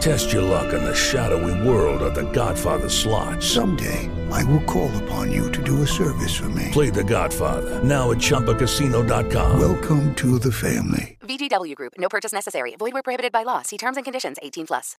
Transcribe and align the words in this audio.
Test 0.00 0.32
your 0.32 0.42
luck 0.42 0.72
in 0.72 0.84
the 0.84 0.94
shadowy 0.94 1.66
world 1.66 2.02
of 2.02 2.14
The 2.14 2.30
Godfather 2.32 2.88
slot. 2.88 3.42
Someday, 3.42 4.10
I 4.30 4.44
will 4.44 4.62
call 4.64 4.90
upon 5.02 5.32
you 5.32 5.50
to 5.52 5.62
do 5.62 5.82
a 5.82 5.86
service 5.86 6.34
for 6.34 6.48
me. 6.50 6.68
Play 6.72 6.90
The 6.90 7.04
Godfather 7.04 7.82
now 7.82 8.10
at 8.10 8.18
ChumbaCasino.com. 8.18 9.58
Welcome 9.58 10.14
to 10.16 10.38
the 10.38 10.52
family. 10.52 11.16
VGW 11.22 11.74
Group. 11.74 11.94
No 11.98 12.08
purchase 12.08 12.32
necessary. 12.32 12.76
Void 12.76 12.92
where 12.92 13.02
prohibited 13.02 13.32
by 13.32 13.42
law. 13.44 13.62
See 13.62 13.78
terms 13.78 13.96
and 13.96 14.04
conditions. 14.04 14.36
18 14.42 14.66
plus. 14.66 14.96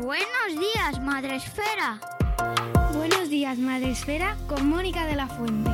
Buenos 0.00 0.58
días, 0.58 1.00
Madre 1.00 1.36
Esfera. 1.36 2.00
Buenos 2.94 3.30
días, 3.30 3.58
Madre 3.58 3.92
Esfera, 3.92 4.36
con 4.48 4.68
Mónica 4.68 5.06
de 5.06 5.16
la 5.16 5.26
Fuente. 5.26 5.70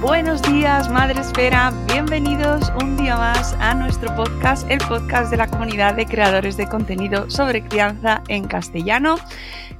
Buenos 0.00 0.40
días, 0.42 0.88
Madre 0.88 1.20
Esfera. 1.20 1.72
Bienvenidos 1.92 2.72
un 2.80 2.96
día 2.96 3.16
más 3.16 3.54
a 3.54 3.74
nuestro 3.74 4.14
podcast, 4.14 4.70
el 4.70 4.78
podcast 4.78 5.28
de 5.28 5.36
la 5.36 5.48
comunidad 5.48 5.96
de 5.96 6.06
creadores 6.06 6.56
de 6.56 6.68
contenido 6.68 7.28
sobre 7.28 7.64
crianza 7.64 8.22
en 8.28 8.46
castellano. 8.46 9.16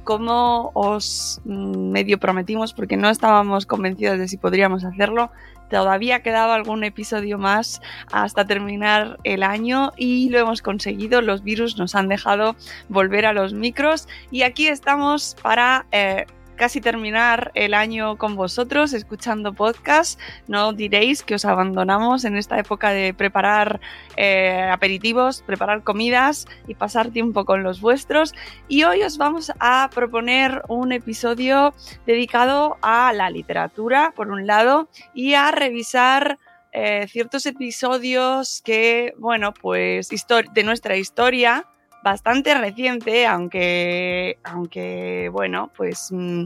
Como 0.03 0.71
os 0.73 1.39
mm, 1.45 1.91
medio 1.91 2.19
prometimos, 2.19 2.73
porque 2.73 2.97
no 2.97 3.09
estábamos 3.09 3.65
convencidos 3.65 4.19
de 4.19 4.27
si 4.27 4.35
podríamos 4.35 4.83
hacerlo, 4.83 5.31
todavía 5.69 6.21
quedaba 6.21 6.53
algún 6.53 6.83
episodio 6.83 7.37
más 7.37 7.81
hasta 8.11 8.45
terminar 8.45 9.19
el 9.23 9.41
año 9.41 9.93
y 9.95 10.27
lo 10.31 10.39
hemos 10.39 10.61
conseguido. 10.61 11.21
Los 11.21 11.43
virus 11.43 11.77
nos 11.77 11.95
han 11.95 12.09
dejado 12.09 12.57
volver 12.89 13.25
a 13.25 13.31
los 13.31 13.53
micros 13.53 14.09
y 14.31 14.41
aquí 14.41 14.67
estamos 14.67 15.37
para 15.41 15.85
eh, 15.93 16.25
casi 16.59 16.81
terminar 16.81 17.51
el 17.55 17.73
año 17.73 18.17
con 18.17 18.35
vosotros 18.35 18.91
escuchando 18.91 19.53
podcast. 19.53 20.19
No 20.47 20.73
diréis 20.73 21.23
que 21.23 21.35
os 21.35 21.45
abandonamos 21.45 22.25
en 22.25 22.35
esta 22.35 22.59
época 22.59 22.91
de 22.91 23.13
preparar 23.13 23.79
eh, 24.17 24.69
aperitivos, 24.69 25.41
preparar 25.41 25.83
comidas 25.83 26.47
y 26.67 26.75
pasar 26.75 27.11
tiempo 27.11 27.45
con 27.45 27.63
los 27.63 27.79
vuestros. 27.79 28.35
Y 28.67 28.83
hoy 28.83 29.03
os 29.03 29.17
vamos 29.17 29.53
a 29.59 29.89
proponer 29.95 30.61
un 30.67 30.91
episodio 30.91 31.73
dedicado 32.05 32.77
a 32.81 33.13
la 33.13 33.29
literatura, 33.29 34.11
por 34.13 34.29
un 34.29 34.45
lado, 34.45 34.89
y 35.13 35.35
a 35.35 35.51
revisar 35.51 36.39
eh, 36.73 37.07
ciertos 37.07 37.45
episodios 37.45 38.61
que, 38.65 39.13
bueno, 39.17 39.53
pues 39.53 40.09
de 40.53 40.63
nuestra 40.63 40.97
historia 40.97 41.65
bastante 42.03 42.53
reciente, 42.53 43.25
aunque, 43.25 44.37
aunque 44.43 45.29
bueno, 45.31 45.71
pues 45.75 46.09
mm, 46.11 46.45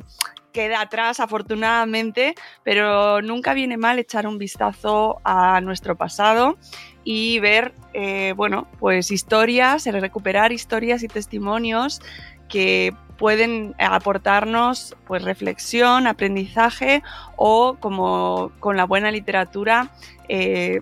queda 0.52 0.82
atrás 0.82 1.20
afortunadamente, 1.20 2.36
pero 2.64 3.22
nunca 3.22 3.54
viene 3.54 3.76
mal 3.78 4.00
echar 4.00 4.28
un 4.28 4.38
vistazo 4.38 5.20
a 5.24 5.60
nuestro 5.62 5.96
pasado 5.96 6.58
y 7.04 7.40
ver, 7.40 7.74
eh, 7.94 8.34
bueno, 8.38 8.68
pues 8.80 9.12
historias, 9.12 9.86
recuperar 9.86 10.54
historias 10.54 11.04
y 11.04 11.08
testimonios 11.08 12.02
que 12.48 12.94
pueden 13.18 13.76
aportarnos 13.80 14.96
pues 15.06 15.24
reflexión, 15.24 16.08
aprendizaje 16.08 17.04
o 17.36 17.78
como 17.80 18.52
con 18.60 18.78
la 18.78 18.86
buena 18.86 19.12
literatura 19.12 19.92
eh, 20.30 20.82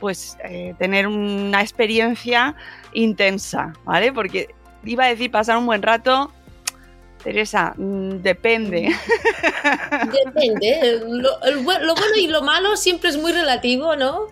pues 0.00 0.36
eh, 0.44 0.74
tener 0.78 1.06
una 1.06 1.60
experiencia 1.60 2.54
intensa, 2.92 3.72
¿vale? 3.84 4.12
Porque 4.12 4.54
iba 4.84 5.04
a 5.04 5.08
decir 5.08 5.30
pasar 5.30 5.56
un 5.58 5.66
buen 5.66 5.82
rato, 5.82 6.32
Teresa, 7.22 7.74
mm, 7.76 8.22
depende. 8.22 8.88
Depende. 10.24 11.00
Lo, 11.08 11.38
bueno 11.64 12.16
y 12.16 12.28
lo 12.28 12.42
malo 12.42 12.76
siempre 12.76 13.10
es 13.10 13.16
muy 13.16 13.32
relativo, 13.32 13.96
¿no? 13.96 14.26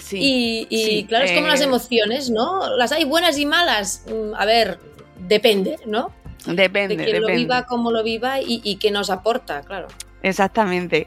Sí. 0.00 0.66
Y, 0.68 1.04
claro, 1.04 1.24
es 1.24 1.32
como 1.32 1.46
las 1.46 1.60
eh, 1.60 1.64
emociones, 1.64 2.30
¿no? 2.30 2.76
Las 2.76 2.92
hay 2.92 3.04
buenas 3.04 3.38
y 3.38 3.46
malas. 3.46 4.04
Mm, 4.08 4.34
a 4.34 4.44
ver, 4.44 4.80
depende, 5.28 5.78
¿no? 5.86 6.12
Depende. 6.46 6.96
De 6.96 7.04
quién 7.04 7.22
lo 7.22 7.28
viva, 7.28 7.64
cómo 7.64 7.92
lo 7.92 8.02
viva 8.02 8.40
y, 8.40 8.60
y 8.64 8.76
qué 8.76 8.90
nos 8.90 9.10
aporta, 9.10 9.62
claro. 9.62 9.86
Exactamente. 10.22 11.06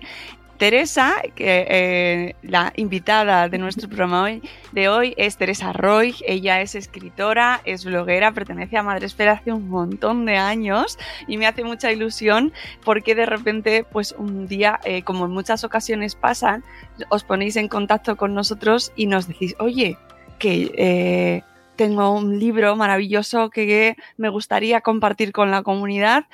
Teresa, 0.57 1.15
que, 1.35 1.65
eh, 1.69 2.35
la 2.41 2.71
invitada 2.75 3.49
de 3.49 3.57
nuestro 3.57 3.89
programa 3.89 4.29
de 4.71 4.89
hoy 4.89 5.13
es 5.17 5.37
Teresa 5.37 5.73
Roy. 5.73 6.15
Ella 6.25 6.61
es 6.61 6.75
escritora, 6.75 7.61
es 7.65 7.83
bloguera, 7.83 8.31
pertenece 8.31 8.77
a 8.77 8.83
Madresfera 8.83 9.33
hace 9.33 9.51
un 9.51 9.67
montón 9.69 10.25
de 10.25 10.37
años 10.37 10.97
y 11.27 11.37
me 11.37 11.47
hace 11.47 11.63
mucha 11.63 11.91
ilusión 11.91 12.53
porque 12.83 13.15
de 13.15 13.25
repente, 13.25 13.83
pues 13.83 14.15
un 14.17 14.47
día, 14.47 14.79
eh, 14.85 15.03
como 15.03 15.25
en 15.25 15.31
muchas 15.31 15.63
ocasiones 15.63 16.15
pasan, 16.15 16.63
os 17.09 17.23
ponéis 17.23 17.55
en 17.57 17.67
contacto 17.67 18.15
con 18.15 18.33
nosotros 18.33 18.93
y 18.95 19.07
nos 19.07 19.27
decís, 19.27 19.55
oye, 19.59 19.97
que 20.39 20.71
eh, 20.77 21.43
tengo 21.75 22.11
un 22.11 22.39
libro 22.39 22.75
maravilloso 22.75 23.49
que 23.49 23.95
me 24.17 24.29
gustaría 24.29 24.81
compartir 24.81 25.31
con 25.31 25.51
la 25.51 25.63
comunidad. 25.63 26.25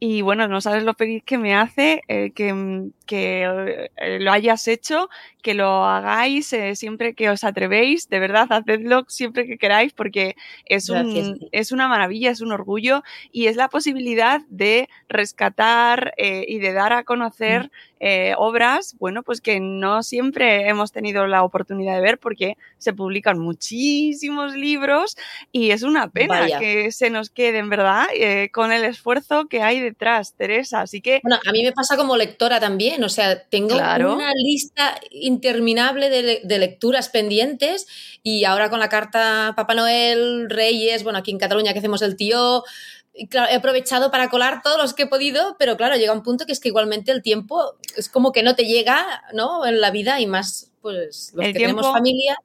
Y 0.00 0.22
bueno, 0.22 0.46
no 0.46 0.60
sabes 0.60 0.84
lo 0.84 0.94
feliz 0.94 1.24
que 1.24 1.38
me 1.38 1.56
hace 1.56 2.02
que, 2.06 2.90
que 3.06 3.90
lo 4.20 4.30
hayas 4.30 4.68
hecho 4.68 5.08
que 5.42 5.54
lo 5.54 5.84
hagáis 5.84 6.52
eh, 6.52 6.74
siempre 6.76 7.14
que 7.14 7.30
os 7.30 7.44
atrevéis, 7.44 8.08
de 8.08 8.18
verdad, 8.18 8.46
hacedlo 8.50 9.04
siempre 9.08 9.46
que 9.46 9.56
queráis 9.56 9.92
porque 9.92 10.36
es, 10.66 10.90
un, 10.90 11.38
es 11.52 11.72
una 11.72 11.88
maravilla, 11.88 12.30
es 12.30 12.40
un 12.40 12.52
orgullo 12.52 13.02
y 13.32 13.46
es 13.46 13.56
la 13.56 13.68
posibilidad 13.68 14.42
de 14.50 14.90
rescatar 15.08 16.12
eh, 16.16 16.44
y 16.46 16.58
de 16.58 16.72
dar 16.72 16.92
a 16.92 17.04
conocer 17.04 17.64
mm. 17.64 17.70
Eh, 18.00 18.34
obras, 18.36 18.96
bueno, 18.98 19.22
pues 19.22 19.40
que 19.40 19.60
no 19.60 20.02
siempre 20.02 20.68
hemos 20.68 20.92
tenido 20.92 21.26
la 21.26 21.42
oportunidad 21.42 21.94
de 21.94 22.00
ver 22.00 22.18
porque 22.18 22.56
se 22.78 22.92
publican 22.92 23.38
muchísimos 23.38 24.54
libros 24.54 25.16
y 25.52 25.70
es 25.70 25.82
una 25.82 26.08
pena 26.08 26.46
que 26.58 26.92
se 26.92 27.10
nos 27.10 27.30
queden, 27.30 27.68
¿verdad? 27.68 28.06
con 28.52 28.72
el 28.72 28.84
esfuerzo 28.84 29.46
que 29.46 29.62
hay 29.62 29.80
detrás, 29.80 30.34
Teresa. 30.34 30.80
Así 30.82 31.00
que... 31.00 31.20
Bueno, 31.22 31.38
a 31.44 31.52
mí 31.52 31.62
me 31.62 31.72
pasa 31.72 31.96
como 31.96 32.16
lectora 32.16 32.60
también, 32.60 33.02
o 33.04 33.08
sea, 33.08 33.42
tengo 33.42 33.76
una 33.76 34.32
lista 34.34 35.00
interminable 35.10 36.10
de, 36.10 36.58
lecturas 36.58 37.08
pendientes 37.08 37.86
y 38.22 38.44
ahora 38.44 38.70
con 38.70 38.80
la 38.80 38.88
carta 38.88 39.54
Papá 39.56 39.74
Noel, 39.74 40.50
Reyes, 40.50 41.04
bueno, 41.04 41.18
aquí 41.18 41.30
en 41.30 41.38
Cataluña 41.38 41.72
que 41.72 41.78
hacemos 41.78 42.02
el 42.02 42.16
tío, 42.16 42.64
he 43.18 43.54
aprovechado 43.54 44.10
para 44.10 44.30
colar 44.30 44.62
todos 44.62 44.78
los 44.78 44.94
que 44.94 45.04
he 45.04 45.06
podido, 45.06 45.56
pero 45.58 45.76
claro, 45.76 45.96
llega 45.96 46.12
un 46.12 46.22
punto 46.22 46.46
que 46.46 46.52
es 46.52 46.60
que 46.60 46.68
igualmente 46.68 47.10
el 47.10 47.22
tiempo 47.22 47.76
es 47.96 48.08
como 48.08 48.32
que 48.32 48.42
no 48.42 48.54
te 48.54 48.66
llega, 48.66 49.22
¿no? 49.32 49.66
En 49.66 49.80
la 49.80 49.90
vida 49.90 50.20
y 50.20 50.26
más, 50.26 50.70
pues 50.80 51.32
los 51.34 51.44
que 51.46 51.52
tenemos 51.52 51.86
familia, 51.86 52.36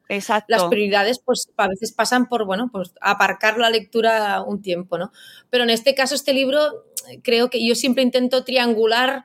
las 0.47 0.63
prioridades 0.65 1.19
pues 1.19 1.49
a 1.57 1.67
veces 1.67 1.91
pasan 1.91 2.27
por, 2.27 2.45
bueno, 2.45 2.69
pues 2.71 2.93
aparcar 3.01 3.57
la 3.57 3.69
lectura 3.69 4.41
un 4.41 4.61
tiempo, 4.61 4.97
¿no? 4.97 5.11
Pero 5.49 5.63
en 5.63 5.69
este 5.69 5.93
caso, 5.93 6.15
este 6.15 6.33
libro, 6.33 6.85
creo 7.21 7.49
que 7.49 7.65
yo 7.65 7.75
siempre 7.75 8.03
intento 8.03 8.43
triangular 8.43 9.23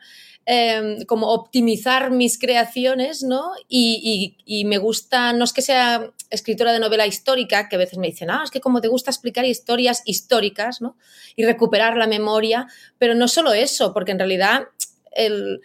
Em, 0.50 1.05
como 1.05 1.31
optimizar 1.31 2.11
mis 2.11 2.39
creaciones, 2.39 3.23
¿no? 3.23 3.50
Y, 3.69 4.65
me 4.65 4.79
gusta, 4.79 5.35
no 5.35 5.45
es 5.45 5.53
que 5.53 5.61
sea 5.61 6.11
escritora 6.31 6.73
de 6.73 6.81
novela 6.81 7.06
histórica, 7.06 7.69
que 7.69 7.77
a 7.77 7.79
veces 7.79 7.99
me 7.99 8.06
dicen, 8.06 8.31
ah, 8.31 8.41
es 8.45 8.50
que 8.50 8.62
como 8.62 8.81
te 8.81 8.89
gusta 8.89 9.11
explicar 9.11 9.45
historias 9.45 10.00
históricas, 10.06 10.81
¿no? 10.81 10.97
Y 11.37 11.45
recuperar 11.45 11.99
la 11.99 12.06
memoria, 12.06 12.67
pero 12.97 13.15
no 13.15 13.29
solo 13.29 13.53
eso, 13.53 13.93
porque 13.93 14.12
en 14.12 14.21
realidad 14.21 14.69
eh, 15.15 15.59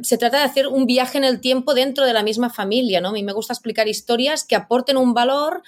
se 0.00 0.16
trata 0.16 0.38
de 0.38 0.44
hacer 0.44 0.68
un 0.68 0.86
viaje 0.86 1.18
en 1.18 1.24
el 1.24 1.42
tiempo 1.42 1.74
dentro 1.74 2.06
de 2.06 2.14
la 2.14 2.22
misma 2.22 2.48
familia, 2.48 3.02
¿no? 3.02 3.10
A 3.10 3.12
mí 3.12 3.22
me 3.22 3.34
gusta 3.34 3.52
explicar 3.52 3.88
historias 3.88 4.42
que 4.42 4.56
aporten 4.56 4.96
un 4.96 5.12
valor 5.12 5.62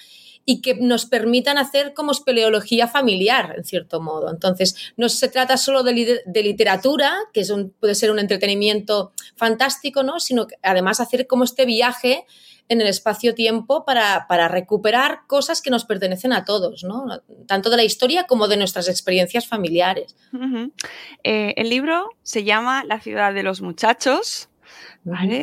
y 0.45 0.61
que 0.61 0.75
nos 0.75 1.05
permitan 1.05 1.57
hacer 1.57 1.93
como 1.93 2.11
espeleología 2.11 2.87
familiar, 2.87 3.53
en 3.57 3.63
cierto 3.63 4.01
modo. 4.01 4.29
Entonces, 4.29 4.75
no 4.97 5.09
se 5.09 5.27
trata 5.27 5.57
solo 5.57 5.83
de, 5.83 6.21
literatura, 6.43 7.15
que 7.33 7.41
es 7.41 7.53
puede 7.79 7.95
ser 7.95 8.11
un 8.11 8.19
entretenimiento 8.19 9.11
fantástico, 9.35 10.03
¿no? 10.03 10.19
Sino 10.19 10.47
que 10.47 10.55
además 10.63 10.99
hacer 10.99 11.27
como 11.27 11.43
este 11.43 11.65
viaje 11.65 12.25
en 12.69 12.79
el 12.79 12.87
espacio-tiempo 12.87 13.83
para, 13.83 14.47
recuperar 14.47 15.21
cosas 15.27 15.61
que 15.61 15.69
nos 15.69 15.83
pertenecen 15.83 16.31
a 16.31 16.45
todos, 16.45 16.85
¿no? 16.85 17.05
tanto 17.45 17.69
de 17.69 17.75
la 17.75 17.83
historia 17.83 18.27
como 18.27 18.47
de 18.47 18.55
nuestras 18.55 18.87
experiencias 18.87 19.45
familiares. 19.45 20.15
Eh, 21.23 21.53
el 21.57 21.69
libro 21.69 22.09
se 22.23 22.45
llama 22.45 22.85
La 22.85 23.01
ciudad 23.01 23.33
de 23.33 23.43
los 23.43 23.61
muchachos 23.61 24.47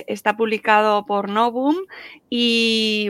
Está 0.07 0.37
publicado 0.37 1.05
por 1.05 1.29
Novum 1.29 1.75
y, 2.31 3.09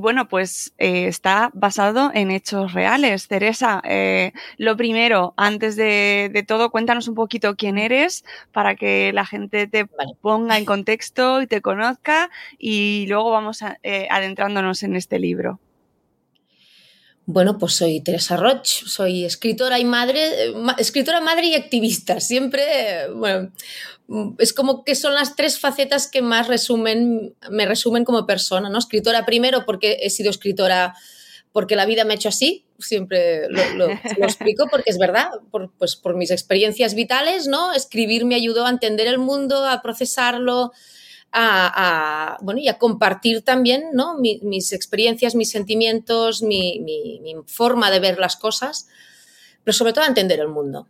bueno, 0.00 0.28
pues 0.28 0.72
eh, 0.78 1.08
está 1.08 1.50
basado 1.52 2.10
en 2.14 2.30
hechos 2.30 2.72
reales. 2.72 3.28
Teresa, 3.28 3.82
eh, 3.84 4.32
lo 4.56 4.76
primero, 4.76 5.34
antes 5.36 5.76
de, 5.76 6.44
todo, 6.48 6.70
cuéntanos 6.70 7.06
un 7.08 7.14
poquito 7.14 7.54
quién 7.56 7.76
eres 7.76 8.24
para 8.52 8.76
que 8.76 9.12
la 9.12 9.26
gente 9.26 9.66
te 9.66 9.86
ponga 10.22 10.56
en 10.56 10.64
contexto 10.64 11.42
y 11.42 11.46
te 11.46 11.60
conozca 11.60 12.30
y 12.58 13.06
luego 13.08 13.30
vamos 13.30 13.62
eh, 13.82 14.08
adentrándonos 14.10 14.82
en 14.84 14.96
este 14.96 15.18
libro. 15.18 15.60
Bueno, 17.26 17.58
pues 17.58 17.74
soy 17.74 18.00
Teresa 18.00 18.36
Roch, 18.36 18.66
soy 18.66 19.24
escritora 19.24 19.78
y 19.78 19.84
madre, 19.84 20.52
escritora, 20.78 21.20
madre 21.20 21.46
y 21.46 21.54
activista. 21.54 22.20
Siempre, 22.20 23.08
bueno, 23.14 23.50
es 24.38 24.52
como 24.52 24.84
que 24.84 24.94
son 24.94 25.14
las 25.14 25.34
tres 25.34 25.58
facetas 25.58 26.06
que 26.06 26.20
más 26.20 26.48
resumen, 26.48 27.34
me 27.50 27.64
resumen 27.64 28.04
como 28.04 28.26
persona, 28.26 28.68
¿no? 28.68 28.78
Escritora 28.78 29.24
primero 29.24 29.64
porque 29.64 29.98
he 30.02 30.10
sido 30.10 30.30
escritora 30.30 30.94
porque 31.52 31.76
la 31.76 31.86
vida 31.86 32.04
me 32.04 32.12
ha 32.12 32.16
hecho 32.16 32.28
así, 32.28 32.64
siempre 32.78 33.48
lo, 33.48 33.88
explico 34.18 34.66
porque 34.68 34.90
es 34.90 34.98
verdad, 34.98 35.28
pues 35.78 35.96
por 35.96 36.16
mis 36.16 36.30
experiencias 36.30 36.94
vitales, 36.94 37.46
¿no? 37.46 37.72
Escribir 37.72 38.24
me 38.24 38.34
ayudó 38.34 38.66
a 38.66 38.70
entender 38.70 39.06
el 39.06 39.18
mundo, 39.18 39.64
a 39.64 39.80
procesarlo, 39.80 40.72
a, 41.34 42.38
bueno, 42.40 42.60
y 42.60 42.68
a 42.68 42.78
compartir 42.78 43.42
también 43.42 43.90
¿no? 43.92 44.16
mis, 44.18 44.72
experiencias, 44.72 45.34
mis 45.34 45.50
sentimientos, 45.50 46.42
mi, 46.42 47.36
forma 47.46 47.90
de 47.90 48.00
ver 48.00 48.18
las 48.18 48.36
cosas, 48.36 48.88
pero 49.64 49.72
sobre 49.74 49.92
todo 49.92 50.04
a 50.04 50.08
entender 50.08 50.38
el 50.40 50.48
mundo, 50.48 50.86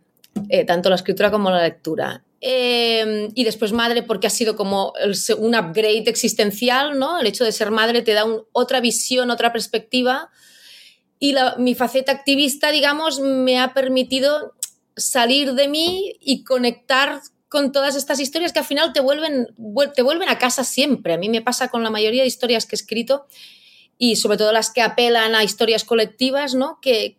eh, 0.49 0.65
tanto 0.65 0.89
la 0.89 0.95
escritura 0.95 1.31
como 1.31 1.49
la 1.49 1.63
lectura. 1.63 2.23
Em, 2.41 3.31
y 3.33 3.43
después 3.43 3.71
madre 3.71 4.03
porque 4.03 4.27
ha 4.27 4.29
sido 4.29 4.55
como 4.55 4.93
un 5.39 5.55
upgrade 5.55 6.03
existencial, 6.05 6.99
¿no? 6.99 7.19
El 7.19 7.25
hecho 7.25 7.43
de 7.43 7.51
ser 7.51 7.71
madre 7.71 8.03
te 8.03 8.13
da 8.13 8.25
otra 8.51 8.81
visión, 8.81 9.31
otra 9.31 9.51
perspectiva. 9.51 10.29
Y 11.17 11.33
mi 11.57 11.73
faceta 11.73 12.11
activista, 12.11 12.69
digamos, 12.69 13.19
me 13.19 13.59
ha 13.59 13.73
permitido 13.73 14.53
salir 14.95 15.53
de 15.53 15.67
mí 15.67 16.17
y 16.19 16.43
conectar 16.43 17.21
con 17.49 17.71
todas 17.71 17.95
estas 17.95 18.19
historias 18.19 18.53
que 18.53 18.59
al 18.59 18.65
final 18.65 18.93
te 18.93 18.99
vuelven, 18.99 19.47
te 19.95 20.01
vuelven 20.01 20.29
a 20.29 20.37
casa 20.37 20.63
siempre. 20.63 21.13
A 21.13 21.17
mí 21.17 21.29
me 21.29 21.41
pasa 21.41 21.69
con 21.69 21.83
la 21.83 21.89
mayoría 21.89 22.21
de 22.21 22.27
historias 22.27 22.65
que 22.65 22.75
he 22.75 22.77
escrito 22.77 23.27
y 23.97 24.17
sobre 24.17 24.37
todo 24.37 24.51
las 24.51 24.71
que 24.71 24.81
apelan 24.81 25.35
a 25.35 25.43
historias 25.43 25.83
colectivas, 25.83 26.53
¿no? 26.53 26.79
Que, 26.81 27.15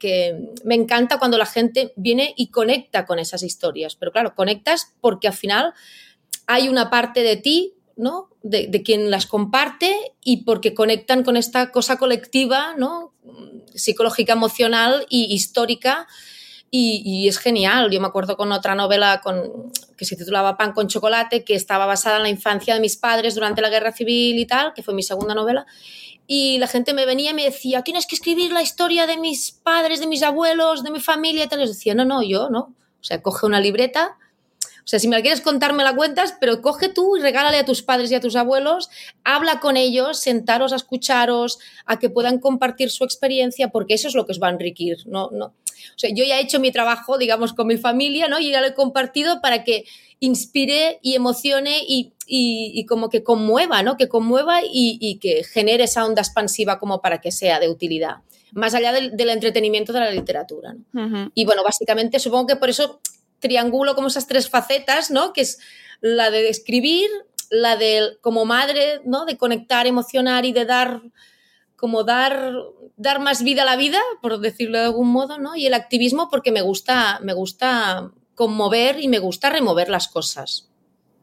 me 0.65 0.75
encanta 0.75 1.19
cuando 1.19 1.39
la 1.39 1.47
gente 1.47 1.93
viene 1.97 2.35
y 2.37 2.49
conecta 2.49 3.07
con 3.07 3.19
esas 3.19 3.43
historias. 3.43 3.97
Pero 3.97 4.13
claro, 4.13 4.35
conectas 4.35 4.93
porque 5.01 5.29
al 5.29 5.35
final 5.35 5.73
hay 6.47 6.69
una 6.69 6.91
parte 6.91 7.23
de 7.23 7.37
ti, 7.37 7.75
¿no? 7.97 8.29
De, 8.43 8.67
de 8.67 8.83
quien 8.83 9.11
las 9.11 9.27
comparte 9.27 9.95
y 10.23 10.45
porque 10.45 10.75
conectan 10.75 11.25
con 11.25 11.37
esta 11.37 11.73
cosa 11.73 11.99
colectiva, 11.99 12.75
¿no? 12.77 13.15
Psicológica, 13.75 14.35
emocional 14.35 15.07
y 15.09 15.33
histórica 15.33 16.07
y, 16.71 17.29
es 17.29 17.39
genial. 17.39 17.91
Yo 17.91 18.01
me 18.01 18.07
acuerdo 18.07 18.37
con 18.37 18.53
otra 18.53 18.75
novela 18.75 19.21
con, 19.23 19.73
que 19.97 20.05
se 20.05 20.17
titulaba 20.17 20.57
Pan 20.57 20.73
con 20.73 20.89
chocolate, 20.89 21.45
que 21.45 21.55
estaba 21.55 21.87
basada 21.87 22.17
en 22.17 22.23
la 22.25 22.29
infancia 22.29 22.75
de 22.75 22.81
mis 22.81 22.97
padres 22.97 23.35
durante 23.35 23.63
la 23.63 23.71
guerra 23.71 23.93
civil 23.93 24.39
y 24.39 24.47
tal, 24.47 24.75
que 24.75 24.83
fue 24.83 24.95
mi 24.95 25.03
segunda 25.03 25.35
novela. 25.35 25.67
Y 26.27 26.59
la 26.59 26.67
gente 26.67 26.93
me 26.93 27.07
venía 27.07 27.31
y 27.31 27.35
me 27.35 27.45
decía, 27.45 27.83
tienes 27.83 28.07
que 28.07 28.17
escribir 28.17 28.53
la 28.53 28.63
historia 28.63 29.07
de 29.07 29.17
mis 29.17 29.53
padres, 29.53 30.01
de 30.01 30.07
mis 30.07 30.23
abuelos, 30.23 30.83
de 30.83 30.91
mi 30.91 31.01
familia 31.01 31.45
y 31.45 31.49
tal. 31.49 31.61
Les 31.61 31.71
decía, 31.71 31.95
no, 31.95 32.05
no, 32.05 32.23
yo 32.23 32.51
no. 32.51 32.75
O 33.01 33.05
sea, 33.05 33.23
coge 33.23 33.47
una 33.47 33.61
libreta, 33.61 34.17
o 34.87 34.89
sea, 34.89 35.01
si 35.01 35.09
me 35.09 35.17
la 35.17 35.23
quieres 35.23 35.41
contar, 35.41 35.73
me 35.73 35.83
la 35.83 35.97
cuentas, 35.97 36.37
pero 36.39 36.63
coge 36.63 36.89
tú 36.89 37.17
y 37.17 37.21
regálale 37.21 37.59
a 37.59 37.65
tus 37.65 37.83
padres 37.83 38.09
y 38.13 38.15
a 38.15 38.21
tus 38.21 38.37
abuelos, 38.37 38.89
habla 39.25 39.59
con 39.59 39.77
ellos, 39.77 40.21
sentaros 40.21 40.73
a 40.73 40.77
escucharos, 40.77 41.59
a 41.87 41.99
que 41.99 42.09
puedan 42.09 42.39
compartir 42.39 42.93
su 42.93 43.03
experiencia, 43.03 43.71
porque 43.71 43.95
eso 43.95 44.07
es 44.07 44.15
lo 44.15 44.27
que 44.27 44.31
os 44.33 44.41
va 44.41 44.47
a 44.47 44.53
enriquecer. 44.53 44.99
No, 45.09 45.31
no. 45.33 45.55
O 45.95 45.99
sea, 45.99 46.11
yo 46.13 46.25
ya 46.25 46.39
he 46.39 46.43
hecho 46.43 46.61
mi 46.61 46.73
trabajo, 46.73 47.19
digamos, 47.19 47.53
con 47.53 47.67
mi 47.67 47.77
familia, 47.77 48.29
¿no? 48.29 48.39
Y 48.39 48.51
ya 48.51 48.61
lo 48.61 48.67
he 48.67 48.75
compartido 48.75 49.41
para 49.41 49.65
que 49.65 49.85
inspire 50.21 50.99
y 51.03 51.15
emocione 51.15 51.81
y, 51.87 52.13
y, 52.27 52.85
como 52.87 53.09
que 53.09 53.23
conmueva, 53.23 53.83
¿no? 53.83 53.97
Que 53.97 54.09
conmueva 54.09 54.61
y, 54.65 55.19
que 55.21 55.45
genere 55.45 55.85
esa 55.85 56.05
onda 56.05 56.23
expansiva 56.23 56.79
como 56.79 57.01
para 57.01 57.21
que 57.21 57.33
sea 57.33 57.61
de 57.61 57.69
utilidad 57.69 58.17
más 58.53 58.75
allá 58.75 58.93
del, 58.93 59.29
entretenimiento 59.29 59.93
de 59.93 60.01
la 60.01 60.11
literatura. 60.11 60.75
¿no? 60.93 61.31
Y 61.35 61.45
bueno, 61.45 61.63
básicamente 61.63 62.19
supongo 62.19 62.47
que 62.47 62.57
por 62.57 62.71
eso 62.71 63.01
triangulo 63.41 63.95
como 63.95 64.09
esas 64.09 64.27
tres 64.27 64.49
facetas, 64.49 65.11
¿no? 65.11 65.35
Que 65.35 65.43
es 65.43 65.59
la 66.01 66.31
de 66.31 66.49
escribir, 66.49 67.11
la 67.51 67.77
de 67.77 68.17
como 68.23 68.45
madre, 68.45 69.01
¿no? 69.05 69.27
De 69.27 69.37
conectar, 69.37 69.87
emocionar 69.87 70.47
y 70.47 70.53
de 70.53 70.65
dar 70.65 71.03
como 71.77 72.05
dar, 72.05 72.53
dar 72.97 73.21
más 73.21 73.43
vida 73.43 73.63
a 73.63 73.67
la 73.67 73.77
vida, 73.77 73.99
por 74.23 74.39
decirlo 74.41 74.79
de 74.79 74.85
algún 74.85 75.09
modo, 75.09 75.39
¿no? 75.39 75.57
Y 75.57 75.67
el 75.67 75.75
activismo 75.75 76.29
porque 76.31 76.53
me 76.53 76.63
gusta, 76.63 77.21
me 77.23 77.35
gusta 77.35 78.11
conmover 78.35 79.01
y 79.01 79.09
me 79.09 79.19
gusta 79.19 79.51
remover 79.51 79.89
las 79.89 80.09
cosas. 80.09 80.69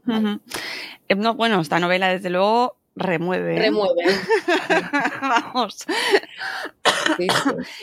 Eh, 0.08 1.16
no, 1.16 1.34
bueno, 1.36 1.62
esta 1.62 1.80
novela 1.80 2.10
desde 2.10 2.30
luego 2.30 2.78
remueve. 2.96 3.56
¿eh? 3.56 3.60
Remueve. 3.60 4.04
Vamos. 5.22 5.86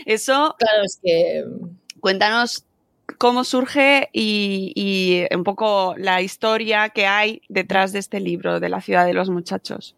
Eso. 0.04 0.54
Claro, 0.58 0.84
es 0.84 0.98
que. 1.02 1.44
Cuéntanos 2.00 2.64
cómo 3.18 3.44
surge 3.44 4.08
y, 4.12 5.26
un 5.34 5.44
poco 5.44 5.94
la 5.98 6.22
historia 6.22 6.88
que 6.90 7.06
hay 7.06 7.42
detrás 7.48 7.92
de 7.92 7.98
este 7.98 8.20
libro, 8.20 8.60
de 8.60 8.68
la 8.68 8.80
ciudad 8.80 9.04
de 9.04 9.12
los 9.12 9.28
muchachos. 9.30 9.94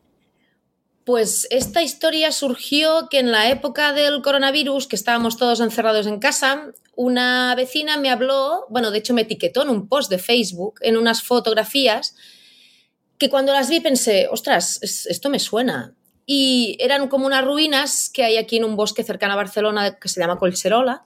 Pues 1.04 1.48
esta 1.50 1.82
historia 1.82 2.30
surgió 2.30 3.08
que 3.10 3.18
en 3.18 3.32
la 3.32 3.50
época 3.50 3.92
del 3.92 4.22
coronavirus, 4.22 4.86
que 4.86 4.94
estábamos 4.94 5.36
todos 5.36 5.60
encerrados 5.60 6.06
en 6.06 6.20
casa, 6.20 6.72
una 6.94 7.54
vecina 7.56 7.96
me 7.96 8.10
habló, 8.10 8.66
bueno, 8.68 8.92
de 8.92 8.98
hecho 8.98 9.12
me 9.12 9.22
etiquetó 9.22 9.62
en 9.62 9.70
un 9.70 9.88
post 9.88 10.10
de 10.10 10.18
Facebook, 10.18 10.78
en 10.80 10.96
unas 10.96 11.22
fotografías, 11.22 12.14
que 13.18 13.30
cuando 13.30 13.52
las 13.52 13.68
vi 13.68 13.80
pensé, 13.80 14.28
ostras, 14.30 14.78
esto 14.82 15.28
me 15.28 15.40
suena. 15.40 15.94
Y 16.24 16.76
eran 16.78 17.08
como 17.08 17.26
unas 17.26 17.44
ruinas 17.44 18.08
que 18.08 18.22
hay 18.22 18.36
aquí 18.36 18.58
en 18.58 18.64
un 18.64 18.76
bosque 18.76 19.02
cercano 19.02 19.32
a 19.32 19.36
Barcelona 19.36 19.98
que 19.98 20.08
se 20.08 20.20
llama 20.20 20.38
Colcherola 20.38 21.04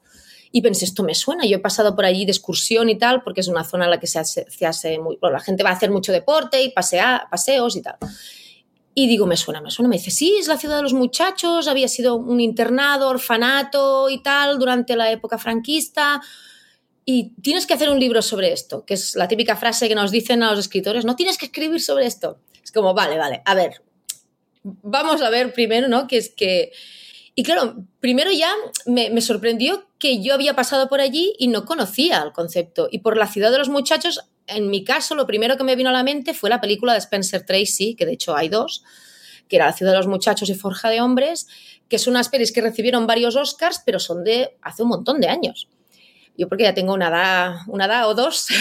y 0.53 0.61
pensé, 0.61 0.85
esto 0.85 1.03
me 1.03 1.15
suena. 1.15 1.47
Yo 1.47 1.57
he 1.57 1.61
pasado 1.61 1.97
por 1.97 2.05
allí 2.05 2.27
de 2.27 2.33
excursión 2.33 2.89
y 2.91 2.99
tal, 2.99 3.23
porque 3.23 3.41
es 3.41 3.49
una 3.49 3.65
zona 3.65 3.85
en 3.85 3.91
la 3.91 4.01
que 4.01 4.07
se 4.07 4.19
hace, 4.19 4.47
se 4.51 4.67
hace 4.67 4.99
muy, 4.99 5.19
la 5.23 5.41
gente 5.41 5.63
va 5.63 5.71
a 5.71 5.75
hacer 5.75 5.91
mucho 5.91 6.13
deporte 6.13 6.63
y 6.63 6.71
pasea, 6.71 7.29
paseos 7.31 7.77
y 7.77 7.83
tal. 7.83 7.97
Y 8.99 9.09
digo, 9.09 9.27
me 9.27 9.37
suena, 9.37 9.61
me 9.61 9.71
suena. 9.71 9.91
Me 9.91 9.99
dice, 9.99 10.11
sí, 10.11 10.37
es 10.41 10.49
la 10.49 10.57
ciudad 10.57 10.77
de 10.77 10.83
los 10.83 10.95
muchachos, 10.95 11.69
había 11.69 11.87
sido 11.87 12.17
un 12.17 12.41
internado, 12.41 13.11
orfanato 13.11 14.09
y 14.09 14.23
tal 14.23 14.59
durante 14.59 14.97
la 14.97 15.11
época 15.11 15.37
franquista. 15.37 16.23
Y 17.05 17.35
tienes 17.43 17.67
que 17.67 17.75
hacer 17.75 17.91
un 17.91 18.01
libro 18.01 18.23
sobre 18.23 18.53
esto, 18.53 18.87
que 18.87 18.95
es 18.95 19.15
la 19.15 19.29
típica 19.29 19.55
frase 19.55 19.87
que 19.87 19.95
nos 19.95 20.11
dicen 20.11 20.43
a 20.43 20.51
los 20.51 20.61
escritores, 20.61 21.05
no 21.05 21.15
tienes 21.15 21.37
que 21.37 21.45
escribir 21.45 21.83
sobre 21.83 22.07
esto. 22.07 22.39
Es 22.65 22.73
como, 22.73 22.95
vale, 22.95 23.19
vale, 23.19 23.43
a 23.45 23.55
ver, 23.55 23.83
vamos 24.63 25.21
a 25.21 25.29
ver 25.29 25.53
primero, 25.53 25.89
¿no? 25.89 26.07
Que 26.07 26.17
es 26.17 26.31
que 26.31 26.73
y 27.39 27.43
claro, 27.43 27.85
primero 28.01 28.33
ya 28.33 28.51
me, 28.87 29.21
sorprendió 29.21 29.87
que 29.99 30.23
yo 30.23 30.33
había 30.33 30.57
pasado 30.57 30.89
por 30.89 31.03
allí 31.03 31.35
y 31.39 31.49
no 31.49 31.67
conocía 31.67 32.23
el 32.23 32.33
concepto. 32.33 32.89
Y 32.91 33.01
por 33.01 33.19
la 33.19 33.27
ciudad 33.27 33.53
de 33.53 33.59
los 33.59 33.69
muchachos, 33.69 34.25
en 34.47 34.71
mi 34.71 34.85
caso, 34.85 35.15
lo 35.15 35.27
primero 35.27 35.57
que 35.57 35.65
me 35.65 35.77
vino 35.77 35.91
a 35.91 35.93
la 35.93 36.03
mente 36.03 36.35
fue 36.35 36.51
la 36.51 36.61
película 36.61 36.93
de 36.93 36.99
Spencer 36.99 37.45
Tracy, 37.45 37.95
que 37.95 38.07
de 38.07 38.13
hecho 38.13 38.37
hay 38.37 38.49
dos, 38.49 38.85
que 39.49 39.57
era 39.57 39.67
La 39.67 39.73
ciudad 39.73 39.93
de 39.93 39.99
los 39.99 40.07
muchachos 40.07 40.49
y 40.49 40.55
Forja 40.55 40.89
de 40.91 41.01
hombres, 41.01 41.47
que 41.89 41.99
son 41.99 42.13
unas 42.13 42.29
pelis 42.29 42.53
que 42.53 42.61
recibieron 42.61 43.07
varios 43.07 43.37
Oscars, 43.37 43.83
pero 43.85 43.99
son 44.01 44.25
de 44.25 44.57
hace 44.63 44.83
un 44.83 44.89
montón 44.89 45.21
de 45.21 45.29
años. 45.29 45.69
Yo 46.37 46.49
porque 46.49 46.65
ya 46.65 46.75
tengo 46.75 46.93
una 46.93 47.09
edad, 47.09 47.57
una 47.69 47.87
edad 47.87 48.09
o 48.09 48.15
dos. 48.15 48.49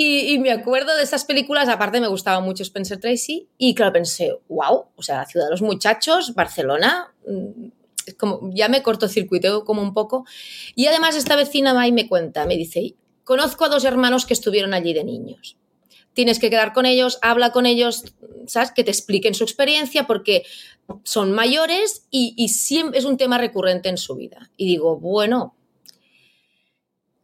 Y, 0.00 0.38
me 0.38 0.52
acuerdo 0.52 0.96
de 0.96 1.02
esas 1.02 1.24
películas, 1.24 1.68
aparte 1.68 2.00
me 2.00 2.06
gustaba 2.06 2.40
mucho 2.40 2.62
Spencer 2.62 3.00
Tracy, 3.00 3.48
y 3.58 3.74
claro, 3.74 3.92
pensé, 3.92 4.32
wow, 4.48 4.84
o 4.94 5.02
sea, 5.02 5.16
la 5.16 5.26
ciudad 5.26 5.46
de 5.46 5.50
los 5.50 5.62
muchachos, 5.62 6.34
Barcelona, 6.34 7.12
mm, 7.26 7.68
como, 8.16 8.48
ya 8.54 8.68
me 8.68 8.82
cortocircuiteo 8.82 9.64
como 9.64 9.82
un 9.82 9.94
poco. 9.94 10.24
Y 10.76 10.86
además 10.86 11.16
esta 11.16 11.34
vecina 11.34 11.72
va 11.72 11.88
y 11.88 11.92
me 11.92 12.06
cuenta, 12.06 12.46
me 12.46 12.56
dice, 12.56 12.94
conozco 13.28 13.66
a 13.66 13.68
dos 13.68 13.84
hermanos 13.84 14.24
que 14.24 14.32
estuvieron 14.32 14.72
allí 14.72 14.94
de 14.94 15.04
niños. 15.04 15.58
tienes 16.14 16.38
que 16.38 16.48
quedar 16.48 16.72
con 16.72 16.86
ellos, 16.86 17.18
habla 17.20 17.52
con 17.52 17.66
ellos, 17.66 18.02
¿sabes? 18.46 18.72
Que 18.72 18.82
te 18.82 18.90
expliquen 18.90 19.34
su 19.34 19.44
experiencia 19.44 20.06
porque 20.06 20.44
son 21.04 21.32
mayores 21.32 22.06
y, 22.10 22.32
y 22.38 22.48
siempre 22.48 22.98
es 22.98 23.04
un 23.04 23.18
tema 23.18 23.36
recurrente 23.36 23.90
en 23.90 23.98
su 23.98 24.16
vida. 24.16 24.50
Y 24.56 24.66
digo, 24.66 24.98
bueno, 24.98 25.54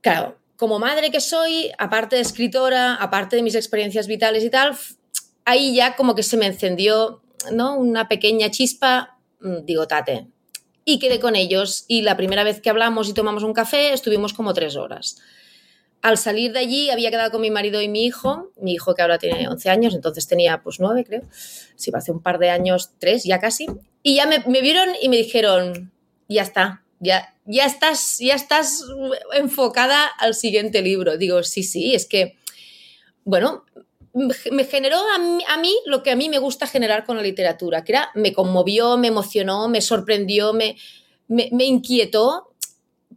claro, 0.03 0.39
como 0.57 0.79
madre 0.79 1.11
que 1.11 1.21
soy, 1.21 1.73
aparte 1.79 2.17
de 2.17 2.23
escritora, 2.23 2.97
aparte 2.97 3.37
de 3.37 3.43
mis 3.43 3.55
experiencias 3.55 4.07
vitales 4.07 4.45
y 4.45 4.51
tal, 4.51 4.77
ahí 5.47 5.75
ya 5.75 5.97
como 5.97 6.15
que 6.15 6.23
se 6.23 6.37
me 6.37 6.47
encendió 6.47 7.23
¿no? 7.51 7.79
una 7.79 8.09
pequeña 8.09 8.51
chispa, 8.51 9.19
mm, 9.41 9.65
digo, 9.65 9.89
tate. 9.89 10.29
Y 10.85 10.99
quedé 10.99 11.19
con 11.19 11.35
ellos 11.35 11.87
y 11.89 12.03
la 12.03 12.19
primera 12.19 12.45
vez 12.45 12.61
que 12.61 12.69
hablamos 12.69 13.09
y 13.09 13.15
tomamos 13.15 13.43
un 13.43 13.55
café 13.55 13.95
estuvimos 13.95 14.35
como 14.35 14.53
tres 14.53 14.77
horas. 14.77 15.17
Al 16.05 16.19
salir 16.19 16.53
de 16.53 16.59
allí 16.59 16.91
había 16.91 17.11
quedado 17.11 17.31
con 17.31 17.41
mi 17.41 17.51
marido 17.51 17.81
y 17.81 17.89
mi 17.89 18.05
hijo, 18.05 18.51
mi 18.61 18.75
hijo 18.75 18.95
que 18.95 19.01
ahora 19.01 19.17
tiene 19.17 19.49
11 19.49 19.71
años, 19.71 19.95
entonces 19.95 20.27
tenía 20.29 20.63
pues 20.63 20.79
nueve 20.79 21.03
creo, 21.03 21.23
sí, 21.77 21.91
hace 21.95 22.13
un 22.13 22.21
par 22.21 22.39
de 22.39 22.51
años, 22.51 22.91
tres 22.99 23.25
ya 23.25 23.39
casi, 23.39 23.67
y 24.03 24.17
ya 24.17 24.27
me, 24.27 24.41
me 24.41 24.61
vieron 24.61 24.91
y 25.01 25.09
me 25.09 25.17
dijeron, 25.17 25.91
ya 26.29 26.43
está, 26.43 26.85
ya, 27.01 27.35
ya, 27.47 27.65
estás, 27.65 28.19
ya 28.19 28.35
estás 28.35 28.85
enfocada 29.35 30.07
al 30.07 30.35
siguiente 30.35 30.83
libro. 30.83 31.17
Digo, 31.17 31.43
sí, 31.43 31.63
sí, 31.63 31.95
es 31.95 32.07
que, 32.07 32.37
bueno, 33.25 33.65
me 34.13 34.65
generó 34.65 34.99
a 35.15 35.57
mí, 35.59 35.77
lo 35.87 36.03
que 36.03 36.13
a 36.13 36.17
mí 36.17 36.29
me 36.29 36.39
gusta 36.39 36.67
generar 36.67 37.05
con 37.05 37.17
la 37.17 37.23
literatura, 37.23 37.83
que 37.83 37.93
era, 37.93 38.11
me 38.15 38.33
conmovió, 38.33 38.97
me 38.97 39.09
emocionó, 39.09 39.69
me 39.69 39.81
sorprendió, 39.81 40.53
me, 40.53 40.77
me, 41.29 41.65
inquietó, 41.65 42.53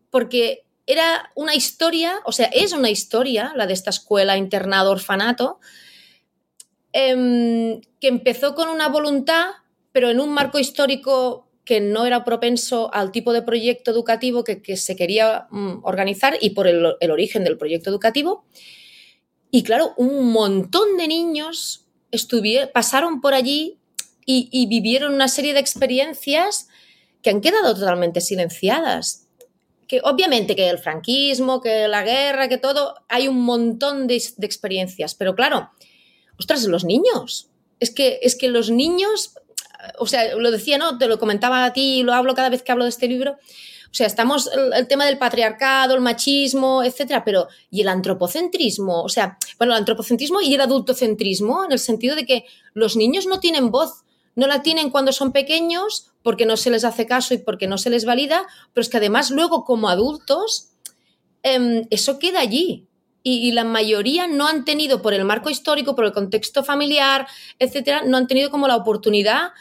porque 0.09 0.65
era 0.87 1.31
una 1.35 1.53
historia, 1.53 2.21
o 2.25 2.31
sea, 2.31 2.47
es 2.47 2.71
una 2.71 2.89
historia, 2.89 3.53
la 3.55 3.67
de 3.67 3.73
esta 3.73 3.89
escuela, 3.89 4.37
internado, 4.37 4.91
orfanato, 4.91 5.59
em, 6.93 7.81
que 7.99 8.07
empezó 8.07 8.55
con 8.55 8.69
una 8.69 8.87
voluntad, 8.87 9.47
pero 9.91 10.09
en 10.09 10.19
un 10.19 10.29
marco 10.29 10.57
histórico 10.57 11.47
que 11.67 11.81
no 11.81 12.05
era 12.05 12.23
propenso 12.23 12.89
al 12.93 13.11
tipo 13.11 13.33
de 13.33 13.41
proyecto 13.41 13.91
educativo 13.91 14.45
que, 14.45 14.77
se 14.77 14.95
quería 14.95 15.47
mm, 15.51 15.79
organizar 15.83 16.37
y 16.39 16.51
por 16.51 16.65
el, 16.65 16.95
origen 17.11 17.43
del 17.43 17.57
proyecto 17.57 17.89
educativo. 17.89 18.45
Y 19.51 19.63
claro, 19.63 19.93
un 19.97 20.31
montón 20.31 20.95
de 20.95 21.09
niños 21.09 21.85
pasaron 22.73 23.19
por 23.19 23.33
allí 23.33 23.79
y, 24.25 24.65
vivieron 24.67 25.13
una 25.13 25.27
serie 25.27 25.53
de 25.53 25.59
experiencias 25.59 26.69
que 27.21 27.29
han 27.29 27.41
quedado 27.41 27.75
totalmente 27.75 28.21
silenciadas. 28.21 29.26
Que 29.87 30.01
obviamente 30.03 30.55
que 30.55 30.69
el 30.69 30.79
franquismo, 30.79 31.61
que 31.61 31.87
la 31.87 32.03
guerra, 32.03 32.49
que 32.49 32.57
todo, 32.57 32.95
hay 33.07 33.27
un 33.27 33.41
montón 33.41 34.07
de, 34.07 34.15
experiencias, 34.15 35.15
pero 35.15 35.35
claro, 35.35 35.71
ostras, 36.37 36.65
los 36.65 36.83
niños. 36.83 37.49
Es 37.79 37.91
que, 37.91 38.19
es 38.23 38.35
que 38.35 38.47
los 38.47 38.69
niños 38.69 39.35
o 39.99 40.07
sea, 40.07 40.35
lo 40.35 40.51
decía, 40.51 40.77
¿no? 40.77 40.97
Te 40.97 41.07
lo 41.07 41.19
comentaba 41.19 41.65
a 41.65 41.73
ti 41.73 42.03
lo 42.03 42.13
hablo 42.13 42.35
cada 42.35 42.49
vez 42.49 42.63
que 42.63 42.71
hablo 42.71 42.83
de 42.83 42.89
este 42.89 43.07
libro. 43.07 43.37
O 43.89 43.93
sea, 43.97 44.07
estamos 44.07 44.49
el, 44.53 44.87
tema 44.87 45.05
del 45.05 45.17
patriarcado, 45.17 45.95
el 45.95 46.01
machismo, 46.01 46.83
etcétera, 46.83 47.23
pero 47.23 47.47
¿y 47.71 47.81
el 47.81 47.87
antropocentrismo? 47.87 49.01
O 49.01 49.09
sea, 49.09 49.37
bueno, 49.57 49.73
el 49.73 49.79
antropocentrismo 49.79 50.41
y 50.41 50.53
el 50.53 50.61
adultocentrismo, 50.61 51.65
en 51.65 51.71
el 51.71 51.79
sentido 51.79 52.15
de 52.15 52.25
que 52.25 52.45
los 52.73 52.95
niños 52.95 53.25
no 53.27 53.39
tienen 53.39 53.71
voz, 53.71 54.03
no 54.35 54.45
la 54.45 54.61
tienen 54.61 54.91
cuando 54.91 55.13
son 55.13 55.31
pequeños 55.31 56.11
porque 56.27 56.45
no 56.45 56.57
se 56.57 56.69
les 56.71 56.83
hace 56.83 57.05
caso 57.05 57.33
y 57.33 57.37
porque 57.37 57.67
no 57.67 57.77
se 57.77 57.89
les 57.89 58.03
valida, 58.03 58.45
pero 58.73 58.81
es 58.81 58.89
que 58.89 58.97
además 58.97 59.31
luego 59.31 59.63
como 59.63 59.87
adultos 59.87 60.71
em, 61.41 61.87
eso 61.89 62.19
queda 62.19 62.41
allí. 62.41 62.85
Y, 63.23 63.53
la 63.53 63.63
mayoría 63.63 64.27
no 64.27 64.45
han 64.45 64.65
tenido, 64.65 65.01
por 65.01 65.13
el 65.13 65.23
marco 65.23 65.49
histórico, 65.49 65.95
por 65.95 66.03
el 66.03 66.11
contexto 66.11 66.65
familiar, 66.65 67.27
etcétera, 67.59 68.01
no 68.05 68.17
han 68.17 68.27
tenido 68.27 68.51
como 68.51 68.67
la 68.67 68.75
oportunidad 68.75 69.51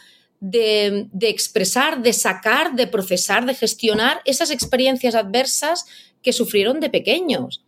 de, 0.41 1.07
expresar, 1.21 2.01
de 2.01 2.11
sacar, 2.11 2.75
de 2.75 2.87
procesar, 2.87 3.45
de 3.45 3.55
gestionar 3.55 4.19
esas 4.25 4.51
experiencias 4.51 5.15
adversas 5.15 5.85
que 6.21 6.33
sufrieron 6.33 6.81
de 6.81 6.89
pequeños. 6.89 7.63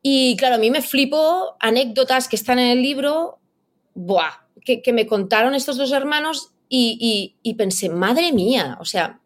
Y 0.00 0.34
claro, 0.38 0.54
a 0.54 0.58
mí 0.58 0.70
me 0.70 0.80
flipo 0.80 1.56
anécdotas 1.60 2.26
que 2.26 2.36
están 2.36 2.58
en 2.58 2.78
el 2.78 2.82
libro, 2.82 3.38
que, 4.64 4.92
me 4.94 5.06
contaron 5.06 5.54
estos 5.54 5.76
dos 5.76 5.92
hermanos 5.92 6.54
y, 6.72 7.34
y, 7.42 7.54
pensé, 7.54 7.88
madre 7.88 8.32
mía, 8.32 8.78
o 8.80 8.84
sea, 8.84 9.18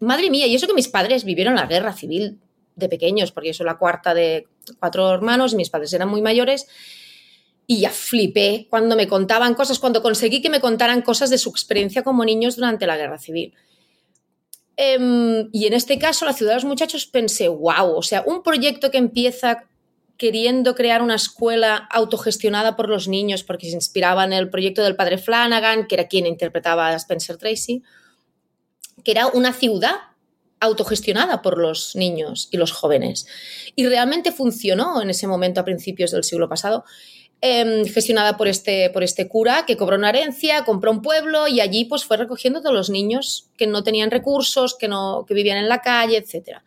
madre 0.00 0.30
mía, 0.30 0.48
y 0.48 0.56
eso 0.56 0.66
que 0.66 0.74
mis 0.74 0.88
padres 0.88 1.22
vivieron 1.22 1.54
la 1.54 1.66
guerra 1.66 1.92
civil 1.92 2.40
de 2.74 2.88
pequeños, 2.88 3.30
porque 3.30 3.50
yo 3.50 3.54
soy 3.54 3.66
la 3.66 3.78
cuarta 3.78 4.14
de 4.14 4.48
cuatro 4.80 5.14
hermanos, 5.14 5.52
y 5.52 5.56
mis 5.56 5.70
padres 5.70 5.92
eran 5.92 6.08
muy 6.08 6.20
mayores, 6.20 6.66
y 7.68 7.80
ya 7.80 7.90
flipé 7.90 8.66
cuando 8.68 8.96
me 8.96 9.06
contaban 9.06 9.54
cosas, 9.54 9.78
cuando 9.78 10.02
conseguí 10.02 10.42
que 10.42 10.50
me 10.50 10.60
contaran 10.60 11.02
cosas 11.02 11.30
de 11.30 11.38
su 11.38 11.50
experiencia 11.50 12.02
como 12.02 12.24
niños 12.24 12.56
durante 12.56 12.84
la 12.86 12.96
guerra 12.96 13.18
civil. 13.18 13.54
Em, 14.76 15.48
y 15.52 15.66
en 15.66 15.74
este 15.74 16.00
caso, 16.00 16.24
la 16.24 16.32
ciudad 16.32 16.52
de 16.52 16.56
los 16.56 16.64
muchachos, 16.64 17.06
pensé, 17.06 17.46
wow, 17.46 17.96
o 17.96 18.02
sea, 18.02 18.24
un 18.26 18.42
proyecto 18.42 18.90
que 18.90 18.98
empieza 18.98 19.68
queriendo 20.18 20.74
crear 20.74 21.00
una 21.00 21.14
escuela 21.14 21.88
autogestionada 21.90 22.76
por 22.76 22.88
los 22.88 23.06
niños, 23.08 23.44
porque 23.44 23.68
se 23.68 23.76
inspiraba 23.76 24.24
en 24.24 24.32
el 24.32 24.50
proyecto 24.50 24.82
del 24.82 24.96
padre 24.96 25.16
Flanagan, 25.16 25.86
que 25.86 25.94
era 25.94 26.08
quien 26.08 26.26
interpretaba 26.26 26.88
a 26.88 26.96
Spencer 26.96 27.38
Tracy, 27.38 27.82
que 29.04 29.12
era 29.12 29.28
una 29.28 29.52
ciudad 29.52 29.94
autogestionada 30.60 31.40
por 31.40 31.56
los 31.56 31.94
niños 31.94 32.48
y 32.50 32.56
los 32.56 32.72
jóvenes. 32.72 33.26
Y 33.76 33.86
realmente 33.86 34.32
funcionó 34.32 35.00
en 35.00 35.10
ese 35.10 35.28
momento 35.28 35.60
a 35.60 35.64
principios 35.64 36.10
del 36.10 36.24
siglo 36.24 36.48
pasado. 36.48 36.84
Em, 37.40 37.84
gestionada 37.84 38.36
por 38.36 38.48
este, 38.48 38.90
por 38.90 39.04
este 39.04 39.28
cura 39.28 39.64
que 39.64 39.76
cobró 39.76 39.94
una 39.94 40.08
herencia, 40.08 40.64
compró 40.64 40.90
un 40.90 41.02
pueblo 41.02 41.46
y 41.46 41.60
allí 41.60 41.84
pues 41.84 42.04
fue 42.04 42.16
recogiendo 42.16 42.60
todos 42.60 42.74
los 42.74 42.90
niños 42.90 43.48
que 43.56 43.68
no 43.68 43.84
tenían 43.84 44.10
recursos, 44.10 44.76
que, 44.76 44.88
no, 44.88 45.24
que 45.24 45.34
vivían 45.34 45.58
en 45.58 45.68
la 45.68 45.80
calle, 45.80 46.16
etc. 46.16 46.58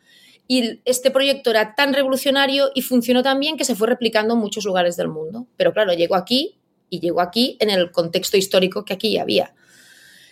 Y 0.54 0.82
este 0.84 1.12
proyecto 1.12 1.50
era 1.50 1.76
tan 1.76 1.94
revolucionario 1.94 2.72
y 2.76 2.82
funcionó 2.82 3.24
tan 3.24 3.40
bien 3.40 3.56
que 3.56 3.64
se 3.64 3.74
fue 3.74 3.88
replicando 3.88 4.34
en 4.34 4.42
muchos 4.42 4.66
lugares 4.66 4.98
del 4.98 5.08
mundo. 5.08 5.48
Pero 5.56 5.72
claro, 5.72 5.94
llegó 5.94 6.16
aquí 6.16 6.60
y 6.90 7.00
llegó 7.00 7.22
aquí 7.22 7.56
en 7.62 7.70
el 7.70 7.90
contexto 7.90 8.36
histórico 8.36 8.84
que 8.84 8.92
aquí 8.92 9.18
había. 9.18 9.56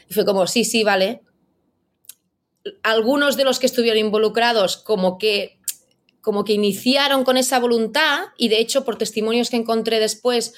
Y 0.09 0.13
fue 0.13 0.25
como, 0.25 0.45
sí, 0.45 0.65
sí, 0.65 0.83
vale. 0.83 1.21
Algunos 2.83 3.37
de 3.37 3.45
los 3.45 3.59
que 3.59 3.67
estuvieron 3.67 3.97
involucrados 3.97 4.75
como 4.75 5.17
que 5.17 5.57
como 6.19 6.43
que 6.43 6.51
iniciaron 6.51 7.23
con 7.23 7.37
esa 7.37 7.57
voluntad 7.57 8.25
y 8.37 8.49
de 8.49 8.59
hecho 8.59 8.83
por 8.83 8.97
testimonios 8.97 9.49
que 9.49 9.55
encontré 9.55 10.01
después, 10.01 10.53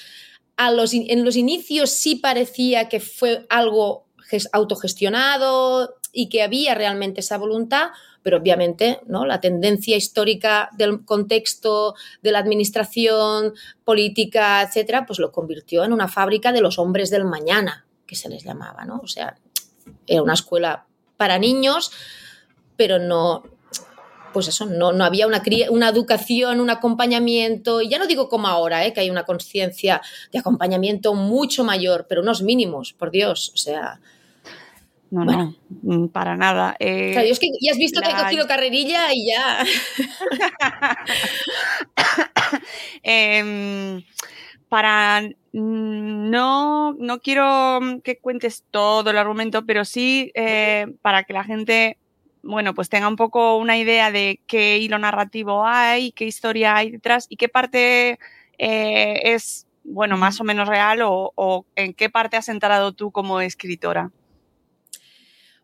en 0.57 1.23
los 1.23 1.35
inicios 1.35 1.91
sí 1.91 2.15
parecía 2.15 2.89
que 2.89 2.99
fue 2.99 3.45
algo 3.47 4.07
autogestionado 4.53 5.97
y 6.11 6.29
que 6.29 6.41
había 6.41 6.73
realmente 6.73 7.19
esa 7.19 7.37
voluntad, 7.37 7.89
pero 8.23 8.37
obviamente 8.37 8.99
¿no? 9.07 9.25
la 9.25 9.39
tendencia 9.39 9.97
histórica 9.97 10.69
del 10.73 11.05
contexto 11.05 11.95
de 12.21 12.31
la 12.31 12.39
administración 12.39 13.53
política, 13.83 14.61
etcétera, 14.61 15.05
pues 15.05 15.19
lo 15.19 15.31
convirtió 15.31 15.83
en 15.83 15.93
una 15.93 16.07
fábrica 16.07 16.51
de 16.51 16.61
los 16.61 16.79
hombres 16.79 17.09
del 17.09 17.25
mañana, 17.25 17.85
que 18.05 18.15
se 18.15 18.29
les 18.29 18.43
llamaba, 18.43 18.85
¿no? 18.85 18.99
O 19.03 19.07
sea, 19.07 19.37
era 20.07 20.21
una 20.21 20.33
escuela 20.33 20.85
para 21.17 21.39
niños, 21.39 21.91
pero 22.75 22.99
no, 22.99 23.43
pues 24.33 24.47
eso, 24.47 24.65
no, 24.65 24.91
no 24.91 25.03
había 25.05 25.27
una, 25.27 25.41
una, 25.69 25.89
educación, 25.89 26.59
un 26.59 26.69
acompañamiento, 26.69 27.81
y 27.81 27.89
ya 27.89 27.99
no 27.99 28.07
digo 28.07 28.29
como 28.29 28.47
ahora, 28.47 28.85
¿eh? 28.85 28.93
que 28.93 29.01
hay 29.01 29.09
una 29.09 29.23
conciencia 29.23 30.01
de 30.31 30.39
acompañamiento 30.39 31.13
mucho 31.13 31.63
mayor, 31.63 32.05
pero 32.07 32.21
unos 32.21 32.41
mínimos, 32.41 32.93
por 32.93 33.11
Dios, 33.11 33.51
o 33.53 33.57
sea... 33.57 33.99
No, 35.11 35.25
no, 35.25 35.55
mm, 35.83 36.07
para 36.07 36.35
nada. 36.35 36.75
Eh, 36.79 37.13
es 37.29 37.39
que 37.39 37.47
ya 37.61 37.73
has 37.73 37.77
visto 37.77 38.01
que 38.01 38.09
he 38.09 38.15
cogido 38.15 38.47
carrerilla 38.47 39.13
y 39.13 39.27
ya... 39.27 39.63
Em, 43.03 44.03
para 44.67 45.21
no, 45.53 46.93
no 46.93 47.19
quiero 47.19 47.79
que 48.03 48.17
cuentes 48.17 48.63
todo 48.71 49.09
el 49.09 49.17
argumento, 49.17 49.65
pero 49.65 49.85
sí 49.85 50.31
eh, 50.33 50.87
para 51.01 51.23
que 51.23 51.33
la 51.33 51.43
gente 51.43 51.97
bueno, 52.43 52.73
pues 52.73 52.89
tenga 52.89 53.07
un 53.07 53.15
poco 53.15 53.57
una 53.57 53.77
idea 53.77 54.11
de 54.11 54.41
qué 54.47 54.79
hilo 54.79 54.97
narrativo 54.97 55.65
hay, 55.65 56.11
qué 56.11 56.25
historia 56.25 56.75
hay 56.75 56.91
detrás 56.91 57.27
y 57.29 57.37
qué 57.37 57.49
parte 57.49 58.19
eh, 58.57 59.21
es, 59.23 59.67
bueno, 59.83 60.17
más 60.17 60.39
o 60.41 60.43
menos 60.43 60.67
real 60.67 61.01
o, 61.03 61.65
en 61.75 61.93
qué 61.93 62.09
parte 62.09 62.37
has 62.37 62.49
entrado 62.49 62.93
tú 62.93 63.11
como 63.11 63.41
escritora. 63.41 64.11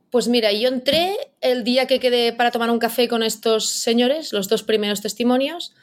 Pues 0.10 0.28
mira, 0.28 0.52
yo 0.54 0.70
entré 0.70 1.18
el 1.42 1.64
día 1.64 1.86
que 1.86 2.00
quedé 2.00 2.34
para 2.34 2.52
tomar 2.52 2.70
un 2.72 2.80
café 2.80 3.08
con 3.08 3.24
estos 3.24 3.70
señores, 3.70 4.32
los 4.32 4.48
dos 4.48 4.64
primeros 4.64 5.02
testimonios, 5.02 5.74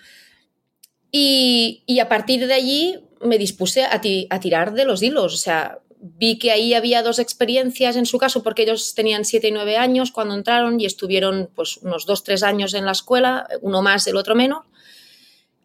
y, 1.16 1.85
a 2.00 2.09
partir 2.09 2.45
de 2.49 2.54
allí 2.54 2.99
me 3.21 3.38
dispuse 3.38 3.85
a, 3.85 4.00
tirar 4.00 4.75
de 4.75 4.85
los 4.85 5.00
hilos. 5.00 5.33
O 5.33 5.37
sea, 5.37 5.78
vi 6.00 6.38
que 6.38 6.50
ahí 6.50 6.75
había 6.75 7.04
dos 7.04 7.21
experiencias 7.21 7.95
en 7.95 8.04
su 8.04 8.19
caso, 8.19 8.43
porque 8.43 8.62
ellos 8.62 8.97
tenían 8.97 9.25
7 9.25 9.47
y 9.47 9.52
9 9.52 9.76
años 9.76 10.11
cuando 10.11 10.35
entraron 10.35 10.81
y 10.81 10.87
estuvieron 10.87 11.50
pues 11.54 11.76
unos 11.76 12.04
2, 12.07 12.25
3 12.25 12.43
años 12.43 12.75
en 12.75 12.85
la 12.85 12.93
escuela, 12.93 13.47
uno 13.61 13.81
más, 13.81 14.09
el 14.09 14.16
otro 14.16 14.35
menos. 14.35 14.64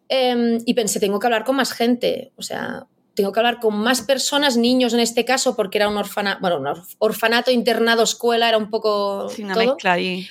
Em, 0.08 0.58
y 0.64 0.74
pensé, 0.74 1.00
tengo 1.00 1.18
que 1.18 1.26
hablar 1.26 1.44
con 1.44 1.56
más 1.56 1.72
gente, 1.72 2.30
o 2.36 2.42
sea, 2.42 2.86
tengo 3.20 3.32
que 3.32 3.40
hablar 3.40 3.60
con 3.60 3.76
más 3.76 4.02
personas, 4.02 4.56
niños 4.56 4.94
en 4.94 5.00
este 5.00 5.24
caso, 5.24 5.54
porque 5.54 5.78
era 5.78 5.88
un 5.88 5.96
orfanato, 5.96 6.40
bueno, 6.40 6.58
un 6.58 6.82
orfanato, 6.98 7.50
internado, 7.50 8.02
escuela, 8.02 8.48
era 8.48 8.58
un 8.58 8.70
poco... 8.70 9.28
Sí, 9.28 9.42
una 9.42 9.54
mezcla 9.54 9.92
ahí. 9.92 10.26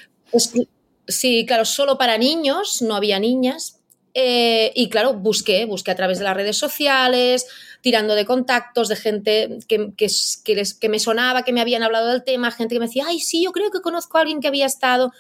sí, 1.08 1.46
claro, 1.46 1.66
solo 1.66 1.98
para 1.98 2.18
niños, 2.18 2.82
no 2.82 2.96
había 2.96 3.20
niñas. 3.20 3.80
Eh, 4.16 4.72
y 4.76 4.90
claro, 4.90 5.14
busqué, 5.14 5.66
busqué 5.66 5.92
a 5.92 5.96
través 5.96 6.18
de 6.18 6.26
las 6.26 6.36
redes 6.36 6.58
sociales, 6.58 7.48
tirando 7.82 8.16
de 8.16 8.26
contactos, 8.26 8.90
de 8.90 8.96
gente 8.96 9.60
que, 9.68 9.94
que, 9.96 10.08
que, 10.80 10.90
me 10.90 11.00
sonaba, 11.00 11.44
que 11.44 11.54
me 11.54 11.62
habían 11.62 11.84
hablado 11.84 12.08
del 12.08 12.24
tema, 12.24 12.50
gente 12.52 12.76
que 12.76 12.80
me 12.80 12.88
decía, 12.88 13.06
ay, 13.08 13.20
sí, 13.20 13.44
yo 13.44 13.52
creo 13.52 13.70
que 13.70 13.82
conozco 13.82 14.18
a 14.18 14.22
alguien 14.22 14.42
que 14.42 14.48
había 14.48 14.66
estado 14.66 15.12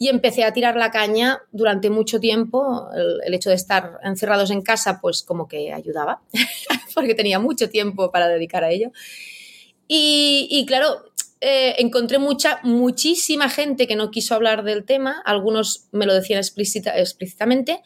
y 0.00 0.08
empecé 0.08 0.44
a 0.44 0.52
tirar 0.54 0.76
la 0.76 0.90
caña 0.90 1.42
durante 1.52 1.90
mucho 1.90 2.20
tiempo. 2.20 2.88
El, 3.22 3.34
hecho 3.34 3.50
de 3.50 3.56
estar 3.56 4.00
encerrados 4.02 4.50
en 4.50 4.62
casa, 4.62 4.98
pues 4.98 5.22
como 5.22 5.46
que 5.46 5.74
ayudaba, 5.74 6.22
porque 6.94 7.14
tenía 7.14 7.38
mucho 7.38 7.68
tiempo 7.68 8.10
para 8.10 8.26
dedicar 8.26 8.64
a 8.64 8.70
ello. 8.70 8.92
Y, 9.86 10.64
claro, 10.66 11.02
eh, 11.42 11.74
encontré 11.78 12.18
mucha, 12.18 12.60
muchísima 12.62 13.50
gente 13.50 13.86
que 13.86 13.94
no 13.94 14.10
quiso 14.10 14.34
hablar 14.34 14.62
del 14.62 14.84
tema, 14.84 15.20
algunos 15.26 15.88
me 15.92 16.06
lo 16.06 16.14
decían 16.14 16.38
explícita, 16.38 16.98
explícitamente, 16.98 17.82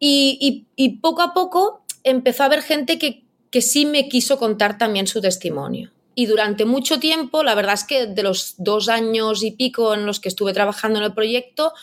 y, 0.00 0.66
poco 1.00 1.22
a 1.22 1.34
poco 1.34 1.84
empezó 2.02 2.42
a 2.42 2.46
haber 2.46 2.62
gente 2.62 2.98
que, 2.98 3.22
que 3.52 3.62
sí 3.62 3.86
me 3.86 4.08
quiso 4.08 4.38
contar 4.38 4.76
también 4.76 5.06
su 5.06 5.20
testimonio 5.20 5.92
y 6.18 6.26
durante 6.26 6.64
mucho 6.64 6.98
tiempo, 6.98 7.44
la 7.44 7.54
verdad 7.54 7.74
es 7.74 7.84
que 7.84 8.06
de 8.06 8.24
los 8.24 8.56
dos 8.58 8.88
años 8.88 9.44
y 9.44 9.52
pico 9.52 9.94
en 9.94 10.04
los 10.04 10.18
que 10.18 10.28
estuve 10.28 10.52
trabajando 10.52 10.98
en 10.98 11.04
el 11.04 11.14
proyecto, 11.14 11.74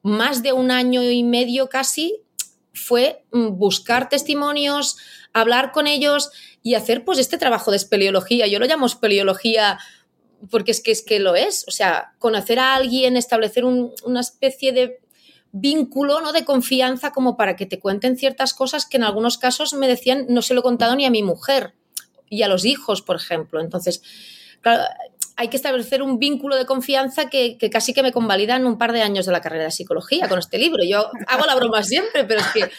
más 0.00 0.44
de 0.44 0.52
un 0.52 0.70
año 0.70 1.02
y 1.02 1.24
medio 1.24 1.68
casi 1.68 2.20
fue 2.72 3.24
mm, 3.32 3.58
buscar 3.58 4.08
testimonios, 4.08 4.96
hablar 5.32 5.72
con 5.72 5.88
ellos 5.88 6.30
y 6.62 6.74
hacer 6.74 7.04
pues 7.04 7.18
este 7.18 7.36
trabajo 7.36 7.72
de 7.72 7.78
espeleología. 7.78 8.46
Yo 8.46 8.60
lo 8.60 8.66
llamo 8.66 8.86
espeleología 8.86 9.80
porque 10.52 10.70
es 10.70 10.80
que 10.80 10.92
es 10.92 11.02
que 11.02 11.18
lo 11.18 11.34
es, 11.34 11.64
o 11.66 11.72
sea, 11.72 12.14
conocer 12.20 12.60
a 12.60 12.76
alguien, 12.76 13.16
establecer 13.16 13.64
una 13.64 14.20
especie 14.20 14.72
de 14.72 15.00
vínculo, 15.50 16.20
¿no? 16.20 16.32
de 16.32 16.44
confianza 16.44 17.10
como 17.10 17.36
para 17.36 17.56
que 17.56 17.66
te 17.66 17.80
cuenten 17.80 18.16
ciertas 18.16 18.54
cosas 18.54 18.86
que 18.86 18.98
en 18.98 19.02
algunos 19.02 19.36
casos 19.36 19.74
me 19.74 19.88
decían 19.88 20.26
no 20.28 20.42
se 20.42 20.54
lo 20.54 20.60
he 20.60 20.62
contado 20.62 20.94
ni 20.94 21.06
a 21.06 21.10
mi 21.10 21.24
mujer 21.24 21.74
y 22.28 22.42
a 22.42 22.48
los 22.48 22.64
hijos, 22.64 23.02
por 23.02 23.16
ejemplo. 23.16 23.60
Entonces, 23.60 24.02
hay 25.36 25.48
que 25.48 25.56
establecer 25.56 26.02
un 26.02 26.18
vínculo 26.18 26.56
de 26.56 26.66
confianza 26.66 27.28
que, 27.28 27.58
casi 27.70 27.92
que 27.92 28.02
me 28.02 28.12
convalida 28.12 28.56
en 28.56 28.66
un 28.66 28.78
par 28.78 28.92
de 28.92 29.02
años 29.02 29.26
de 29.26 29.32
la 29.32 29.40
carrera 29.40 29.64
de 29.64 29.70
psicología 29.70 30.28
con 30.28 30.38
este 30.38 30.58
libro. 30.58 30.84
Yo 30.84 31.10
hago 31.26 31.46
la 31.46 31.54
broma 31.54 31.82
siempre, 31.82 32.24
pero 32.24 32.40
es 32.40 32.46
que 32.48 32.70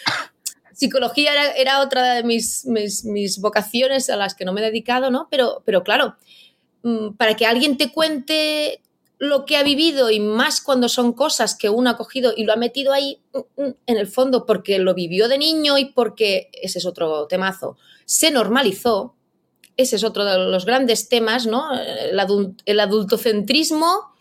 psicología 0.74 1.32
era, 1.56 1.82
otra 1.82 2.16
de 2.16 2.24
mis, 2.24 2.66
mis, 2.66 3.40
vocaciones 3.40 4.10
a 4.10 4.16
las 4.16 4.36
que 4.36 4.46
no 4.46 4.54
me 4.54 4.62
he 4.62 4.66
dedicado, 4.66 5.12
¿no? 5.12 5.28
Pero, 5.30 5.64
pero 5.66 5.84
claro, 5.84 6.16
mm, 6.84 7.14
para 7.16 7.36
que 7.36 7.46
alguien 7.46 7.78
te 7.78 7.92
cuente 7.92 8.82
lo 9.18 9.46
que 9.46 9.56
ha 9.58 9.64
vivido 9.64 10.12
y 10.12 10.20
más 10.20 10.62
cuando 10.62 10.90
son 10.90 11.14
cosas 11.14 11.56
que 11.56 11.70
uno 11.70 11.90
ha 11.90 11.98
cogido 11.98 12.34
y 12.36 12.44
lo 12.44 12.54
ha 12.54 12.58
metido 12.58 12.92
ahí 12.92 13.22
mm, 13.34 13.62
mm, 13.62 13.76
en 13.86 13.98
el 13.98 14.08
fondo 14.08 14.46
porque 14.46 14.80
lo 14.80 14.94
vivió 14.94 15.28
de 15.28 15.38
niño 15.38 15.78
y 15.78 15.86
porque, 15.86 16.50
ese 16.62 16.80
es 16.80 16.86
otro 16.86 17.28
temazo, 17.28 17.78
se 18.06 18.32
normalizó, 18.32 19.15
ese 19.78 19.96
es 19.98 20.04
otro 20.04 20.26
de 20.26 20.38
los 20.38 20.66
grandes 20.66 21.10
temas, 21.10 21.46
¿no? 21.48 21.70
El, 22.66 22.80
adultocentrismo 22.80 24.14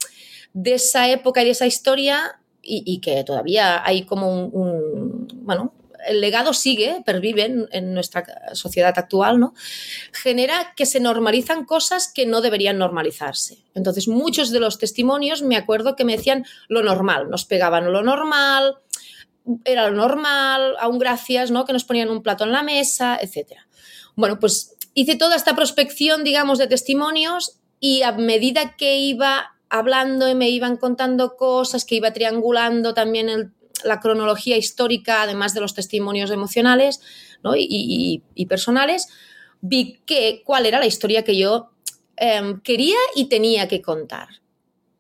de 0.52 0.74
esa 0.74 1.08
época 1.08 1.42
y 1.42 1.46
de 1.46 1.50
esa 1.50 1.66
historia 1.66 2.40
y, 2.62 3.00
que 3.00 3.24
todavía 3.24 3.84
hay 3.84 4.04
como 4.04 4.46
un, 4.46 5.28
bueno, 5.42 5.74
el 6.06 6.20
legado 6.20 6.52
sigue, 6.54 7.02
pervive 7.04 7.66
en, 7.70 7.94
nuestra 7.94 8.24
sociedad 8.54 8.94
actual, 8.96 9.38
¿no? 9.38 9.54
Genera 10.12 10.72
que 10.76 10.86
se 10.86 11.00
normalizan 11.00 11.64
cosas 11.64 12.10
que 12.12 12.26
no 12.26 12.40
deberían 12.40 12.78
normalizarse. 12.78 13.58
Entonces, 13.74 14.08
muchos 14.08 14.50
de 14.50 14.60
los 14.60 14.78
testimonios 14.78 15.42
me 15.42 15.56
acuerdo 15.56 15.96
que 15.96 16.04
me 16.04 16.16
decían 16.16 16.44
lo 16.68 16.82
normal, 16.82 17.30
nos 17.30 17.44
pegaban 17.44 17.92
lo 17.92 18.02
normal, 18.02 18.78
era 19.64 19.90
lo 19.90 19.96
normal, 19.96 20.74
aún 20.80 20.98
gracias, 20.98 21.50
¿no? 21.50 21.64
Que 21.64 21.72
nos 21.72 21.84
ponían 21.84 22.10
un 22.10 22.22
plato 22.22 22.44
en 22.44 22.52
la 22.52 22.62
mesa, 22.62 23.18
etcétera. 23.20 23.66
Bueno, 24.16 24.38
pues 24.38 24.76
hice 24.94 25.16
toda 25.16 25.36
esta 25.36 25.54
prospección, 25.54 26.24
digamos, 26.24 26.58
de 26.58 26.66
testimonios 26.66 27.58
y 27.80 28.02
a 28.02 28.12
medida 28.12 28.76
que 28.76 28.98
iba 28.98 29.54
hablando 29.68 30.28
y 30.28 30.34
me 30.34 30.50
iban 30.50 30.76
contando 30.76 31.36
cosas, 31.36 31.84
que 31.84 31.96
iba 31.96 32.12
triangulando 32.12 32.94
también 32.94 33.52
la 33.82 34.00
cronología 34.00 34.56
histórica, 34.56 35.22
además 35.22 35.52
de 35.52 35.60
los 35.60 35.74
testimonios 35.74 36.30
emocionales 36.30 37.00
y, 37.56 38.46
personales, 38.48 39.08
vi 39.60 40.00
que, 40.06 40.42
cuál 40.44 40.66
era 40.66 40.78
la 40.78 40.86
historia 40.86 41.24
que 41.24 41.36
yo 41.36 41.70
em, 42.16 42.60
quería 42.60 42.96
y 43.16 43.26
tenía 43.26 43.68
que 43.68 43.82
contar. 43.82 44.28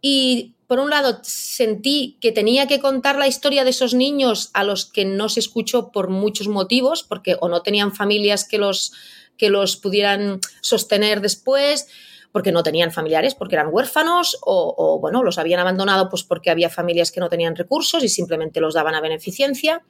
Y 0.00 0.54
por 0.66 0.80
un 0.80 0.90
lado 0.90 1.20
sentí 1.22 2.18
que 2.20 2.32
tenía 2.32 2.66
que 2.66 2.80
contar 2.80 3.16
la 3.16 3.28
historia 3.28 3.64
de 3.64 3.70
esos 3.70 3.94
niños 3.94 4.50
a 4.54 4.64
los 4.64 4.86
que 4.86 5.04
no 5.04 5.28
se 5.28 5.40
escuchó 5.40 5.92
por 5.92 6.08
muchos 6.08 6.48
motivos, 6.48 7.04
porque 7.04 7.36
o 7.40 7.48
no 7.48 7.62
tenían 7.62 7.94
familias 7.94 8.46
que 8.46 8.58
los 8.58 8.92
que 9.36 9.50
los 9.50 9.76
pudieran 9.76 10.40
sostener 10.60 11.20
después 11.20 11.88
porque 12.34 12.50
no 12.50 12.64
tenían 12.64 12.90
familiares, 12.90 13.36
porque 13.36 13.54
eran 13.54 13.68
huérfanos 13.70 14.38
o, 14.42 14.98
bueno, 15.00 15.22
los 15.22 15.38
habían 15.38 15.60
abandonado 15.60 16.08
pues 16.08 16.24
porque 16.24 16.50
había 16.50 16.68
familias 16.68 17.12
que 17.12 17.20
no 17.20 17.28
tenían 17.28 17.54
recursos 17.54 18.02
y 18.02 18.08
simplemente 18.08 18.60
los 18.60 18.74
daban 18.74 18.96
a 18.96 19.00
beneficencia 19.00 19.82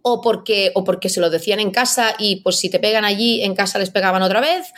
o 0.00 0.22
porque, 0.22 0.72
o 0.74 0.84
porque 0.84 1.10
se 1.10 1.20
lo 1.20 1.28
decían 1.28 1.60
en 1.60 1.70
casa 1.70 2.14
y 2.18 2.36
pues 2.36 2.56
si 2.56 2.70
te 2.70 2.78
pegan 2.78 3.04
allí, 3.04 3.42
en 3.42 3.54
casa 3.54 3.78
les 3.78 3.90
pegaban 3.90 4.22
otra 4.22 4.40
vez 4.40 4.72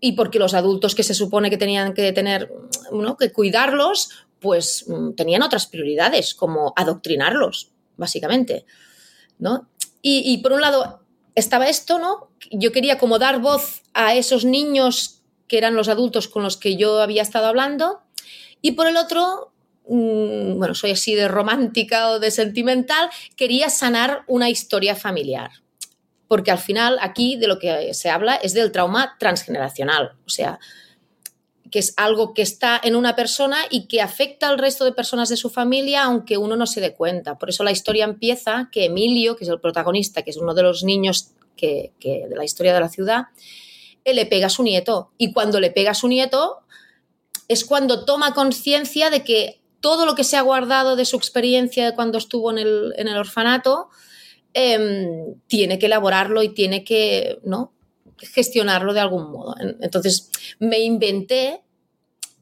y 0.00 0.12
porque 0.12 0.40
los 0.40 0.54
adultos 0.54 0.96
que 0.96 1.04
se 1.04 1.14
supone 1.14 1.50
que 1.50 1.56
tenían 1.56 1.94
que 1.94 2.12
tener, 2.12 2.52
que 3.18 3.32
cuidarlos, 3.32 4.10
pues 4.40 4.86
mm, 4.88 5.12
tenían 5.12 5.42
otras 5.42 5.68
prioridades, 5.68 6.34
como 6.34 6.72
adoctrinarlos, 6.74 7.70
básicamente, 7.96 8.66
¿no? 9.38 9.68
Y 10.06 10.36
por 10.42 10.52
un 10.52 10.60
lado, 10.60 11.03
estaba 11.34 11.68
esto, 11.68 11.98
¿no? 11.98 12.30
Yo 12.50 12.72
quería 12.72 12.98
como 12.98 13.18
dar 13.18 13.40
voz 13.40 13.82
a 13.92 14.14
esos 14.14 14.44
niños 14.44 15.22
que 15.48 15.58
eran 15.58 15.74
los 15.74 15.88
adultos 15.88 16.28
con 16.28 16.42
los 16.42 16.56
que 16.56 16.76
yo 16.76 17.00
había 17.00 17.22
estado 17.22 17.46
hablando. 17.46 18.02
Y 18.62 18.72
por 18.72 18.86
el 18.86 18.96
otro, 18.96 19.52
mm, 19.88 20.58
bueno, 20.58 20.74
soy 20.74 20.92
así 20.92 21.14
de 21.14 21.28
romántica 21.28 22.10
o 22.10 22.18
de 22.18 22.30
sentimental, 22.30 23.10
quería 23.36 23.68
sanar 23.68 24.24
una 24.26 24.48
historia 24.48 24.96
familiar. 24.96 25.50
Porque 26.28 26.50
al 26.50 26.58
final 26.58 26.98
aquí 27.00 27.36
de 27.36 27.48
lo 27.48 27.58
que 27.58 27.92
se 27.92 28.10
habla 28.10 28.36
es 28.36 28.54
del 28.54 28.72
trauma 28.72 29.16
transgeneracional. 29.18 30.16
O 30.26 30.30
sea, 30.30 30.58
que 31.74 31.80
es 31.80 31.92
algo 31.96 32.34
que 32.34 32.42
está 32.42 32.80
en 32.80 32.94
una 32.94 33.16
persona 33.16 33.56
y 33.68 33.88
que 33.88 34.00
afecta 34.00 34.48
al 34.48 34.58
resto 34.58 34.84
de 34.84 34.92
personas 34.92 35.28
de 35.28 35.36
su 35.36 35.50
familia, 35.50 36.04
aunque 36.04 36.38
uno 36.38 36.54
no 36.54 36.68
se 36.68 36.80
dé 36.80 36.94
cuenta. 36.94 37.36
Por 37.36 37.48
eso 37.48 37.64
la 37.64 37.72
historia 37.72 38.04
empieza 38.04 38.68
que 38.70 38.84
Emilio, 38.84 39.34
que 39.34 39.42
es 39.42 39.50
el 39.50 39.58
protagonista, 39.58 40.22
que 40.22 40.30
es 40.30 40.36
uno 40.36 40.54
de 40.54 40.62
los 40.62 40.84
niños 40.84 41.32
que, 41.56 41.90
de 42.00 42.36
la 42.36 42.44
historia 42.44 42.72
de 42.72 42.78
la 42.78 42.88
ciudad, 42.88 43.24
él 44.04 44.14
le 44.14 44.26
pega 44.26 44.46
a 44.46 44.50
su 44.50 44.62
nieto. 44.62 45.10
Y 45.18 45.32
cuando 45.32 45.58
le 45.58 45.72
pega 45.72 45.90
a 45.90 45.94
su 45.94 46.06
nieto, 46.06 46.60
es 47.48 47.64
cuando 47.64 48.04
toma 48.04 48.34
conciencia 48.34 49.10
de 49.10 49.24
que 49.24 49.60
todo 49.80 50.06
lo 50.06 50.14
que 50.14 50.22
se 50.22 50.36
ha 50.36 50.42
guardado 50.42 50.94
de 50.94 51.04
su 51.04 51.16
experiencia 51.16 51.86
de 51.86 51.96
cuando 51.96 52.18
estuvo 52.18 52.52
en 52.52 52.58
el, 52.58 53.16
orfanato, 53.16 53.88
em, 54.52 55.40
tiene 55.48 55.80
que 55.80 55.86
elaborarlo 55.86 56.44
y 56.44 56.50
tiene 56.50 56.84
que 56.84 57.40
¿no? 57.42 57.72
gestionarlo 58.18 58.94
de 58.94 59.00
algún 59.00 59.32
modo. 59.32 59.56
Entonces 59.80 60.30
me 60.60 60.78
inventé 60.78 61.63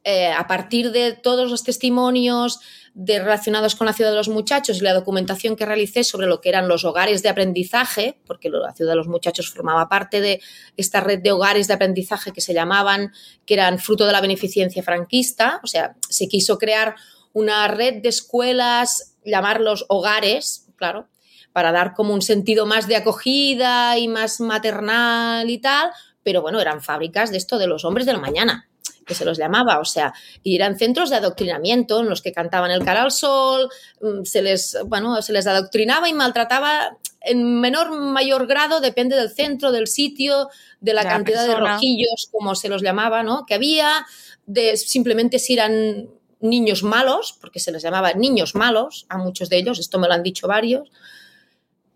eh, 0.04 0.32
a 0.32 0.46
partir 0.48 0.90
de 0.90 1.12
todos 1.12 1.50
los 1.50 1.62
testimonios 1.62 2.58
de, 2.94 3.20
relacionados 3.20 3.76
con 3.76 3.86
la 3.86 3.92
ciudad 3.92 4.10
de 4.10 4.16
los 4.16 4.28
muchachos 4.28 4.78
y 4.78 4.80
la 4.80 4.94
documentación 4.94 5.54
que 5.54 5.64
realicé 5.64 6.02
sobre 6.02 6.26
lo 6.26 6.40
que 6.40 6.48
eran 6.48 6.66
los 6.66 6.84
hogares 6.84 7.22
de 7.22 7.28
aprendizaje, 7.28 8.18
porque 8.26 8.50
la 8.50 8.72
ciudad 8.72 8.92
de 8.92 8.96
los 8.96 9.06
muchachos 9.06 9.48
formaba 9.50 9.88
parte 9.88 10.20
de 10.20 10.40
esta 10.76 11.00
red 11.00 11.20
de 11.20 11.30
hogares 11.30 11.68
de 11.68 11.74
aprendizaje 11.74 12.32
que 12.32 12.40
se 12.40 12.52
llamaban, 12.52 13.12
que 13.46 13.54
eran 13.54 13.78
fruto 13.78 14.04
de 14.04 14.12
la 14.12 14.20
beneficencia 14.20 14.82
franquista, 14.82 15.60
o 15.62 15.66
sea, 15.66 15.96
se 16.08 16.26
quiso 16.26 16.58
crear 16.58 16.96
una 17.32 17.68
red 17.68 18.02
de 18.02 18.08
escuelas, 18.08 19.16
llamarlos 19.24 19.86
hogares, 19.88 20.66
claro, 20.76 21.08
para 21.52 21.70
dar 21.70 21.94
como 21.94 22.12
un 22.12 22.22
sentido 22.22 22.66
más 22.66 22.88
de 22.88 22.96
acogida 22.96 23.98
y 23.98 24.08
más 24.08 24.40
maternal 24.40 25.48
y 25.48 25.58
tal, 25.58 25.90
pero 26.22 26.42
bueno, 26.42 26.60
eran 26.60 26.82
fábricas 26.82 27.30
de 27.30 27.36
esto 27.36 27.58
de 27.58 27.66
los 27.66 27.84
hombres 27.84 28.06
de 28.06 28.12
la 28.12 28.18
mañana, 28.18 28.68
que 29.06 29.14
se 29.14 29.24
los 29.24 29.38
llamaba, 29.38 29.78
o 29.78 29.84
sea, 29.84 30.12
y 30.42 30.56
eran 30.56 30.78
centros 30.78 31.10
de 31.10 31.16
adoctrinamiento 31.16 32.00
en 32.00 32.08
los 32.08 32.22
que 32.22 32.32
cantaban 32.32 32.70
el 32.70 32.84
cara 32.84 33.02
al 33.02 33.10
sol, 33.10 33.68
mm, 34.00 34.24
se 34.24 34.42
les, 34.42 34.78
bueno, 34.86 35.20
se 35.22 35.32
les 35.32 35.46
adoctrinaba 35.46 36.08
y 36.08 36.12
maltrataba 36.12 36.96
en 37.20 37.60
menor 37.60 37.90
mayor 37.92 38.46
grado, 38.46 38.80
depende 38.80 39.16
del 39.16 39.30
centro, 39.30 39.72
del 39.72 39.86
sitio, 39.86 40.48
de 40.80 40.94
la, 40.94 41.04
cantidad 41.04 41.46
de 41.46 41.54
rojillos, 41.54 42.28
como 42.32 42.54
se 42.54 42.68
los 42.68 42.82
llamaba, 42.82 43.22
¿no? 43.22 43.46
Que 43.46 43.54
había, 43.54 44.06
de 44.46 44.76
simplemente 44.76 45.38
si 45.38 45.54
eran 45.54 46.08
niños 46.40 46.82
malos, 46.82 47.38
porque 47.40 47.60
se 47.60 47.70
les 47.70 47.82
llamaba 47.82 48.12
niños 48.14 48.54
malos 48.54 49.06
a 49.08 49.18
muchos 49.18 49.48
de 49.48 49.58
ellos, 49.58 49.78
esto 49.78 49.98
me 49.98 50.08
lo 50.08 50.14
han 50.14 50.22
dicho 50.22 50.48
varios, 50.48 50.90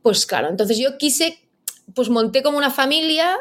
Pues 0.02 0.24
claro, 0.24 0.48
entonces 0.48 0.78
yo 0.78 0.98
quise 0.98 1.45
pues 1.94 2.08
monté 2.08 2.42
como 2.42 2.58
una 2.58 2.70
familia 2.70 3.36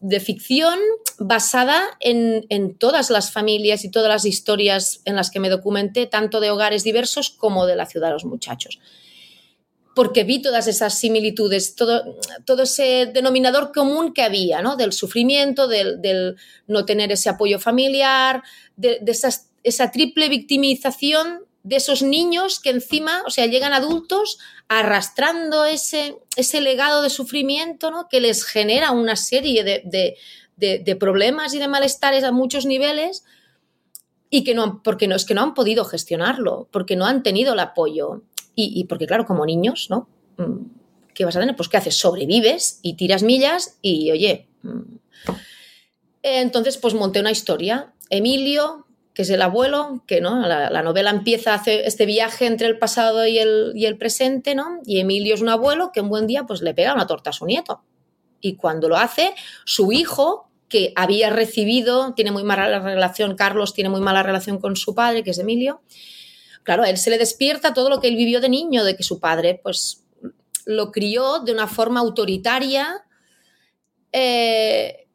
de 0.00 0.20
ficción 0.20 0.78
basada 1.18 1.82
en, 2.00 2.76
todas 2.78 3.10
las 3.10 3.32
familias 3.32 3.84
y 3.84 3.90
todas 3.90 4.08
las 4.08 4.24
historias 4.24 5.00
en 5.04 5.16
las 5.16 5.30
que 5.30 5.40
me 5.40 5.48
documenté, 5.48 6.06
tanto 6.06 6.40
de 6.40 6.50
hogares 6.50 6.84
diversos 6.84 7.30
como 7.30 7.66
de 7.66 7.76
la 7.76 7.86
ciudad 7.86 8.08
de 8.08 8.12
los 8.14 8.24
muchachos. 8.24 8.78
Porque 9.94 10.24
vi 10.24 10.42
todas 10.42 10.68
esas 10.68 10.98
similitudes, 10.98 11.74
todo, 11.74 12.18
todo 12.44 12.64
ese 12.64 13.06
denominador 13.12 13.72
común 13.72 14.12
que 14.12 14.22
había, 14.22 14.60
¿no? 14.60 14.76
Del 14.76 14.92
sufrimiento, 14.92 15.68
del, 15.68 16.36
no 16.66 16.84
tener 16.84 17.10
ese 17.10 17.30
apoyo 17.30 17.58
familiar, 17.58 18.42
de, 18.76 19.00
esa 19.64 19.90
triple 19.90 20.28
victimización 20.28 21.45
de 21.66 21.76
esos 21.76 22.00
niños 22.00 22.60
que 22.60 22.70
encima, 22.70 23.24
o 23.26 23.30
sea, 23.30 23.46
llegan 23.46 23.72
adultos 23.72 24.38
arrastrando 24.68 25.64
ese, 25.64 26.16
ese 26.36 26.60
legado 26.60 27.02
de 27.02 27.10
sufrimiento 27.10 27.90
¿no? 27.90 28.06
que 28.08 28.20
les 28.20 28.44
genera 28.44 28.92
una 28.92 29.16
serie 29.16 29.64
de, 29.64 30.96
problemas 31.00 31.54
y 31.54 31.58
de 31.58 31.66
malestares 31.66 32.22
a 32.22 32.30
muchos 32.30 32.66
niveles 32.66 33.24
y 34.30 34.44
que 34.44 34.54
no, 34.54 34.80
porque 34.84 35.08
no 35.08 35.16
es 35.16 35.24
que 35.24 35.34
no 35.34 35.42
han 35.42 35.54
podido 35.54 35.84
gestionarlo, 35.84 36.68
porque 36.70 36.94
no 36.94 37.04
han 37.04 37.24
tenido 37.24 37.54
el 37.54 37.60
apoyo. 37.60 38.22
Y, 38.58 38.84
porque, 38.84 39.06
claro, 39.06 39.26
como 39.26 39.44
niños, 39.44 39.88
¿no? 39.90 40.08
Mm, 40.38 40.68
¿Qué 41.12 41.26
vas 41.26 41.36
a 41.36 41.40
tener? 41.40 41.56
Pues 41.56 41.68
¿qué 41.68 41.76
haces? 41.76 41.98
Sobrevives 41.98 42.78
y 42.80 42.94
tiras 42.94 43.22
millas 43.22 43.76
y, 43.82 44.10
oye, 44.12 44.48
mm. 44.62 44.80
entonces 46.22 46.78
pues 46.78 46.94
monté 46.94 47.20
una 47.20 47.32
historia. 47.32 47.92
Emilio, 48.08 48.85
que 49.16 49.22
es 49.22 49.30
el 49.30 49.40
abuelo, 49.40 50.04
que 50.06 50.20
¿no? 50.20 50.46
la, 50.46 50.82
novela 50.82 51.08
empieza 51.08 51.54
hace 51.54 51.86
este 51.86 52.04
viaje 52.04 52.44
entre 52.44 52.66
el 52.66 52.78
pasado 52.78 53.26
y 53.26 53.38
el, 53.38 53.72
y 53.74 53.86
el, 53.86 53.96
presente, 53.96 54.54
¿no? 54.54 54.82
Y 54.84 55.00
Emilio 55.00 55.34
es 55.34 55.40
un 55.40 55.48
abuelo 55.48 55.90
que 55.90 56.02
un 56.02 56.10
buen 56.10 56.26
día 56.26 56.44
pues 56.44 56.60
le 56.60 56.74
pega 56.74 56.92
una 56.92 57.06
torta 57.06 57.30
a 57.30 57.32
su 57.32 57.46
nieto. 57.46 57.80
Y 58.42 58.56
cuando 58.56 58.90
lo 58.90 58.98
hace, 58.98 59.34
su 59.64 59.90
hijo, 59.90 60.50
que 60.68 60.92
había 60.96 61.30
recibido, 61.30 62.12
tiene 62.12 62.30
muy 62.30 62.44
mala 62.44 62.78
relación, 62.78 63.36
Carlos 63.36 63.72
tiene 63.72 63.88
muy 63.88 64.02
mala 64.02 64.22
relación 64.22 64.58
con 64.58 64.76
su 64.76 64.94
padre, 64.94 65.24
que 65.24 65.30
es 65.30 65.38
Emilio, 65.38 65.80
claro, 66.62 66.82
a 66.82 66.90
él 66.90 66.98
se 66.98 67.08
le 67.08 67.16
despierta 67.16 67.72
todo 67.72 67.88
lo 67.88 68.02
que 68.02 68.08
él 68.08 68.16
vivió 68.16 68.42
de 68.42 68.50
niño, 68.50 68.84
de 68.84 68.96
que 68.98 69.02
su 69.02 69.18
padre 69.18 69.58
pues 69.62 70.04
lo 70.66 70.92
crió 70.92 71.38
de 71.38 71.52
una 71.52 71.68
forma 71.68 72.00
autoritaria, 72.00 73.02
eh, 74.12 75.05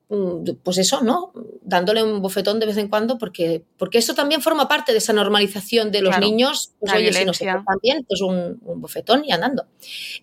pues 0.63 0.77
eso, 0.77 1.01
¿no? 1.01 1.31
Dándole 1.61 2.03
un 2.03 2.21
bofetón 2.21 2.59
de 2.59 2.65
vez 2.65 2.75
en 2.77 2.89
cuando, 2.89 3.17
porque, 3.17 3.63
porque 3.77 3.97
eso 3.97 4.13
también 4.13 4.41
forma 4.41 4.67
parte 4.67 4.91
de 4.91 4.97
esa 4.97 5.13
normalización 5.13 5.89
de 5.91 6.01
los 6.01 6.19
niños. 6.19 6.73
Pues 6.79 6.93
oye, 6.93 7.13
si 7.13 7.45
no 7.45 7.63
bien, 7.81 8.05
pues 8.05 8.19
un, 8.21 8.59
bofetón 8.61 9.23
y 9.23 9.31
andando. 9.31 9.65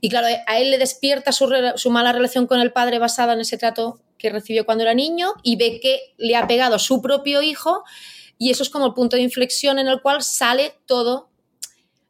Y 0.03 0.11
claro, 0.11 0.27
a 0.47 0.59
él 0.59 0.71
le 0.71 0.79
despierta 0.79 1.33
su, 1.33 1.49
su, 1.77 1.91
mala 1.91 2.13
relación 2.13 2.47
con 2.47 2.61
el 2.61 2.71
padre 2.71 2.99
basada 2.99 3.33
en 3.33 3.41
ese 3.41 3.57
trato 3.57 3.99
que 4.19 4.29
recibió 4.29 4.67
cuando 4.67 4.83
era 4.83 4.93
niño 4.93 5.33
y 5.43 5.57
ve 5.57 5.81
que 5.81 6.15
le 6.19 6.37
ha 6.37 6.47
pegado 6.47 6.75
a 6.75 6.79
su 6.79 7.01
propio 7.01 7.41
hijo 7.41 7.85
y 8.37 8.51
eso 8.51 8.63
es 8.63 8.71
como 8.71 8.87
el 8.87 8.95
punto 8.95 9.17
de 9.17 9.23
inflexión 9.23 9.79
en 9.79 9.89
el 9.89 10.03
cual 10.03 10.23
sale 10.23 10.75
todo 10.87 11.31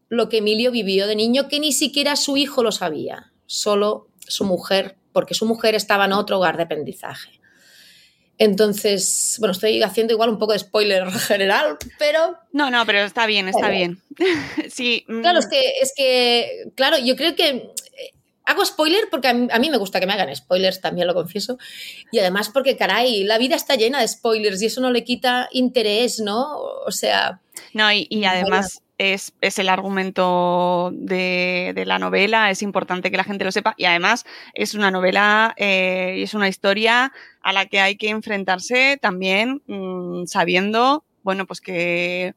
lo 0.09 0.29
que 0.29 0.39
Emilio 0.39 0.71
vivió 0.71 1.07
de 1.07 1.15
niño, 1.15 1.49
que 1.49 1.61
ni 1.61 1.73
siquiera 1.73 2.17
su 2.17 2.37
hijo 2.37 2.63
lo 2.63 2.73
sabía, 2.73 3.33
solo 3.47 4.09
su 4.21 4.45
mujer, 4.45 4.97
porque 5.13 5.35
su 5.35 5.47
mujer 5.47 5.75
estaba 5.75 6.07
en 6.07 6.13
otro 6.13 6.39
hogar 6.39 6.57
de 6.57 6.65
aprendizaje. 6.65 7.38
Entonces, 8.39 9.37
bueno, 9.41 9.53
estoy 9.53 9.83
haciendo 9.83 10.13
igual 10.13 10.31
un 10.31 10.39
poco 10.39 10.53
de 10.53 10.61
spoiler 10.61 11.11
general, 11.13 11.77
pero... 11.99 12.39
No, 12.53 12.71
no, 12.71 12.87
pero 12.87 13.01
está 13.01 13.27
bien, 13.27 13.49
está 13.49 13.69
bien. 13.69 14.01
sí. 14.71 15.05
Mm. 15.09 15.21
Claro, 15.21 15.41
es 15.41 15.49
que, 15.49 15.61
es 15.81 15.93
que, 15.97 16.71
claro, 16.75 16.99
yo 16.99 17.17
creo 17.17 17.35
que 17.35 17.49
eh, 17.49 17.73
hago 18.45 18.65
spoiler 18.65 19.09
porque 19.11 19.29
a 19.29 19.35
mí, 19.35 19.71
me 19.71 19.77
gusta 19.77 19.99
que 19.99 20.07
me 20.07 20.13
hagan 20.13 20.35
spoilers, 20.35 20.81
también 20.81 21.09
lo 21.09 21.15
confieso. 21.15 21.59
Y 22.13 22.21
además 22.21 22.49
porque, 22.49 22.77
caray, 22.77 23.25
la 23.25 23.39
vida 23.39 23.57
está 23.57 23.75
llena 23.75 24.01
de 24.01 24.09
spoilers 24.09 24.63
y 24.63 24.67
eso 24.67 24.81
no 24.81 24.93
le 24.93 25.05
quita 25.05 25.49
interés, 25.53 26.21
¿no? 26.21 26.47
O 26.87 26.93
sea... 26.93 27.41
No, 27.75 27.93
y, 27.93 28.25
además 28.25 28.83
es, 28.99 29.33
el 29.41 29.69
argumento 29.69 30.91
de, 30.93 31.85
la 31.87 31.99
novela, 31.99 32.51
es 32.51 32.63
importante 32.63 33.11
que 33.11 33.17
la 33.17 33.25
gente 33.25 33.45
lo 33.45 33.53
sepa 33.53 33.75
y 33.77 33.85
además 33.85 34.27
es 34.55 34.75
una 34.75 34.91
novela 34.91 35.55
eh, 35.57 36.17
y 36.19 36.23
es 36.23 36.35
una 36.35 36.49
historia 36.49 37.13
a 37.41 37.53
la 37.53 37.67
que 37.67 37.81
hay 37.81 37.97
que 37.97 38.11
enfrentarse 38.11 38.99
también 39.01 39.63
mm, 39.67 40.27
sabiendo, 40.27 41.05
bueno, 41.23 41.47
pues 41.47 41.61
que, 41.61 42.35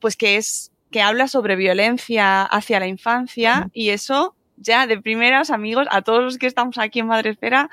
pues 0.00 0.16
que 0.16 0.36
es 0.36 0.70
que 0.90 1.00
habla 1.00 1.26
sobre 1.26 1.56
violencia 1.56 2.42
hacia 2.42 2.78
la 2.78 2.86
infancia 2.86 3.70
y 3.72 3.88
eso 3.88 4.36
ya 4.58 4.86
de 4.86 5.00
primeras 5.00 5.50
amigos 5.50 5.88
a 5.90 6.02
todos 6.02 6.22
los 6.22 6.38
que 6.38 6.46
estamos 6.46 6.76
aquí 6.76 7.00
en 7.00 7.06
Madre 7.06 7.30
Espera 7.30 7.70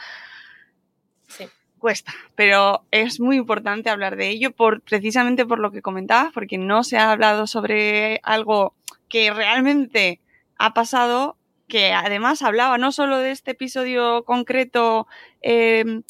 cuesta, 1.79 2.13
pero 2.35 2.85
es 2.91 3.19
muy 3.19 3.37
importante 3.37 3.89
hablar 3.89 4.15
de 4.15 4.29
ello 4.29 4.51
por, 4.51 4.81
precisamente 4.81 5.45
por 5.45 5.59
lo 5.59 5.71
que 5.71 5.81
comentabas, 5.81 6.31
porque 6.33 6.57
no 6.57 6.83
se 6.83 6.97
ha 6.97 7.11
hablado 7.11 7.47
sobre 7.47 8.19
algo 8.23 8.73
que 9.07 9.31
realmente 9.31 10.19
ha 10.57 10.73
pasado, 10.73 11.37
que 11.67 11.93
además 11.93 12.41
hablaba 12.41 12.77
no 12.77 12.91
solo 12.91 13.17
de 13.17 13.31
este 13.31 13.51
episodio 13.51 14.23
concreto 14.23 15.07
eh, 15.41 16.01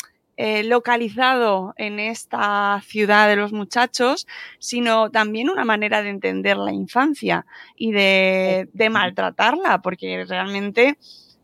eh, 0.42 0.64
localizado 0.64 1.74
en 1.76 2.00
esta 2.00 2.82
ciudad 2.86 3.28
de 3.28 3.36
los 3.36 3.52
muchachos, 3.52 4.26
sino 4.58 5.12
también 5.12 5.50
una 5.50 5.66
manera 5.66 6.02
de 6.02 6.10
entender 6.10 6.56
la 6.56 6.72
infancia 6.72 7.46
y 7.76 7.92
de, 7.92 8.70
de 8.72 8.90
maltratarla, 8.90 9.82
porque 9.82 10.24
realmente 10.26 10.98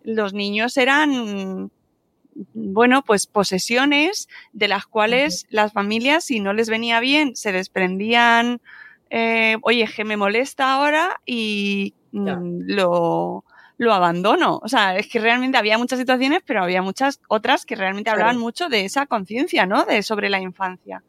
los 0.04 0.34
niños 0.34 0.78
eran 0.78 1.72
bueno, 2.54 3.04
pues 3.04 3.28
posesiones 3.28 4.28
de 4.52 4.67
las 4.67 4.86
cuales 4.86 5.45
las 5.50 5.71
familias, 5.74 6.26
si 6.26 6.39
no 6.39 6.54
les 6.54 6.69
venía 6.69 7.00
bien, 7.00 7.36
se 7.36 7.52
desprendían, 7.52 8.62
eh, 9.10 9.58
oye, 9.62 9.88
que 9.93 10.04
me 10.04 10.17
molesta 10.17 10.74
ahora 10.74 11.21
y 11.26 11.93
mm, 12.12 12.63
lo, 12.67 13.45
lo 13.78 13.93
abandono. 13.93 14.60
O 14.62 14.67
sea, 14.67 14.98
es 14.98 15.08
que 15.08 15.19
realmente 15.19 15.58
había 15.58 15.78
muchas 15.78 16.00
situaciones, 16.00 16.41
pero 16.45 16.63
había 16.63 16.82
muchas 16.82 17.21
otras 17.28 17.65
que 17.65 17.76
realmente 17.76 18.10
hablaban 18.10 18.38
mucho 18.38 18.67
de 18.69 18.86
esa 18.86 19.06
conciencia, 19.06 19.65
¿no? 19.65 19.86
De 19.86 20.04
sobre 20.04 20.30
la 20.30 20.39
infancia. 20.41 21.04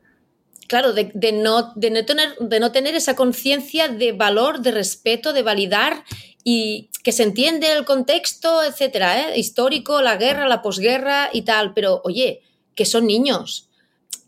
Claro, 0.68 0.92
de, 0.92 1.12
no, 1.32 1.72
de, 1.76 1.90
no, 1.90 2.72
tener, 2.72 2.94
esa 2.94 3.14
conciencia 3.14 3.88
de 3.88 4.12
valor, 4.12 4.60
de 4.60 4.72
respeto, 4.72 5.32
de 5.32 5.42
validar 5.42 6.04
y 6.42 6.90
que 7.04 7.12
se 7.12 7.22
entiende 7.22 7.72
el 7.72 7.84
contexto, 7.84 8.62
etcétera, 8.62 9.20
¿eh? 9.20 9.38
histórico, 9.38 10.02
la 10.02 10.16
guerra, 10.16 10.48
la 10.48 10.62
posguerra 10.62 11.30
y 11.32 11.42
tal, 11.42 11.72
pero 11.72 12.00
oye, 12.04 12.42
que 12.74 12.84
son 12.84 13.06
niños. 13.06 13.68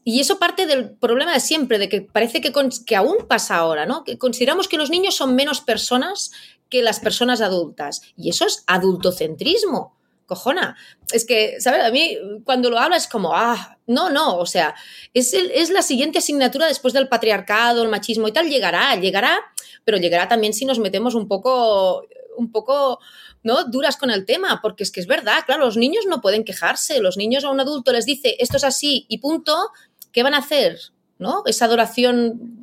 Y 0.05 0.21
eso 0.21 0.39
parte 0.39 0.67
del 0.67 0.91
problema 0.91 1.35
de 1.35 1.41
siempre, 1.41 1.79
de 1.79 1.89
que 1.89 2.03
parece 2.03 2.41
que, 2.41 2.53
que 2.87 2.97
aún 2.97 3.27
pasa 3.29 3.57
ahora, 3.57 3.85
¿no? 3.85 4.05
Que 4.05 4.17
consideramos 4.17 4.69
que 4.69 4.79
los 4.79 4.91
niños 4.91 5.17
son 5.17 5.35
menos 5.35 5.61
personas 5.61 6.31
que 6.71 6.83
las 6.83 7.01
personas 7.01 7.41
adultas. 7.41 8.03
Y 8.17 8.31
eso 8.31 8.47
es 8.47 8.63
adultocentrismo 8.67 9.98
cojona. 10.29 10.77
Es 11.11 11.25
que, 11.25 11.61
¿sabes? 11.61 11.83
A 11.83 11.91
mí 11.91 12.17
cuando 12.45 12.71
lo 12.71 12.79
habla 12.79 12.97
es 12.97 13.09
como, 13.09 13.35
ah, 13.35 13.79
no, 13.87 14.11
no, 14.11 14.37
o 14.37 14.47
sea, 14.47 14.77
es, 15.15 15.33
es 15.33 15.71
la 15.71 15.83
siguiente 15.83 16.19
asignatura 16.19 16.67
después 16.67 16.95
del 16.95 17.09
patriarcado, 17.09 17.83
el 17.83 17.89
machismo 17.89 18.29
y 18.29 18.33
tal, 18.33 18.49
llegará, 18.49 18.95
llegará, 18.97 19.41
pero 19.85 19.99
llegará 19.99 20.29
también 20.29 20.53
si 20.53 20.67
nos 20.67 20.79
metemos 20.79 21.15
un 21.15 21.27
poco, 21.27 22.07
un 22.37 22.53
poco, 22.53 23.01
¿no? 23.43 23.65
Duras 23.65 23.97
con 23.97 24.11
el 24.11 24.27
tema, 24.27 24.61
porque 24.63 24.85
es 24.85 24.93
que 24.93 25.01
es 25.01 25.07
verdad, 25.07 25.45
claro, 25.47 25.65
los 25.65 25.79
niños 25.79 26.05
no 26.07 26.21
pueden 26.21 26.45
quejarse, 26.45 27.01
los 27.01 27.17
niños 27.17 27.45
a 27.45 27.51
un 27.51 27.61
adulto 27.61 27.91
les 27.91 28.05
dice, 28.05 28.37
esto 28.39 28.59
es 28.59 28.65
así 28.65 29.07
y 29.09 29.19
punto, 29.19 29.71
¿qué 30.13 30.23
van 30.23 30.35
a 30.35 30.39
hacer? 30.39 30.79
¿no? 31.19 31.43
Esa 31.47 31.65
adoración 31.65 32.63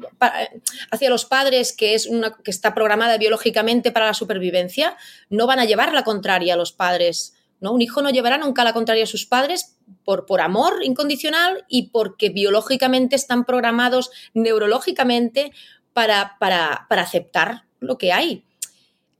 hacia 0.90 1.10
los 1.10 1.26
padres 1.26 1.74
que, 1.74 1.94
es 1.94 2.06
una, 2.06 2.38
que 2.42 2.52
está 2.52 2.74
programada 2.74 3.18
biológicamente 3.18 3.92
para 3.92 4.06
la 4.06 4.14
supervivencia, 4.14 4.96
no 5.30 5.46
van 5.46 5.60
a 5.60 5.66
llevar 5.66 5.94
la 5.94 6.04
contraria 6.04 6.54
a 6.54 6.58
los 6.58 6.72
padres 6.72 7.35
un 7.62 7.82
hijo 7.82 8.02
no 8.02 8.10
llevará 8.10 8.38
nunca 8.38 8.64
la 8.64 8.74
contraria 8.74 9.04
a 9.04 9.08
sus 9.08 9.26
padres 9.26 9.78
por, 10.04 10.26
por 10.26 10.42
amor 10.42 10.84
incondicional 10.84 11.66
y 11.68 11.90
porque 11.90 12.30
biológicamente 12.30 13.16
están 13.16 13.46
programados 13.46 14.12
neurológicamente 14.34 15.52
para, 15.94 16.36
para, 16.40 16.86
aceptar 16.90 17.64
lo 17.80 17.98
que 17.98 18.12
hay. 18.12 18.44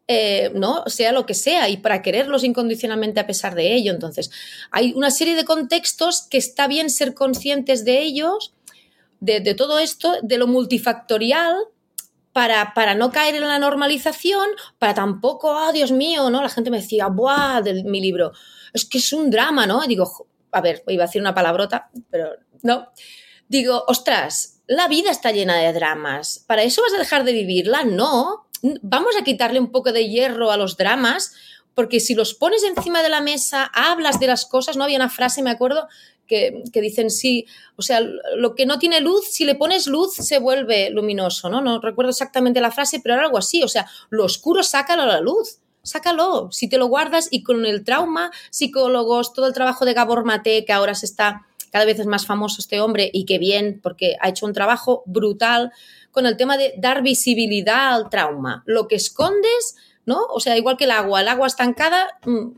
Eh, 0.08 0.52
¿no? 0.54 0.84
Sea 0.86 1.12
lo 1.12 1.26
que 1.26 1.34
sea, 1.34 1.68
y 1.68 1.78
para 1.78 2.04
quererlos 2.04 2.44
incondicionalmente 2.44 3.20
a 3.20 3.26
pesar 3.26 3.56
de 3.56 3.74
ello. 3.74 3.92
Entonces, 3.92 4.30
hay 4.70 4.94
una 4.94 5.10
serie 5.10 5.36
de 5.36 5.46
contextos 5.46 6.28
que 6.30 6.38
está 6.38 6.68
bien 6.68 6.92
ser 6.92 7.16
conscientes 7.16 7.86
de 7.86 8.04
ellos, 8.04 8.54
de 9.20 9.56
todo 9.56 9.80
esto, 9.80 10.14
de 10.22 10.38
lo 10.38 10.46
multifactorial, 10.46 11.56
para, 12.36 12.96
no 12.96 13.14
caer 13.14 13.36
en 13.36 13.48
la 13.48 13.60
normalización, 13.60 14.50
para 14.78 14.94
tampoco, 14.94 15.52
oh, 15.52 15.72
Dios 15.72 15.94
mío, 15.94 16.30
¿no? 16.30 16.42
La 16.42 16.50
gente 16.50 16.70
me 16.70 16.82
decía, 16.82 17.08
¡buah! 17.08 17.62
de 17.62 17.86
mi 17.86 18.02
libro, 18.02 18.34
es 18.74 18.84
que 18.84 18.98
es 18.98 19.14
un 19.14 19.32
drama, 19.32 19.66
¿no? 19.66 19.88
digo, 19.88 20.28
a 20.52 20.60
ver, 20.60 20.84
iba 20.88 21.06
a 21.06 21.08
decir 21.08 21.22
una 21.22 21.34
palabrota, 21.34 21.90
pero 22.10 22.32
no. 22.62 22.90
Digo, 23.48 23.86
ostras, 23.88 24.62
la 24.68 24.90
vida 24.90 25.12
está 25.12 25.32
llena 25.32 25.56
de 25.56 25.72
dramas. 25.72 26.44
¿Para 26.46 26.64
eso 26.64 26.82
vas 26.82 26.94
a 26.94 26.98
dejar 26.98 27.24
de 27.24 27.32
vivirla? 27.32 27.86
No. 27.86 28.48
Vamos 28.82 29.16
a 29.18 29.24
quitarle 29.24 29.62
un 29.62 29.72
poco 29.72 29.94
de 29.94 30.10
hierro 30.10 30.52
a 30.52 30.58
los 30.58 30.76
dramas 30.76 31.34
porque 31.74 32.00
si 32.00 32.16
los 32.16 32.34
pones 32.34 32.64
encima 32.64 33.04
de 33.04 33.10
la 33.10 33.22
mesa, 33.22 33.70
hablas 33.74 34.20
de 34.20 34.28
las 34.28 34.46
cosas, 34.46 34.76
¿no? 34.78 34.86
Había 34.86 34.98
una 34.98 35.10
frase, 35.10 35.42
me 35.42 35.52
acuerdo, 35.52 35.88
que, 36.28 36.64
dicen 36.74 37.10
sí, 37.10 37.46
o 37.76 37.82
sea, 37.82 38.02
lo 38.36 38.56
que 38.56 38.66
no 38.66 38.80
tiene 38.80 39.02
luz, 39.02 39.26
si 39.30 39.46
le 39.46 39.56
pones 39.56 39.88
luz 39.88 40.14
se 40.16 40.40
vuelve 40.40 40.90
luminoso, 40.90 41.50
¿no? 41.50 41.62
No 41.62 41.80
recuerdo 41.80 42.12
exactamente 42.12 42.62
la 42.62 42.72
frase, 42.72 43.00
pero 43.02 43.16
era 43.16 43.26
algo 43.26 43.38
así, 43.38 43.64
o 43.64 43.68
sea, 43.68 43.88
lo 44.10 44.26
oscuro 44.26 44.64
sácalo 44.64 45.04
a 45.04 45.08
la 45.08 45.22
luz, 45.22 45.60
sácalo, 45.84 46.50
si 46.52 46.68
te 46.68 46.78
lo 46.78 46.88
guardas 46.88 47.28
y 47.32 47.44
con 47.44 47.66
el 47.66 47.84
trauma, 47.84 48.32
psicólogos, 48.50 49.34
todo 49.34 49.48
el 49.48 49.54
trabajo 49.54 49.86
de 49.86 49.94
Gabor 49.94 50.26
Mate, 50.26 50.66
que 50.66 50.74
ahora 50.74 50.96
se 50.96 51.06
está, 51.06 51.46
cada 51.72 51.86
vez 51.86 52.00
es 52.00 52.06
más 52.06 52.26
famoso 52.26 52.58
este 52.60 52.80
hombre 52.80 53.10
y 53.14 53.26
que 53.26 53.38
bien, 53.38 53.80
porque 53.84 54.16
ha 54.22 54.30
hecho 54.30 54.46
un 54.46 54.54
trabajo 54.54 55.04
brutal 55.06 55.72
con 56.12 56.26
el 56.26 56.38
tema 56.38 56.58
de 56.58 56.74
dar 56.78 57.04
visibilidad 57.04 57.94
al 57.94 58.10
trauma. 58.10 58.64
Lo 58.66 58.88
que 58.88 58.96
escondes 58.96 59.76
¿no? 60.06 60.26
O 60.30 60.40
sea, 60.40 60.58
igual 60.58 60.78
que 60.78 60.86
el 60.86 60.92
agua, 60.92 61.22
el 61.22 61.28
agua 61.28 61.48
estancada, 61.48 62.20
mm, 62.26 62.50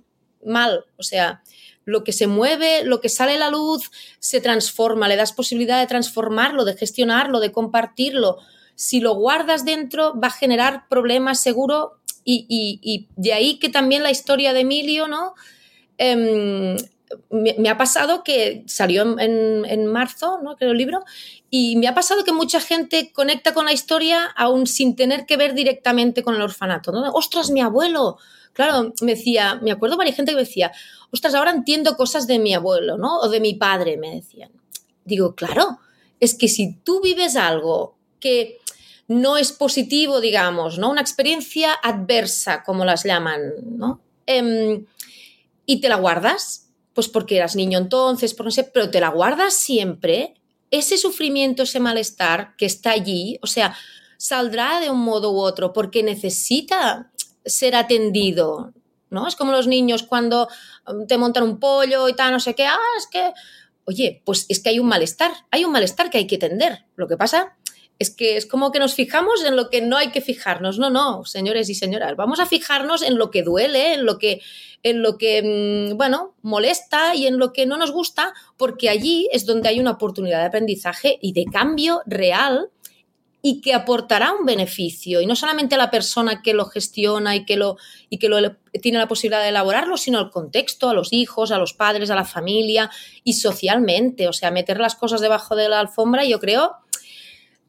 mal, 0.45 0.85
o 0.97 1.03
sea, 1.03 1.41
lo 1.87 2.03
que 2.03 2.11
se 2.11 2.27
mueve, 2.27 2.83
lo 2.83 2.99
que 2.99 3.07
sale 3.07 3.35
a 3.35 3.37
la 3.37 3.49
luz, 3.49 3.89
se 4.19 4.41
transforma, 4.41 5.07
le 5.07 5.15
das 5.15 5.31
posibilidad 5.31 5.79
de 5.79 5.87
transformarlo, 5.87 6.65
de 6.65 6.75
gestionarlo, 6.75 7.39
de 7.39 7.53
compartirlo. 7.53 8.39
Si 8.75 8.99
lo 8.99 9.15
guardas 9.15 9.63
dentro, 9.63 10.13
va 10.19 10.27
a 10.27 10.31
generar 10.31 10.89
problemas 10.89 11.39
seguro 11.39 11.93
y, 12.25 13.07
de 13.15 13.31
ahí 13.31 13.57
que 13.57 13.69
también 13.69 14.03
la 14.03 14.11
historia 14.11 14.51
de 14.51 14.59
Emilio, 14.59 15.07
¿no? 15.07 15.33
Em, 15.97 16.75
me, 17.29 17.69
ha 17.69 17.77
pasado 17.77 18.21
que 18.21 18.65
salió 18.67 19.17
en, 19.17 19.85
marzo, 19.85 20.39
¿no? 20.43 20.57
Creo 20.57 20.71
el 20.71 20.77
libro, 20.77 21.05
y 21.49 21.77
me 21.77 21.87
ha 21.87 21.95
pasado 21.95 22.25
que 22.25 22.33
mucha 22.33 22.59
gente 22.59 23.13
conecta 23.13 23.53
con 23.53 23.63
la 23.63 23.71
historia 23.71 24.25
aún 24.35 24.67
sin 24.67 24.97
tener 24.97 25.25
que 25.25 25.37
ver 25.37 25.53
directamente 25.53 26.21
con 26.21 26.35
el 26.35 26.41
orfanato. 26.41 26.91
¡Ostras, 27.13 27.49
mi 27.49 27.61
abuelo! 27.61 28.17
Claro, 28.57 28.91
me 29.01 29.13
decía, 29.13 29.59
me 29.61 29.71
acuerdo 29.71 29.97
varias 29.97 30.15
gente 30.15 30.31
que 30.31 30.37
me 30.37 30.41
decía, 30.41 30.71
ostras, 31.11 31.35
ahora 31.35 31.51
entiendo 31.51 31.95
cosas 31.95 32.25
de 32.25 32.39
mi 32.39 32.55
abuelo, 32.55 32.97
¿no? 32.97 33.19
O 33.19 33.29
de 33.29 33.39
mi 33.39 33.53
padre, 33.53 33.97
me 33.97 34.15
decían. 34.15 34.49
Digo, 35.05 35.35
claro, 35.35 35.77
es 36.19 36.33
que 36.33 36.47
si 36.47 36.73
tú 36.73 36.99
vives 36.99 37.35
algo 37.35 37.99
que 38.19 38.57
no 39.07 39.37
es 39.37 39.51
positivo, 39.51 40.21
digamos, 40.21 40.79
¿no? 40.79 40.89
Una 40.89 41.01
experiencia 41.01 41.71
adversa, 41.71 42.63
como 42.63 42.83
las 42.83 43.03
llaman, 43.03 43.41
¿no? 43.77 44.01
Em, 44.25 44.87
y 45.67 45.79
te 45.79 45.87
la 45.87 45.97
guardas, 45.97 46.71
pues 46.95 47.07
porque 47.07 47.37
eras 47.37 47.55
niño 47.55 47.77
entonces, 47.77 48.33
por 48.33 48.47
no 48.47 48.51
sé, 48.51 48.63
pero 48.63 48.89
te 48.89 48.99
la 48.99 49.09
guardas 49.09 49.53
siempre, 49.53 50.33
ese 50.71 50.97
sufrimiento, 50.97 51.61
ese 51.61 51.79
malestar 51.79 52.55
que 52.57 52.65
está 52.65 52.89
allí, 52.89 53.37
o 53.43 53.45
sea, 53.45 53.75
saldrá 54.17 54.79
de 54.79 54.89
un 54.89 55.01
modo 55.01 55.31
u 55.31 55.37
otro 55.41 55.73
porque 55.73 56.01
necesita 56.01 57.11
ser 57.47 57.75
atendido, 57.75 58.73
¿no? 59.09 59.27
Es 59.27 59.35
como 59.35 59.51
los 59.51 59.67
niños 59.67 60.03
cuando 60.03 60.47
um, 60.87 61.07
te 61.07 61.17
montan 61.17 61.43
un 61.43 61.59
pollo 61.59 62.09
y 62.09 62.13
tal, 62.13 62.31
no 62.31 62.39
sé 62.39 62.55
qué, 62.55 62.65
ah, 62.65 62.77
es 62.97 63.07
que, 63.07 63.33
oye, 63.85 64.21
pues 64.25 64.45
es 64.49 64.59
que 64.59 64.69
hay 64.69 64.79
un 64.79 64.87
malestar, 64.87 65.31
hay 65.51 65.65
un 65.65 65.71
malestar 65.71 66.09
que 66.09 66.17
hay 66.17 66.27
que 66.27 66.35
atender. 66.35 66.85
Lo 66.95 67.07
que 67.07 67.17
pasa 67.17 67.57
es 67.99 68.11
que 68.11 68.37
es 68.37 68.45
como 68.45 68.71
que 68.71 68.79
nos 68.79 68.93
fijamos 68.93 69.43
en 69.43 69.55
lo 69.55 69.69
que 69.69 69.81
no 69.81 69.97
hay 69.97 70.11
que 70.11 70.21
fijarnos. 70.21 70.77
No, 70.77 70.89
no, 70.89 71.25
señores 71.25 71.69
y 71.69 71.75
señoras, 71.75 72.15
vamos 72.15 72.39
a 72.39 72.45
fijarnos 72.45 73.01
en 73.01 73.17
lo 73.17 73.31
que 73.31 73.43
duele, 73.43 73.95
en 73.95 74.05
lo 74.05 74.17
que, 74.17 74.41
en 74.83 75.01
lo 75.01 75.17
que, 75.17 75.41
mm, 75.91 75.97
bueno, 75.97 76.35
molesta 76.41 77.15
y 77.15 77.27
en 77.27 77.37
lo 77.37 77.53
que 77.53 77.65
no 77.65 77.77
nos 77.77 77.91
gusta, 77.91 78.33
porque 78.57 78.89
allí 78.89 79.27
es 79.31 79.45
donde 79.45 79.69
hay 79.69 79.79
una 79.79 79.91
oportunidad 79.91 80.39
de 80.39 80.47
aprendizaje 80.47 81.17
y 81.21 81.33
de 81.33 81.45
cambio 81.45 82.01
real 82.05 82.69
y 83.49 83.61
que 83.61 83.73
aportará 83.73 84.33
un 84.33 84.45
beneficio. 84.45 85.21
Y 85.21 85.25
no 85.25 85.33
solamente 85.33 85.75
a 85.75 85.77
la 85.77 85.89
persona 85.89 86.41
que 86.41 86.53
lo 86.53 86.65
gestiona 86.65 87.33
y 87.33 87.45
que, 87.45 87.55
lo, 87.55 87.77
y 88.09 88.19
que 88.19 88.27
lo, 88.27 88.57
tiene 88.81 88.97
la 88.97 89.07
posibilidad 89.07 89.41
de 89.41 89.47
elaborarlo, 89.47 89.95
sino 89.95 90.19
al 90.19 90.31
contexto, 90.31 90.89
a 90.89 90.93
los 90.93 91.13
hijos, 91.13 91.51
a 91.51 91.57
los 91.57 91.73
padres, 91.73 92.09
a 92.09 92.15
la 92.15 92.25
familia 92.25 92.91
y 93.23 93.35
socialmente. 93.35 94.27
O 94.27 94.33
sea, 94.33 94.51
meter 94.51 94.81
las 94.81 94.95
cosas 94.95 95.21
debajo 95.21 95.55
de 95.55 95.69
la 95.69 95.79
alfombra, 95.79 96.25
yo 96.25 96.41
creo 96.41 96.75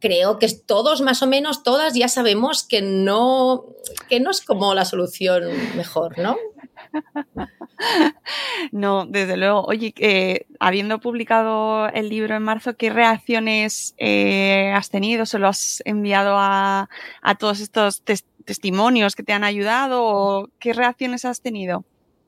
creo 0.01 0.41
que 0.41 0.49
todos 0.49 1.01
más 1.01 1.23
o 1.23 1.29
menos, 1.29 1.62
todas 1.62 1.95
ya 1.95 2.09
sabemos 2.09 2.64
que 2.64 2.83
no, 2.83 3.67
que 4.09 4.19
no 4.19 4.33
es 4.33 4.41
como 4.41 4.75
la 4.75 4.85
solución 4.85 5.45
mejor, 5.77 6.19
¿no? 6.19 6.37
No, 8.72 9.07
desde 9.07 9.37
luego. 9.37 9.64
Oye, 9.64 9.94
eh, 9.98 10.46
habiendo 10.61 11.01
publicado 11.01 11.88
el 11.88 12.09
libro 12.09 12.37
en 12.37 12.42
marzo, 12.42 12.77
¿qué 12.77 12.90
reacciones 12.90 13.94
eh, 13.98 14.72
has 14.74 14.90
tenido? 14.90 15.27
¿Se 15.27 15.38
lo 15.38 15.48
has 15.48 15.83
enviado 15.85 16.37
a, 16.38 16.88
todos 17.38 17.61
estos 17.61 18.03
testimonios 18.44 19.14
que 19.14 19.22
te 19.22 19.33
han 19.33 19.44
ayudado? 19.44 20.05
¿O 20.05 20.48
qué 20.59 20.72
reacciones 20.72 21.24
has 21.24 21.40
tenido? 21.40 21.85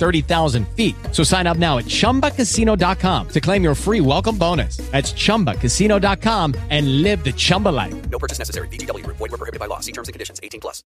30,000 0.00 0.66
feet. 0.74 0.96
So 1.12 1.22
sign 1.22 1.46
up 1.46 1.58
now 1.58 1.78
at 1.78 1.84
ChumbaCasino.com 1.86 3.28
to 3.28 3.40
claim 3.40 3.62
your 3.62 3.76
free 3.76 4.00
welcome 4.00 4.36
bonus. 4.36 4.78
That's 4.90 5.12
ChumbaCasino.com 5.12 6.54
and 6.70 7.02
live 7.02 7.22
the 7.22 7.32
Chumba 7.32 7.68
life. 7.68 7.94
No 8.10 8.18
purchase 8.18 8.40
necessary. 8.40 8.66
BGW. 8.68 9.06
Void 9.06 9.20
were 9.20 9.38
prohibited 9.38 9.60
by 9.60 9.66
law. 9.66 9.78
See 9.78 9.92
terms 9.92 10.08
and 10.08 10.12
conditions. 10.12 10.40
18 10.42 10.60
plus. 10.60 10.82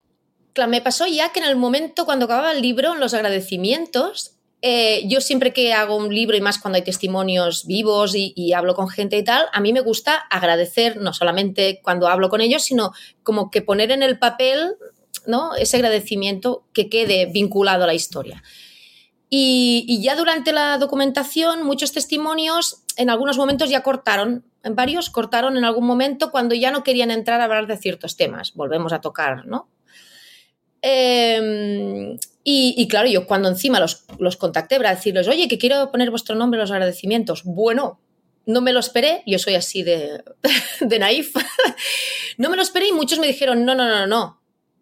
Claro, 0.55 0.71
me 0.71 0.81
pasó 0.81 1.07
ya 1.07 1.31
que 1.33 1.41
en 1.41 1.47
el 1.47 1.57
momento 1.57 2.05
cuando 2.05 2.27
acababa 2.27 2.53
el 2.53 2.63
libro, 2.63 2.95
en 2.95 3.01
los 3.01 3.15
agradecimientos, 3.15 4.39
eh, 4.61 5.03
yo 5.07 5.21
siempre 5.21 5.53
que 5.53 5.73
hago 5.73 5.97
un 5.97 6.13
libro 6.13 6.37
y 6.37 6.41
más 6.41 6.59
cuando 6.59 6.77
hay 6.77 6.83
testimonios 6.83 7.65
vivos 7.65 8.17
y, 8.17 8.33
y, 8.35 8.55
hablo 8.55 8.75
con 8.75 8.89
gente 8.89 9.17
y 9.17 9.23
tal, 9.23 9.47
a 9.53 9.61
mí 9.61 9.73
me 9.73 9.81
gusta 9.81 10.17
agradecer, 10.17 10.97
no 10.97 11.13
solamente 11.13 11.81
cuando 11.83 12.09
hablo 12.09 12.29
con 12.29 12.41
ellos, 12.41 12.63
sino 12.65 12.93
como 13.23 13.53
que 13.53 13.63
poner 13.63 13.93
en 13.93 14.03
el 14.03 14.19
papel 14.19 14.75
¿no? 15.27 15.55
ese 15.55 15.77
agradecimiento 15.77 16.65
que 16.73 16.89
quede 16.89 17.27
vinculado 17.27 17.85
a 17.85 17.87
la 17.87 17.95
historia. 17.95 18.43
Y, 19.31 20.01
ya 20.03 20.17
durante 20.17 20.53
la 20.53 20.79
documentación, 20.79 21.65
muchos 21.65 21.93
testimonios 21.93 22.83
en 22.97 23.11
algunos 23.11 23.37
momentos 23.37 23.69
ya 23.69 23.83
cortaron, 23.83 24.45
en 24.63 24.75
varios 24.75 25.11
cortaron 25.11 25.57
en 25.57 25.65
algún 25.65 25.87
momento 25.87 26.31
cuando 26.31 26.55
ya 26.55 26.71
no 26.71 26.83
querían 26.83 27.11
entrar 27.11 27.41
a 27.41 27.45
hablar 27.45 27.67
de 27.67 27.77
ciertos 27.77 28.17
temas. 28.17 28.55
Volvemos 28.55 28.93
a 28.93 29.01
tocar, 29.01 29.47
¿no? 29.47 29.69
Em, 30.81 32.19
y, 32.43 32.89
claro, 32.89 33.09
yo 33.09 33.27
cuando 33.27 33.49
encima 33.49 33.79
los, 33.79 34.07
los 34.19 34.37
contacté 34.37 34.79
para 34.79 34.95
decirles, 34.95 35.29
oye, 35.29 35.49
que 35.49 35.59
quiero 35.59 35.91
poner 35.91 36.11
vuestro 36.11 36.35
nombre 36.35 36.59
en 36.59 36.63
los 36.63 36.71
agradecimientos. 36.71 37.45
Bueno, 37.45 38.01
no 38.49 38.63
me 38.63 38.73
lo 38.73 38.81
esperé, 38.81 39.23
yo 39.27 39.39
soy 39.39 39.55
así 39.55 39.83
de, 39.83 40.25
de 40.81 40.99
naif, 40.99 41.37
no 42.39 42.49
me 42.49 42.57
lo 42.57 42.63
esperé 42.63 42.89
y 42.89 42.93
muchos 42.93 43.19
me 43.19 43.27
dijeron, 43.27 43.67
no, 43.67 43.75
no, 43.75 43.87
no, 43.87 44.07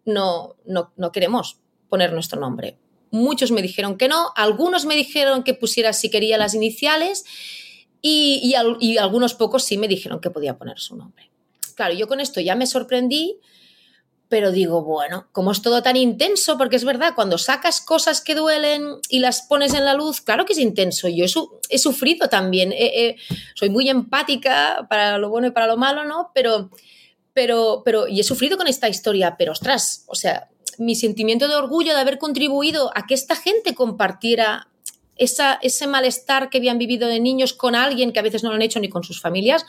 no, 0.05 0.55
no, 0.65 0.93
no, 0.95 1.11
queremos 1.11 1.59
poner 1.89 2.13
nuestro 2.13 2.39
nombre. 2.39 2.77
Muchos 3.11 3.51
me 3.51 3.61
dijeron 3.61 3.97
que 3.97 4.07
no, 4.07 4.31
algunos 4.35 4.85
me 4.85 4.95
dijeron 4.95 5.43
que 5.43 5.53
pusiera 5.53 5.93
si 5.93 6.09
quería 6.09 6.37
las 6.37 6.53
iniciales 6.53 7.25
y, 8.01 8.53
algunos 8.99 9.33
pocos 9.33 9.63
sí 9.63 9.77
me 9.77 9.87
dijeron 9.87 10.19
que 10.19 10.29
podía 10.29 10.57
poner 10.57 10.79
su 10.79 10.95
nombre. 10.95 11.29
Claro, 11.75 11.93
yo 11.93 12.07
con 12.07 12.19
esto 12.19 12.39
ya 12.39 12.55
me 12.55 12.65
sorprendí, 12.65 13.39
pero 14.29 14.51
digo, 14.51 14.83
bueno, 14.83 15.27
como 15.31 15.51
es 15.51 15.61
todo 15.61 15.81
tan 15.83 15.95
intenso, 15.95 16.57
porque 16.57 16.75
es 16.75 16.83
verdad, 16.83 17.13
cuando 17.15 17.37
sacas 17.37 17.81
cosas 17.81 18.21
que 18.21 18.35
duelen 18.35 18.83
y 19.09 19.19
las 19.19 19.43
pones 19.43 19.73
en 19.73 19.85
la 19.85 19.93
luz, 19.93 20.21
claro 20.21 20.45
que 20.45 20.53
es 20.53 20.59
intenso. 20.59 21.07
Yo 21.07 21.25
he, 21.69 21.77
sufrido 21.77 22.29
también, 22.29 22.73
soy 23.55 23.69
muy 23.69 23.89
empática 23.89 24.85
para 24.89 25.17
lo 25.17 25.29
bueno 25.29 25.47
y 25.47 25.51
para 25.51 25.67
lo 25.67 25.77
malo, 25.77 26.03
¿no? 26.03 26.31
Pero 26.33 26.69
pero, 27.37 27.83
pero, 27.85 28.07
y 28.07 28.19
he 28.19 28.23
sufrido 28.23 28.57
con 28.57 28.65
esta 28.65 28.89
historia, 28.89 29.35
pero 29.37 29.51
ostras, 29.51 30.05
o 30.07 30.15
sea, 30.15 30.49
mi 30.77 30.95
sentimiento 30.95 31.47
de 31.47 31.55
orgullo 31.55 31.93
de 31.93 31.99
haber 31.99 32.17
contribuido 32.17 32.91
a 32.95 33.05
que 33.05 33.13
esta 33.13 33.35
gente 33.35 33.75
compartiera 33.75 34.67
esa, 35.15 35.59
ese 35.61 35.87
malestar 35.87 36.49
que 36.49 36.59
habían 36.59 36.77
vivido 36.77 37.07
de 37.07 37.19
niños 37.19 37.53
con 37.53 37.75
alguien 37.75 38.13
que 38.13 38.19
a 38.19 38.23
veces 38.23 38.43
no 38.43 38.49
lo 38.49 38.55
han 38.55 38.61
hecho 38.61 38.79
ni 38.79 38.89
con 38.89 39.03
sus 39.03 39.19
familias, 39.19 39.65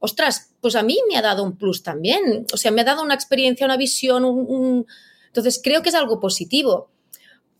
ostras, 0.00 0.50
pues 0.60 0.76
a 0.76 0.82
mí 0.82 0.98
me 1.08 1.16
ha 1.16 1.22
dado 1.22 1.42
un 1.42 1.56
plus 1.56 1.82
también. 1.82 2.46
O 2.52 2.56
sea, 2.56 2.70
me 2.70 2.82
ha 2.82 2.84
dado 2.84 3.02
una 3.02 3.14
experiencia, 3.14 3.66
una 3.66 3.76
visión, 3.76 4.86
entonces 5.26 5.60
creo 5.62 5.82
que 5.82 5.88
es 5.88 5.94
algo 5.94 6.20
positivo. 6.20 6.90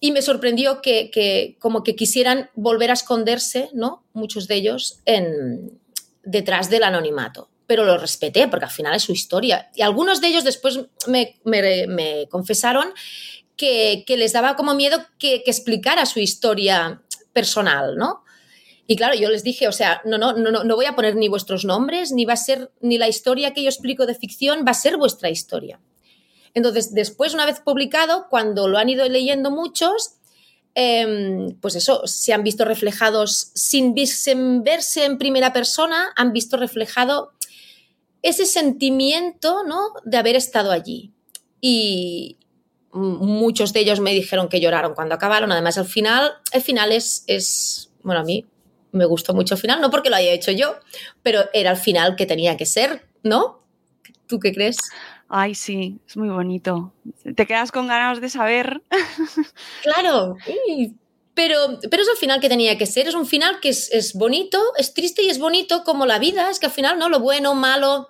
Y 0.00 0.12
me 0.12 0.22
sorprendió 0.22 0.80
que, 0.80 1.56
como 1.58 1.82
que 1.82 1.96
quisieran 1.96 2.50
volver 2.54 2.90
a 2.90 2.94
esconderse, 2.94 3.68
¿no? 3.72 4.04
Muchos 4.12 4.46
de 4.46 4.54
ellos 4.54 5.00
en, 5.04 5.80
detrás 6.22 6.70
del 6.70 6.84
anonimato. 6.84 7.48
Pero 7.68 7.84
lo 7.84 7.96
respeté 7.96 8.48
porque 8.48 8.64
al 8.64 8.72
final 8.72 8.96
es 8.96 9.04
su 9.04 9.12
historia. 9.12 9.70
Y 9.76 9.82
algunos 9.82 10.20
de 10.20 10.26
ellos 10.26 10.42
después 10.42 10.80
me, 11.06 12.26
confesaron 12.28 12.88
que, 13.56 14.04
les 14.08 14.32
daba 14.32 14.56
como 14.56 14.74
miedo 14.74 14.98
que, 15.20 15.44
que 15.44 15.52
explicara 15.52 16.04
su 16.06 16.18
historia 16.18 17.00
personal, 17.32 17.96
¿no? 17.96 18.24
Y 18.90 18.96
claro, 18.96 19.14
yo 19.14 19.28
les 19.28 19.44
dije, 19.44 19.68
o 19.68 19.72
sea, 19.72 20.00
no, 20.06 20.16
no, 20.16 20.32
no, 20.32 20.64
no 20.64 20.74
voy 20.74 20.86
a 20.86 20.96
poner 20.96 21.14
ni 21.14 21.28
vuestros 21.28 21.66
nombres, 21.66 22.10
ni 22.10 22.24
va 22.24 22.32
a 22.32 22.36
ser, 22.36 22.72
ni 22.80 22.96
la 22.96 23.06
historia 23.06 23.52
que 23.52 23.62
yo 23.62 23.68
explico 23.68 24.06
de 24.06 24.14
ficción 24.14 24.64
va 24.66 24.70
a 24.70 24.74
ser 24.74 24.96
vuestra 24.96 25.28
historia. 25.28 25.78
Entonces, 26.54 26.94
después, 26.94 27.34
una 27.34 27.46
vez 27.46 27.60
publicado, 27.60 28.26
cuando 28.30 28.66
lo 28.66 28.78
han 28.78 28.88
ido 28.88 29.08
leyendo 29.08 29.50
muchos, 29.50 30.14
em, 30.74 31.54
pues 31.60 31.76
eso, 31.76 32.06
se 32.06 32.32
han 32.32 32.42
visto 32.42 32.64
reflejados, 32.64 33.50
sin, 33.54 33.94
verse 34.64 35.04
en 35.04 35.18
primera 35.18 35.52
persona, 35.52 36.12
han 36.16 36.32
visto 36.32 36.56
reflejado 36.56 37.32
ese 38.22 38.46
sentimiento, 38.46 39.62
¿no? 39.64 39.80
De 40.04 40.16
haber 40.16 40.36
estado 40.36 40.70
allí. 40.70 41.12
Y 41.60 42.36
muchos 42.92 43.72
de 43.72 43.80
ellos 43.80 44.00
me 44.00 44.12
dijeron 44.12 44.48
que 44.48 44.60
lloraron 44.60 44.94
cuando 44.94 45.14
acabaron. 45.14 45.52
Además, 45.52 45.78
al 45.78 45.86
final, 45.86 46.32
el 46.52 46.62
final 46.62 46.92
es, 46.92 47.24
es 47.26 47.90
bueno, 48.02 48.20
a 48.20 48.24
mí 48.24 48.46
me 48.92 49.04
gustó 49.04 49.34
mucho 49.34 49.54
el 49.54 49.60
final, 49.60 49.80
no 49.80 49.90
porque 49.90 50.10
lo 50.10 50.16
haya 50.16 50.32
hecho 50.32 50.50
yo, 50.50 50.76
pero 51.22 51.42
era 51.52 51.70
el 51.70 51.76
final 51.76 52.16
que 52.16 52.26
tenía 52.26 52.56
que 52.56 52.66
ser, 52.66 53.06
¿no? 53.22 53.60
¿Tú 54.26 54.38
qué 54.38 54.52
crees? 54.52 54.78
Ay, 55.28 55.54
sí, 55.54 55.98
es 56.06 56.16
muy 56.16 56.30
bonito. 56.30 56.92
Te 57.36 57.46
quedas 57.46 57.70
con 57.70 57.86
ganas 57.86 58.20
de 58.20 58.30
saber. 58.30 58.82
Claro, 59.82 60.36
pero, 61.38 61.78
pero 61.88 62.02
es 62.02 62.08
el 62.08 62.16
final 62.16 62.40
que 62.40 62.48
tenía 62.48 62.76
que 62.76 62.84
ser. 62.84 63.06
Es 63.06 63.14
un 63.14 63.24
final 63.24 63.60
que 63.60 63.68
es, 63.68 64.12
bonito, 64.14 64.60
es 64.76 64.92
triste 64.92 65.22
y 65.22 65.30
es 65.30 65.38
bonito 65.38 65.84
como 65.84 66.04
la 66.04 66.18
vida. 66.18 66.50
Es 66.50 66.58
que 66.58 66.66
al 66.66 66.72
final, 66.72 66.98
¿no? 66.98 67.08
Lo 67.08 67.20
bueno, 67.20 67.54
malo, 67.54 68.08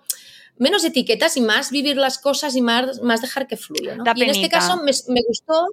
menos 0.56 0.82
etiquetas 0.82 1.36
y 1.36 1.42
más 1.42 1.70
vivir 1.70 1.98
las 1.98 2.16
cosas 2.16 2.56
y 2.56 2.62
más, 2.62 3.02
más 3.02 3.20
dejar 3.20 3.46
que 3.46 3.58
fluya. 3.58 3.96
¿no? 3.96 4.04
Y 4.16 4.22
en 4.22 4.30
este 4.30 4.48
caso 4.48 4.78
me, 4.78 4.92
me 5.08 5.20
gustó, 5.28 5.66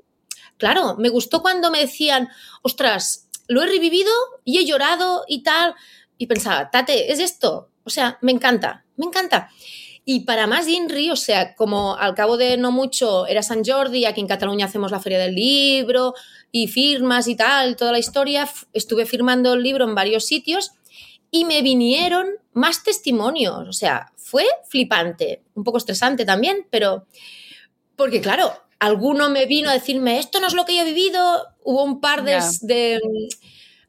claro, 0.58 0.98
me 0.98 1.08
gustó 1.08 1.42
cuando 1.42 1.72
me 1.72 1.80
decían, 1.80 2.28
ostras, 2.62 3.30
lo 3.48 3.64
he 3.64 3.68
revivido 3.68 4.12
y 4.44 4.58
he 4.58 4.66
llorado 4.66 5.24
y 5.26 5.42
tal. 5.42 5.76
Y 6.18 6.28
pensaba, 6.28 6.70
Tate, 6.72 7.10
¿es 7.10 7.20
esto? 7.20 7.70
O 7.86 7.90
sea, 7.90 8.18
me 8.22 8.34
encanta, 8.34 8.84
me 8.98 9.06
encanta. 9.06 9.50
Y 10.04 10.26
para 10.26 10.46
más 10.46 10.68
INRI, 10.68 11.10
o 11.10 11.16
sea, 11.16 11.56
como 11.56 11.96
al 11.96 12.16
cabo 12.16 12.36
de 12.36 12.58
no 12.58 12.74
mucho 12.74 13.28
era 13.28 13.42
San 13.42 13.64
Jordi, 13.64 14.04
aquí 14.04 14.20
en 14.20 14.28
Cataluña 14.28 14.66
hacemos 14.66 14.92
la 14.92 15.00
Feria 15.00 15.20
del 15.20 15.36
Libro 15.36 16.16
y 16.58 16.70
firmas 16.70 17.28
y 17.28 17.36
tal, 17.36 17.76
toda 17.76 17.92
la 17.92 18.00
historia, 18.00 18.50
estuve 18.72 19.06
firmando 19.06 19.56
el 19.56 19.62
libro 19.62 19.84
en 19.84 19.94
varios 19.94 20.26
sitios 20.26 20.72
y 21.30 21.44
me 21.44 21.62
vinieron 21.62 22.28
más 22.54 22.82
testimonios. 22.82 23.68
O 23.68 23.74
sea, 23.74 24.14
fue 24.16 24.46
flipante, 24.70 25.44
un 25.54 25.66
poco 25.66 25.80
estresante 25.80 26.24
también, 26.24 26.66
pero 26.70 27.08
porque 27.98 28.22
claro, 28.22 28.54
alguno 28.80 29.30
me 29.30 29.48
vino 29.48 29.70
a 29.70 29.74
decirme, 29.74 30.18
esto 30.18 30.40
no 30.40 30.48
es 30.48 30.54
lo 30.54 30.64
que 30.64 30.78
yo 30.78 30.84
he 30.84 30.86
vivido. 30.86 31.46
Hubo 31.66 31.84
un 31.84 32.00
par 32.00 32.24
de, 32.24 33.02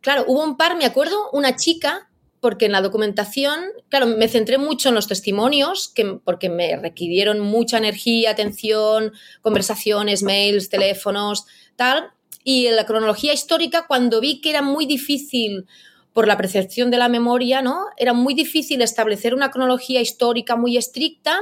Claro, 0.01 0.25
hubo 0.27 0.43
un 0.43 0.57
par, 0.57 0.77
me 0.77 0.87
acuerdo, 0.87 1.31
una 1.31 1.55
chica, 1.55 2.11
porque 2.41 2.67
en 2.67 2.73
la 2.73 2.83
documentación, 2.83 3.61
claro, 3.89 4.09
me 4.09 4.27
centré 4.27 4.59
mucho 4.59 4.89
en 4.89 4.97
los 4.97 5.07
testimonios, 5.07 5.89
que, 5.95 6.19
porque 6.25 6.49
me 6.49 6.77
requirieron 6.77 7.39
mucha 7.39 7.79
energía, 7.79 8.33
atención, 8.33 9.13
conversaciones, 9.41 10.25
mails, 10.25 10.69
teléfonos, 10.69 11.47
tal. 11.77 12.11
Y 12.47 12.67
en 12.69 12.77
la 12.77 12.87
cronología 12.87 13.33
histórica, 13.33 13.87
cuando 13.87 14.21
vi 14.21 14.41
que 14.41 14.51
era 14.51 14.63
muy 14.63 14.87
difícil 14.87 15.67
por 16.13 16.29
la 16.29 16.37
percepción 16.37 16.91
de 16.91 16.99
la 16.99 17.09
memoria, 17.09 17.61
¿no? 17.61 17.87
Era 17.97 18.13
muy 18.13 18.35
difícil 18.35 18.81
establecer 18.83 19.35
una 19.35 19.51
cronología 19.51 20.01
histórica 20.01 20.55
muy 20.55 20.77
estricta, 20.77 21.41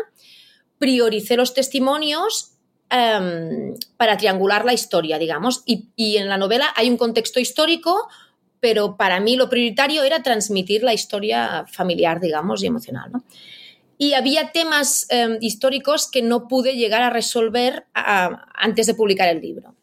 prioricé 0.78 1.36
los 1.36 1.52
testimonios 1.52 2.54
Em, 2.90 3.74
para 3.96 4.16
triangular 4.16 4.64
la 4.64 4.72
historia, 4.72 5.18
digamos. 5.18 5.64
Y, 5.66 6.16
en 6.16 6.28
la 6.28 6.36
novela 6.36 6.72
hay 6.76 6.88
un 6.88 6.96
contexto 6.96 7.40
histórico, 7.40 8.08
pero 8.60 8.96
para 8.96 9.18
mí 9.18 9.34
lo 9.34 9.48
prioritario 9.48 10.04
era 10.04 10.22
transmitir 10.22 10.84
la 10.84 10.94
historia 10.94 11.64
familiar, 11.66 12.20
digamos, 12.20 12.62
y 12.62 12.66
emocional. 12.66 13.10
Y 13.98 14.12
había 14.12 14.52
temas 14.52 15.06
em, 15.08 15.38
históricos 15.40 16.08
que 16.08 16.22
no 16.22 16.46
pude 16.46 16.76
llegar 16.76 17.02
a 17.02 17.10
resolver 17.10 17.86
antes 17.94 18.86
de 18.86 18.94
publicar 18.94 19.28
el 19.28 19.40
libro. 19.40 19.74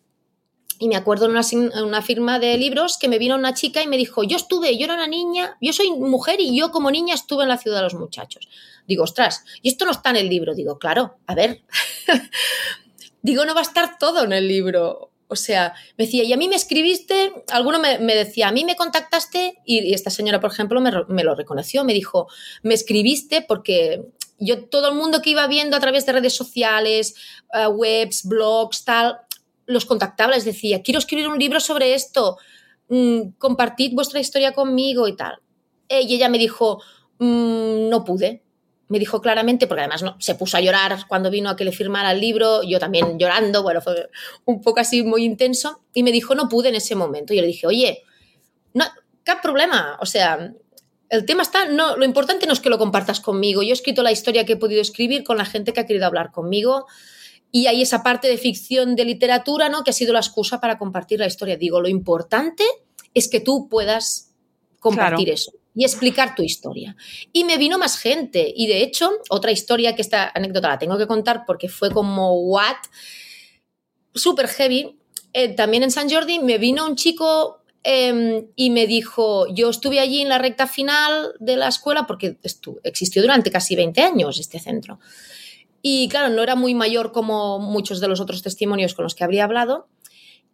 Y 0.82 0.88
me 0.88 0.96
acuerdo 0.96 1.26
en 1.26 1.32
una, 1.34 1.44
una, 1.84 2.02
firma 2.02 2.40
de 2.40 2.58
libros 2.58 2.98
que 2.98 3.08
me 3.08 3.20
vino 3.20 3.36
una 3.36 3.54
chica 3.54 3.84
y 3.84 3.88
me 3.88 3.98
dijo, 3.98 4.24
yo 4.24 4.36
estuve, 4.36 4.76
yo 4.80 4.86
era 4.86 4.96
una 4.96 5.06
niña, 5.06 5.56
yo 5.62 5.74
soy 5.74 5.92
mujer 5.92 6.42
y 6.42 6.58
yo 6.58 6.72
como 6.72 6.90
niña 6.90 7.14
estuve 7.14 7.44
en 7.44 7.50
la 7.50 7.60
ciudad 7.60 7.78
de 7.78 7.84
los 7.84 7.94
muchachos. 7.94 8.50
Digo, 8.88 9.04
ostras, 9.04 9.46
y 9.62 9.70
esto 9.70 9.86
no 9.86 9.92
está 9.92 10.10
en 10.10 10.16
el 10.16 10.28
libro. 10.28 10.56
Digo, 10.56 10.80
claro, 10.80 11.20
a 11.28 11.36
ver, 11.36 11.62
digo, 13.22 13.46
no 13.46 13.54
va 13.54 13.60
a 13.60 13.64
estar 13.64 14.00
todo 14.00 14.24
en 14.24 14.34
el 14.34 14.48
libro. 14.48 15.12
O 15.28 15.36
sea, 15.36 15.76
me 16.00 16.06
decía, 16.06 16.24
y 16.24 16.34
a 16.34 16.38
mí 16.38 16.50
me 16.50 16.56
escribiste, 16.56 17.32
alguno 17.52 17.78
me, 17.78 18.16
decía, 18.16 18.48
a 18.48 18.52
mí 18.52 18.66
me 18.66 18.76
contactaste, 18.76 19.60
y, 19.64 19.94
esta 19.94 20.10
señora, 20.10 20.40
por 20.40 20.52
ejemplo, 20.52 20.82
me, 20.82 21.24
lo 21.24 21.36
reconoció, 21.36 21.84
me 21.84 21.94
dijo, 21.94 22.28
me 22.64 22.74
escribiste 22.74 23.44
porque 23.44 24.02
yo, 24.40 24.66
todo 24.66 24.90
el 24.90 24.96
mundo 24.96 25.22
que 25.22 25.30
iba 25.30 25.46
viendo 25.46 25.78
a 25.78 25.80
través 25.80 26.08
de 26.08 26.14
redes 26.14 26.34
sociales, 26.34 27.14
eh, 27.54 27.68
webs, 27.68 28.26
blogs, 28.26 28.84
tal, 28.84 29.20
los 29.72 29.86
contactaba, 29.86 30.34
les 30.34 30.46
decía, 30.46 30.82
quiero 30.82 31.00
escribir 31.00 31.28
un 31.28 31.40
libro 31.40 31.60
sobre 31.60 31.94
esto, 31.94 32.38
mm, 32.90 33.32
compartid 33.38 33.94
vuestra 33.94 34.20
historia 34.20 34.54
conmigo 34.54 35.08
y 35.08 35.16
tal. 35.16 35.40
Y 35.90 36.16
ella 36.16 36.30
me 36.30 36.38
dijo, 36.38 36.82
mm, 37.20 37.90
no 37.90 38.04
pude, 38.06 38.44
me 38.92 39.00
dijo 39.00 39.22
claramente, 39.22 39.68
porque 39.68 39.82
además 39.82 40.04
no, 40.04 40.18
se 40.20 40.36
puso 40.36 40.58
a 40.58 40.62
llorar 40.62 41.06
cuando 41.08 41.30
vino 41.30 41.50
a 41.50 41.56
que 41.56 41.64
le 41.64 41.72
firmara 41.72 42.12
el 42.12 42.20
libro, 42.20 42.62
yo 42.64 42.78
también 42.78 43.18
llorando, 43.18 43.64
bueno, 43.64 43.80
fue 43.80 44.10
un 44.44 44.62
poco 44.62 44.82
así 44.82 45.02
muy 45.02 45.24
intenso, 45.24 45.82
y 45.94 46.04
me 46.04 46.12
dijo, 46.12 46.36
no 46.36 46.50
pude 46.50 46.70
en 46.70 46.76
ese 46.76 46.94
momento. 46.96 47.34
Y 47.34 47.38
yo 47.38 47.42
le 47.42 47.48
dije, 47.48 47.68
oye, 47.68 48.04
no, 48.74 48.84
¿qué 49.24 49.32
problema? 49.42 49.98
O 50.02 50.06
sea, 50.06 50.54
el 51.08 51.26
tema 51.26 51.42
está, 51.42 51.66
no, 51.66 51.96
lo 51.96 52.06
importante 52.06 52.48
no 52.48 52.54
es 52.54 52.60
que 52.60 52.70
lo 52.70 52.78
compartas 52.78 53.22
conmigo. 53.22 53.64
Yo 53.64 53.70
he 53.70 53.74
escrito 53.74 54.04
la 54.04 54.12
historia 54.12 54.46
que 54.46 54.54
he 54.54 54.58
podido 54.58 54.82
escribir 54.82 55.24
con 55.24 55.38
la 55.38 55.46
gente 55.46 55.74
que 55.74 55.80
ha 55.80 55.86
querido 55.86 56.06
hablar 56.06 56.32
conmigo. 56.32 56.88
Y 57.52 57.68
hay 57.68 57.82
esa 57.82 58.02
parte 58.02 58.28
de 58.28 58.38
ficción, 58.38 58.96
de 58.96 59.06
literatura, 59.06 59.70
¿no? 59.70 59.84
Que 59.84 59.92
ha 59.92 59.94
sido 59.94 60.14
la 60.14 60.20
excusa 60.20 60.62
para 60.62 60.78
compartir 60.78 61.20
la 61.20 61.28
historia. 61.28 61.58
Digo, 61.58 61.82
lo 61.82 61.90
importante 61.90 62.64
es 63.14 63.28
que 63.28 63.42
tú 63.42 63.68
puedas 63.70 64.32
compartir 64.80 65.30
eso 65.30 65.52
y 65.74 65.86
explicar 65.86 66.36
tu 66.36 66.44
historia. 66.44 66.96
Y 67.32 67.44
me 67.44 67.58
vino 67.58 67.78
más 67.78 67.98
gente. 67.98 68.52
Y 68.56 68.68
de 68.68 68.84
hecho, 68.84 69.12
otra 69.30 69.52
historia 69.52 69.96
que 69.96 70.02
esta 70.02 70.32
anécdota 70.34 70.68
la 70.68 70.80
tengo 70.80 70.98
que 70.98 71.08
contar 71.08 71.44
porque 71.46 71.70
fue 71.70 71.92
como, 71.92 72.34
what? 72.42 72.78
Súper 74.14 74.48
heavy. 74.48 74.98
Eh, 75.34 75.50
también 75.50 75.84
en 75.84 75.92
San 75.92 76.10
Jordi 76.10 76.40
me 76.40 76.58
vino 76.58 76.86
un 76.86 76.96
chico 76.96 77.64
em, 77.84 78.48
y 78.56 78.70
me 78.70 78.86
dijo, 78.86 79.48
yo 79.54 79.70
estuve 79.70 80.00
allí 80.00 80.22
en 80.22 80.30
la 80.30 80.38
recta 80.38 80.68
final 80.68 81.34
de 81.40 81.56
la 81.56 81.70
escuela 81.70 82.06
porque 82.06 82.38
existió 82.84 83.22
durante 83.22 83.50
casi 83.50 83.76
20 83.76 84.02
años 84.02 84.40
este 84.40 84.60
centro. 84.60 85.00
Y 85.82 86.08
claro, 86.10 86.30
no 86.30 86.44
era 86.44 86.56
muy 86.56 86.76
mayor 86.76 87.12
como 87.12 87.60
muchos 87.60 88.00
de 88.00 88.08
los 88.08 88.20
otros 88.20 88.42
testimonios 88.42 88.94
con 88.94 89.04
los 89.04 89.16
que 89.16 89.24
habría 89.24 89.46
hablado. 89.46 89.88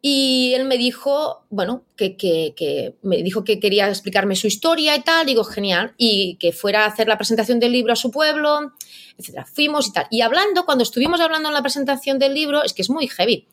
Y 0.01 0.53
él 0.53 0.65
me 0.65 0.77
dijo, 0.77 1.45
bueno, 1.49 1.83
que, 1.95 2.95
me 3.01 3.17
dijo 3.23 3.43
que 3.43 3.59
quería 3.59 3.89
explicarme 3.89 4.35
su 4.35 4.47
historia 4.47 4.95
y 4.95 5.01
tal, 5.01 5.25
digo, 5.25 5.43
genial, 5.43 5.93
y 5.97 6.35
que 6.35 6.51
fuera 6.51 6.83
a 6.83 6.87
hacer 6.87 7.07
la 7.07 7.17
presentación 7.17 7.59
del 7.59 7.71
libro 7.71 7.93
a 7.93 7.95
su 7.95 8.11
pueblo, 8.11 8.73
etcétera. 9.17 9.45
Fuimos 9.45 9.87
y 9.87 9.93
tal. 9.93 10.07
Y 10.11 10.21
hablando, 10.21 10.65
cuando 10.65 10.83
estuvimos 10.83 11.19
hablando 11.19 11.49
en 11.49 11.55
la 11.55 11.63
presentación 11.63 12.19
del 12.19 12.35
libro, 12.35 12.63
es 12.63 12.73
que 12.73 12.83
es 12.83 12.89
muy 12.89 13.07
heavy. 13.07 13.47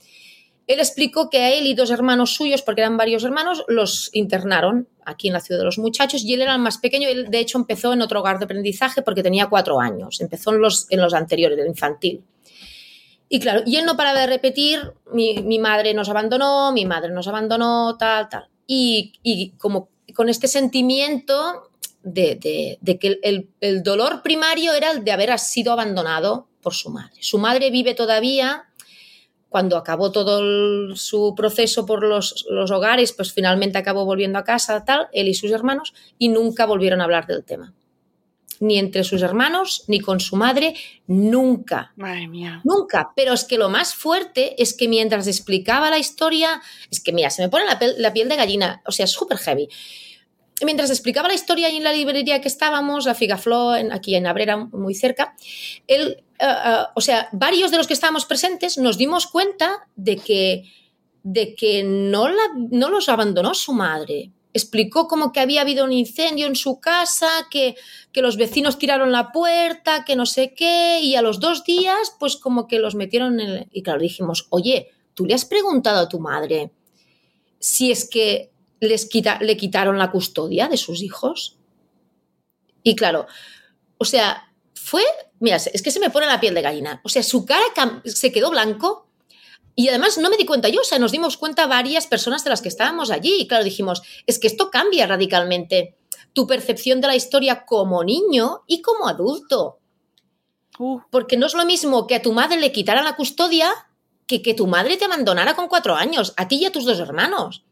Él 0.66 0.78
explicó 0.78 1.28
que 1.28 1.38
a 1.38 1.52
él 1.52 1.66
y 1.66 1.74
dos 1.74 1.90
hermanos 1.90 2.34
suyos, 2.34 2.62
porque 2.62 2.80
eran 2.80 2.96
varios 2.96 3.24
hermanos, 3.24 3.64
los 3.68 4.10
internaron 4.14 4.88
aquí 5.04 5.28
en 5.28 5.34
la 5.34 5.40
ciudad 5.40 5.60
de 5.60 5.66
los 5.66 5.78
muchachos 5.78 6.22
y 6.24 6.32
él 6.32 6.42
era 6.42 6.54
el 6.54 6.60
más 6.60 6.78
pequeño. 6.78 7.08
Él, 7.08 7.30
de 7.30 7.38
hecho, 7.38 7.58
empezó 7.58 7.92
en 7.92 8.00
otro 8.00 8.20
hogar 8.20 8.38
de 8.38 8.46
aprendizaje 8.46 9.02
porque 9.02 9.22
tenía 9.22 9.48
cuatro 9.48 9.80
años. 9.80 10.20
Empezó 10.20 10.52
en 10.52 10.60
los, 10.60 10.86
en 10.90 11.00
los 11.00 11.12
anteriores, 11.12 11.58
el 11.58 11.66
infantil. 11.66 12.24
Y 13.28 13.40
claro, 13.40 13.62
y 13.66 13.76
él 13.76 13.84
no 13.84 13.96
paraba 13.96 14.20
de 14.20 14.26
repetir, 14.26 14.92
mi, 15.12 15.58
madre 15.58 15.94
nos 15.94 16.08
abandonó, 16.08 16.72
mi 16.72 16.84
madre 16.84 17.10
nos 17.10 17.26
abandonó, 17.26 17.96
tal, 17.98 18.28
tal. 18.28 18.48
Y, 18.66 19.52
como 19.58 19.88
con 20.14 20.28
este 20.28 20.46
sentimiento 20.46 21.70
de, 22.02 22.38
que 22.38 23.18
el, 23.60 23.82
dolor 23.82 24.22
primario 24.22 24.74
era 24.74 24.92
el 24.92 25.04
de 25.04 25.12
haber 25.12 25.36
sido 25.38 25.72
abandonado 25.72 26.46
por 26.62 26.74
su 26.74 26.90
madre. 26.90 27.16
Su 27.20 27.38
madre 27.38 27.70
vive 27.70 27.94
todavía, 27.94 28.68
cuando 29.54 29.76
acabó 29.76 30.10
todo 30.10 30.96
su 30.96 31.32
proceso 31.36 31.86
por 31.86 32.02
los, 32.02 32.44
los, 32.50 32.72
hogares, 32.72 33.12
pues 33.12 33.32
finalmente 33.32 33.78
acabó 33.78 34.04
volviendo 34.04 34.36
a 34.36 34.42
casa, 34.42 34.84
tal, 34.84 35.06
él 35.12 35.28
y 35.28 35.34
sus 35.34 35.52
hermanos, 35.52 35.94
y 36.18 36.26
nunca 36.28 36.66
volvieron 36.66 37.00
a 37.00 37.04
hablar 37.04 37.28
del 37.28 37.44
tema. 37.44 37.72
ni 38.58 38.80
entre 38.80 39.04
sus 39.04 39.22
hermanos, 39.22 39.84
ni 39.86 40.00
con 40.00 40.18
su 40.18 40.34
madre, 40.34 40.74
nunca. 41.06 41.92
Madre 41.94 42.26
mía. 42.26 42.62
Nunca. 42.64 43.12
Pero 43.14 43.32
es 43.32 43.44
que 43.44 43.56
lo 43.56 43.68
más 43.68 43.94
fuerte 43.94 44.60
es 44.60 44.74
que 44.74 44.88
mientras 44.88 45.28
explicaba 45.28 45.88
la 45.88 45.98
historia, 45.98 46.60
es 46.90 47.00
que 47.00 47.12
mira, 47.12 47.30
se 47.30 47.42
me 47.42 47.48
pone 47.48 47.64
la, 47.64 48.12
piel 48.12 48.28
de 48.28 48.34
gallina, 48.34 48.82
o 48.84 48.90
sea, 48.90 49.06
súper 49.06 49.38
heavy. 49.38 49.68
Mientras 50.64 50.90
explicaba 50.90 51.28
la 51.28 51.34
historia 51.34 51.68
ahí 51.68 51.76
en 51.76 51.84
la 51.84 51.92
librería 51.92 52.40
que 52.40 52.48
estábamos, 52.48 53.06
la 53.06 53.14
Figaflor, 53.14 53.78
aquí 53.92 54.16
en 54.16 54.26
Abrera, 54.26 54.56
muy 54.56 54.96
cerca, 54.96 55.36
él, 55.86 56.23
eh, 56.38 56.46
eh, 56.46 56.82
o 56.94 57.00
sea, 57.00 57.28
varios 57.32 57.70
de 57.70 57.76
los 57.76 57.86
que 57.86 57.94
estábamos 57.94 58.26
presentes 58.26 58.78
nos 58.78 58.98
dimos 58.98 59.26
cuenta 59.26 59.86
de 59.94 60.16
que, 60.16 60.64
de 61.22 61.54
que 61.54 61.84
no, 61.84 62.28
la, 62.28 62.42
no 62.70 62.90
los 62.90 63.08
abandonó 63.08 63.54
su 63.54 63.72
madre, 63.72 64.32
explicó 64.52 65.06
como 65.06 65.32
que 65.32 65.40
había 65.40 65.60
habido 65.60 65.84
un 65.84 65.92
incendio 65.92 66.46
en 66.46 66.56
su 66.56 66.80
casa, 66.80 67.28
que, 67.50 67.76
que, 68.12 68.22
los 68.22 68.36
vecinos 68.36 68.78
tiraron 68.78 69.12
la 69.12 69.30
puerta, 69.30 70.04
que 70.04 70.16
no 70.16 70.26
sé 70.26 70.54
qué, 70.54 71.00
y 71.02 71.14
a 71.14 71.22
los 71.22 71.40
dos 71.40 71.64
días, 71.64 72.14
pues 72.18 72.36
como 72.36 72.66
que 72.66 72.78
los 72.78 72.94
metieron 72.94 73.40
en... 73.40 73.48
El... 73.48 73.68
Y 73.70 73.82
claro, 73.82 74.00
dijimos, 74.00 74.46
oye, 74.50 74.88
¿tú 75.14 75.26
le 75.26 75.34
has 75.34 75.44
preguntado 75.44 76.00
a 76.00 76.08
tu 76.08 76.20
madre 76.20 76.72
si 77.58 77.90
es 77.90 78.08
que 78.08 78.50
les 78.80 79.06
quita, 79.06 79.38
le 79.40 79.56
quitaron 79.56 79.98
la 79.98 80.10
custodia 80.10 80.68
de 80.68 80.76
sus 80.76 81.02
hijos? 81.02 81.58
Y 82.82 82.96
claro, 82.96 83.26
o 83.98 84.04
sea, 84.04 84.53
fue, 84.84 85.02
mira, 85.40 85.56
es 85.56 85.80
que 85.80 85.90
se 85.90 85.98
me 85.98 86.10
pone 86.10 86.26
la 86.26 86.40
piel 86.40 86.54
de 86.54 86.60
gallina, 86.60 87.00
o 87.04 87.08
sea, 87.08 87.22
su 87.22 87.46
cara 87.46 87.64
se 88.04 88.30
quedó 88.32 88.50
blanco 88.50 89.08
y 89.74 89.88
además 89.88 90.18
no 90.18 90.28
me 90.28 90.36
di 90.36 90.44
cuenta 90.44 90.68
yo, 90.68 90.82
o 90.82 90.84
sea, 90.84 90.98
nos 90.98 91.10
dimos 91.10 91.38
cuenta 91.38 91.66
varias 91.66 92.06
personas 92.06 92.44
de 92.44 92.50
las 92.50 92.60
que 92.60 92.68
estábamos 92.68 93.10
allí. 93.10 93.40
Y 93.40 93.48
claro, 93.48 93.64
dijimos, 93.64 94.02
es 94.26 94.38
que 94.38 94.46
esto 94.46 94.70
cambia 94.70 95.06
radicalmente 95.06 95.96
tu 96.34 96.46
percepción 96.46 97.00
de 97.00 97.06
la 97.06 97.16
historia 97.16 97.64
como 97.64 98.04
niño 98.04 98.62
y 98.66 98.82
como 98.82 99.08
adulto. 99.08 99.78
Uh. 100.78 101.00
Porque 101.10 101.38
no 101.38 101.46
es 101.46 101.54
lo 101.54 101.64
mismo 101.64 102.06
que 102.06 102.16
a 102.16 102.22
tu 102.22 102.32
madre 102.32 102.60
le 102.60 102.70
quitaran 102.70 103.04
la 103.04 103.16
custodia 103.16 103.72
que 104.26 104.42
que 104.42 104.52
tu 104.52 104.66
madre 104.66 104.98
te 104.98 105.06
abandonara 105.06 105.56
con 105.56 105.68
cuatro 105.68 105.94
años, 105.94 106.34
a 106.36 106.46
ti 106.46 106.56
y 106.56 106.66
a 106.66 106.72
tus 106.72 106.84
dos 106.84 107.00
hermanos. 107.00 107.64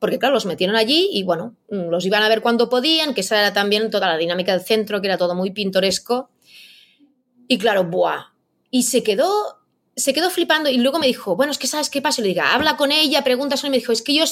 Porque 0.00 0.18
claro, 0.18 0.34
los 0.34 0.46
metieron 0.46 0.76
allí 0.76 1.10
y 1.12 1.22
bueno, 1.22 1.54
los 1.68 2.04
iban 2.06 2.22
a 2.22 2.28
ver 2.28 2.40
cuando 2.40 2.68
podían, 2.68 3.14
que 3.14 3.20
esa 3.20 3.38
era 3.38 3.52
también 3.52 3.90
toda 3.90 4.08
la 4.08 4.16
dinámica 4.16 4.52
del 4.52 4.62
centro, 4.62 5.00
que 5.00 5.08
era 5.08 5.18
todo 5.18 5.34
muy 5.34 5.50
pintoresco. 5.50 6.29
Y 7.50 7.58
claro, 7.58 7.82
buah. 7.82 8.26
Y 8.70 8.84
se 8.84 9.02
quedó 9.02 9.58
se 9.96 10.14
quedó 10.14 10.30
flipando 10.30 10.70
y 10.70 10.76
luego 10.76 11.00
me 11.00 11.08
dijo, 11.08 11.34
bueno, 11.34 11.50
es 11.50 11.58
que 11.58 11.66
sabes 11.66 11.90
qué 11.90 12.00
pasa. 12.00 12.20
Y 12.20 12.22
le 12.22 12.28
diga, 12.28 12.54
habla 12.54 12.76
con 12.76 12.92
ella, 12.92 13.24
preguntas. 13.24 13.64
Y 13.64 13.70
me 13.70 13.78
dijo, 13.78 13.90
es 13.90 14.02
que 14.02 14.14
yo 14.14 14.22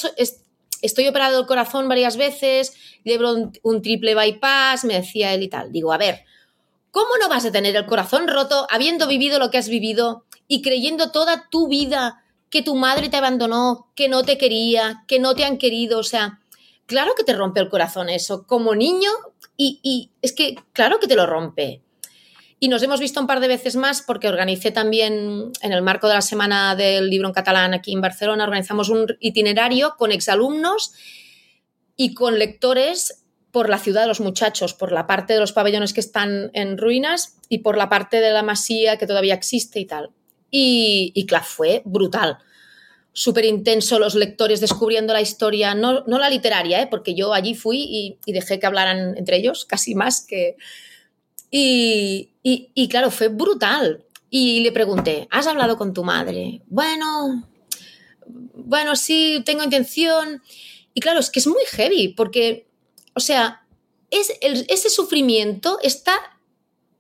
estoy 0.83 1.09
operado 1.09 1.37
del 1.37 1.47
corazón 1.47 1.89
varias 1.89 2.17
veces, 2.17 2.75
llevo 3.03 3.51
un, 3.65 3.83
triple 3.83 4.15
bypass, 4.15 4.85
me 4.85 4.95
decía 4.95 5.35
él 5.35 5.43
y 5.43 5.49
tal. 5.49 5.73
Digo, 5.73 5.93
a 5.93 5.99
ver, 5.99 6.25
¿cómo 6.93 7.09
no 7.21 7.29
vas 7.29 7.45
a 7.45 7.51
tener 7.51 7.75
el 7.75 7.87
corazón 7.87 8.29
roto 8.29 8.69
habiendo 8.71 9.09
vivido 9.09 9.41
lo 9.41 9.51
que 9.51 9.59
has 9.59 9.69
vivido 9.69 10.25
y 10.47 10.63
creyendo 10.63 11.11
toda 11.11 11.49
tu 11.51 11.67
vida 11.67 12.25
que 12.51 12.63
tu 12.63 12.77
madre 12.77 13.09
te 13.09 13.17
abandonó, 13.17 13.91
que 13.97 14.09
no 14.09 14.23
te 14.23 14.39
quería, 14.39 15.03
que 15.09 15.19
no 15.19 15.35
te 15.35 15.45
han 15.45 15.59
querido? 15.59 15.99
O 15.99 16.05
sea, 16.05 16.39
claro 16.87 17.17
que 17.17 17.25
te 17.25 17.35
rompe 17.35 17.59
el 17.59 17.69
corazón 17.69 18.11
eso. 18.11 18.47
Como 18.47 18.77
niño, 18.77 19.11
y, 19.57 19.81
y 19.83 20.13
es 20.23 20.33
que 20.33 20.55
claro 20.73 21.01
que 21.01 21.09
te 21.09 21.17
lo 21.17 21.27
rompe. 21.27 21.83
Y 22.61 22.69
nos 22.69 22.83
hemos 22.83 22.99
visto 22.99 23.21
un 23.21 23.27
par 23.29 23.41
de 23.41 23.49
veces 23.49 23.77
más 23.77 24.03
porque 24.03 24.29
organicé 24.29 24.73
también, 24.73 25.53
en 25.63 25.73
el 25.73 25.83
marco 25.83 26.09
de 26.09 26.15
la 26.15 26.23
Semana 26.23 26.75
del 26.75 27.09
Libro 27.09 27.29
en 27.29 27.35
Catalán 27.35 27.73
aquí 27.73 27.93
en 27.93 28.01
Barcelona, 28.01 28.45
organizamos 28.45 28.89
un 28.89 29.07
itinerario 29.21 29.95
con 29.97 30.11
exalumnos 30.11 30.93
y 31.97 32.15
con 32.15 32.39
lectores 32.39 33.25
por 33.53 33.69
la 33.69 33.79
ciudad 33.79 34.03
de 34.03 34.09
los 34.09 34.21
muchachos, 34.21 34.75
por 34.75 34.91
la 34.91 35.07
parte 35.07 35.35
de 35.35 35.41
los 35.41 35.53
pabellones 35.53 35.93
que 35.93 36.01
están 36.01 36.51
en 36.53 36.79
ruinas 36.79 37.37
y 37.49 37.59
por 37.59 37.77
la 37.77 37.89
parte 37.89 38.21
de 38.21 38.33
la 38.33 38.43
masía 38.43 38.99
que 38.99 39.07
todavía 39.07 39.35
existe 39.35 39.79
y 39.79 39.87
tal. 39.87 40.11
Y, 40.51 41.13
y 41.15 41.27
claro, 41.27 41.45
fue 41.45 41.83
brutal. 41.85 42.39
Súper 43.13 43.45
intenso 43.45 43.99
los 43.99 44.17
lectores 44.17 44.61
descubriendo 44.61 45.13
la 45.13 45.21
historia, 45.21 45.75
no, 45.75 46.05
no 46.07 46.19
la 46.19 46.29
literaria, 46.29 46.83
¿eh? 46.83 46.89
porque 46.89 47.15
yo 47.15 47.33
allí 47.33 47.55
fui 47.55 47.79
y, 47.79 48.19
y 48.27 48.33
dejé 48.33 48.59
que 48.59 48.67
hablaran 48.67 49.17
entre 49.17 49.37
ellos, 49.37 49.65
casi 49.65 49.95
más 49.95 50.25
que, 50.27 50.57
y, 51.51 52.89
claro, 52.91 53.11
fue 53.11 53.29
brutal. 53.29 54.05
Y 54.31 54.61
le 54.61 54.73
pregunté, 54.73 55.27
¿has 55.31 55.47
hablado 55.47 55.79
con 55.79 55.95
tu 55.95 56.05
madre? 56.05 56.63
Bueno, 56.67 57.49
bueno, 58.27 58.97
sí, 58.97 59.43
tengo 59.45 59.65
intención. 59.65 60.43
Y 60.93 61.01
claro, 61.01 61.21
es 61.21 61.31
que 61.31 61.41
es 61.41 61.47
muy 61.47 61.63
heavy, 61.71 62.09
porque, 62.09 62.69
o 63.15 63.21
sea, 63.21 63.65
es 64.11 64.33
ese 64.41 64.91
sufrimiento 64.91 65.79
está 65.83 66.19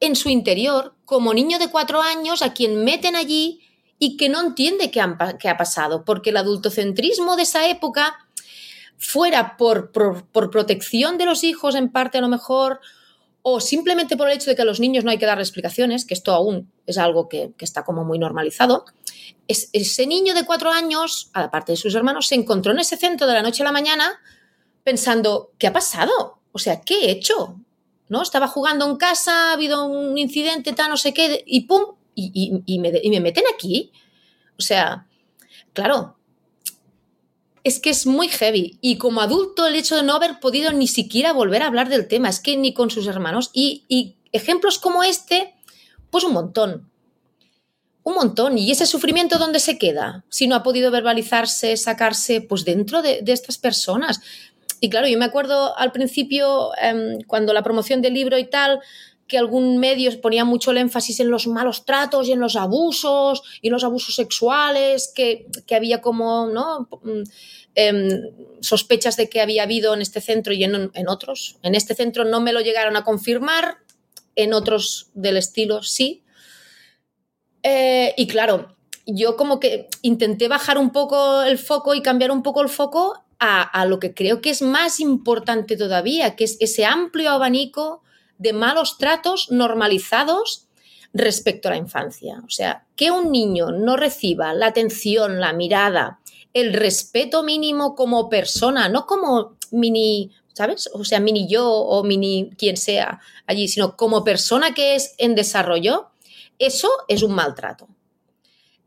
en 0.00 0.14
su 0.14 0.28
interior 0.28 0.94
como 1.04 1.34
niño 1.34 1.58
de 1.58 1.68
cuatro 1.70 2.02
años 2.02 2.42
a 2.42 2.52
quien 2.52 2.84
meten 2.84 3.16
allí 3.16 3.60
y 3.98 4.16
que 4.16 4.28
no 4.28 4.40
entiende 4.40 4.90
qué, 4.90 5.02
qué 5.40 5.48
ha 5.48 5.56
pasado, 5.56 6.04
porque 6.04 6.30
el 6.30 6.36
adultocentrismo 6.36 7.36
de 7.36 7.42
esa 7.42 7.68
época, 7.68 8.16
fuera 8.96 9.56
por, 9.56 9.92
por 9.92 10.50
protección 10.50 11.18
de 11.18 11.24
los 11.24 11.44
hijos 11.44 11.74
en 11.74 11.90
parte 11.90 12.18
a 12.18 12.20
lo 12.20 12.28
mejor, 12.28 12.80
o 13.50 13.60
simplemente 13.60 14.16
por 14.16 14.28
el 14.28 14.36
hecho 14.36 14.50
de 14.50 14.56
que 14.56 14.62
a 14.62 14.64
los 14.66 14.78
niños 14.78 15.04
no 15.04 15.10
hay 15.10 15.18
que 15.18 15.26
dar 15.26 15.38
explicaciones, 15.38 16.04
que 16.04 16.14
esto 16.14 16.32
aún 16.34 16.70
es 16.86 16.98
algo 16.98 17.28
que, 17.28 17.54
está 17.60 17.84
como 17.84 18.04
muy 18.04 18.18
normalizado, 18.18 18.84
es, 19.46 19.70
ese 19.72 20.06
niño 20.06 20.34
de 20.34 20.44
cuatro 20.44 20.70
años, 20.70 21.30
aparte 21.32 21.72
de 21.72 21.76
sus 21.76 21.94
hermanos, 21.94 22.26
se 22.26 22.34
encontró 22.34 22.72
en 22.72 22.80
ese 22.80 22.96
centro 22.96 23.26
de 23.26 23.32
la 23.32 23.42
noche 23.42 23.62
a 23.62 23.64
la 23.64 23.72
mañana 23.72 24.20
pensando, 24.84 25.52
¿qué 25.58 25.66
ha 25.66 25.72
pasado? 25.72 26.40
O 26.52 26.58
sea, 26.58 26.82
¿qué 26.82 27.06
he 27.06 27.10
hecho? 27.10 27.58
¿No? 28.08 28.22
Estaba 28.22 28.48
jugando 28.48 28.86
en 28.86 28.96
casa, 28.96 29.50
ha 29.50 29.52
habido 29.54 29.86
un 29.86 30.18
incidente, 30.18 30.72
tal, 30.74 30.90
no 30.90 30.96
sé 30.96 31.14
qué, 31.14 31.42
y 31.46 31.62
pum, 31.62 31.94
y, 32.14 32.78
me, 32.80 32.92
y 33.02 33.10
me 33.10 33.20
meten 33.20 33.44
aquí. 33.54 33.92
O 34.58 34.62
sea, 34.62 35.06
claro, 35.72 36.17
es 37.68 37.80
que 37.80 37.90
es 37.90 38.06
muy 38.06 38.28
heavy. 38.28 38.78
Y 38.80 38.96
como 38.98 39.20
adulto, 39.20 39.66
el 39.66 39.74
hecho 39.74 39.96
de 39.96 40.02
no 40.02 40.14
haber 40.14 40.40
podido 40.40 40.72
ni 40.72 40.88
siquiera 40.88 41.32
volver 41.32 41.62
a 41.62 41.66
hablar 41.66 41.88
del 41.88 42.08
tema, 42.08 42.28
es 42.28 42.40
que 42.40 42.56
ni 42.56 42.74
con 42.74 42.90
sus 42.90 43.06
hermanos. 43.06 43.50
Y, 43.52 44.16
ejemplos 44.32 44.78
como 44.78 45.02
este, 45.02 45.54
pues 46.10 46.24
un 46.24 46.32
montón. 46.32 46.90
Un 48.02 48.14
montón. 48.14 48.58
¿Y 48.58 48.70
ese 48.70 48.86
sufrimiento 48.86 49.38
dónde 49.38 49.60
se 49.60 49.78
queda? 49.78 50.24
Si 50.28 50.46
no 50.46 50.56
ha 50.56 50.62
podido 50.62 50.90
verbalizarse, 50.90 51.76
sacarse, 51.76 52.40
pues 52.40 52.64
dentro 52.64 53.02
de, 53.02 53.22
estas 53.26 53.58
personas. 53.58 54.20
Y 54.80 54.90
claro, 54.90 55.08
yo 55.08 55.18
me 55.18 55.24
acuerdo 55.24 55.76
al 55.76 55.92
principio, 55.92 56.70
em, 56.80 57.20
cuando 57.26 57.52
la 57.52 57.62
promoción 57.62 58.00
del 58.00 58.14
libro 58.14 58.38
y 58.38 58.44
tal, 58.44 58.80
que 59.28 59.38
algún 59.38 59.78
medio 59.78 60.10
ponía 60.20 60.44
mucho 60.44 60.70
el 60.70 60.78
énfasis 60.78 61.20
en 61.20 61.30
los 61.30 61.46
malos 61.46 61.84
tratos 61.84 62.26
y 62.26 62.32
en 62.32 62.40
los 62.40 62.56
abusos 62.56 63.42
y 63.60 63.68
en 63.68 63.74
los 63.74 63.84
abusos 63.84 64.14
sexuales, 64.14 65.12
que, 65.14 65.46
había 65.70 66.00
como 66.00 66.46
¿no? 66.46 66.88
Mm, 67.02 67.22
em, 67.74 68.22
sospechas 68.60 69.16
de 69.16 69.28
que 69.28 69.42
había 69.42 69.64
habido 69.64 69.92
en 69.94 70.00
este 70.00 70.22
centro 70.22 70.54
y 70.54 70.64
en, 70.64 71.08
otros. 71.08 71.58
En 71.62 71.74
este 71.74 71.94
centro 71.94 72.24
no 72.24 72.40
me 72.40 72.52
lo 72.52 72.60
llegaron 72.60 72.96
a 72.96 73.04
confirmar, 73.04 73.76
en 74.34 74.54
otros 74.54 75.10
del 75.14 75.36
estilo 75.36 75.82
sí. 75.82 76.22
Eh, 77.62 78.14
y 78.16 78.28
claro, 78.28 78.76
yo 79.04 79.36
como 79.36 79.60
que 79.60 79.88
intenté 80.02 80.48
bajar 80.48 80.78
un 80.78 80.90
poco 80.90 81.42
el 81.42 81.58
foco 81.58 81.94
y 81.94 82.02
cambiar 82.02 82.30
un 82.30 82.42
poco 82.42 82.62
el 82.62 82.68
foco 82.68 83.24
a, 83.38 83.62
a 83.62 83.84
lo 83.84 83.98
que 83.98 84.14
creo 84.14 84.40
que 84.40 84.50
es 84.50 84.62
más 84.62 85.00
importante 85.00 85.76
todavía, 85.76 86.34
que 86.34 86.44
es 86.44 86.56
ese 86.60 86.86
amplio 86.86 87.30
abanico 87.30 88.02
de 88.38 88.52
malos 88.52 88.98
tratos 88.98 89.50
normalizados 89.50 90.68
respecto 91.12 91.68
a 91.68 91.72
la 91.72 91.76
infancia. 91.76 92.40
O 92.46 92.50
sea, 92.50 92.86
que 92.96 93.10
un 93.10 93.30
niño 93.30 93.70
no 93.70 93.96
reciba 93.96 94.54
la 94.54 94.66
atención, 94.66 95.40
la 95.40 95.52
mirada, 95.52 96.20
el 96.54 96.72
respeto 96.72 97.42
mínimo 97.42 97.94
como 97.94 98.28
persona, 98.28 98.88
no 98.88 99.06
como 99.06 99.56
mini, 99.70 100.30
¿sabes? 100.54 100.88
O 100.92 101.04
sea, 101.04 101.20
mini 101.20 101.48
yo 101.48 101.70
o 101.70 102.02
mini 102.04 102.50
quien 102.56 102.76
sea 102.76 103.20
allí, 103.46 103.68
sino 103.68 103.96
como 103.96 104.24
persona 104.24 104.74
que 104.74 104.94
es 104.94 105.14
en 105.18 105.34
desarrollo, 105.34 106.10
eso 106.58 106.88
es 107.08 107.22
un 107.22 107.34
maltrato. 107.34 107.88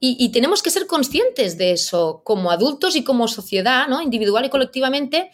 Y, 0.04 0.18
y, 0.20 0.30
tenemos 0.30 0.64
que 0.64 0.72
ser 0.72 0.88
conscientes 0.88 1.60
de 1.60 1.74
eso 1.74 2.22
como 2.24 2.50
adultos 2.50 2.96
y 2.96 3.04
como 3.04 3.28
sociedad, 3.28 3.88
¿no? 3.88 4.02
individual 4.02 4.44
y 4.46 4.50
colectivamente, 4.50 5.30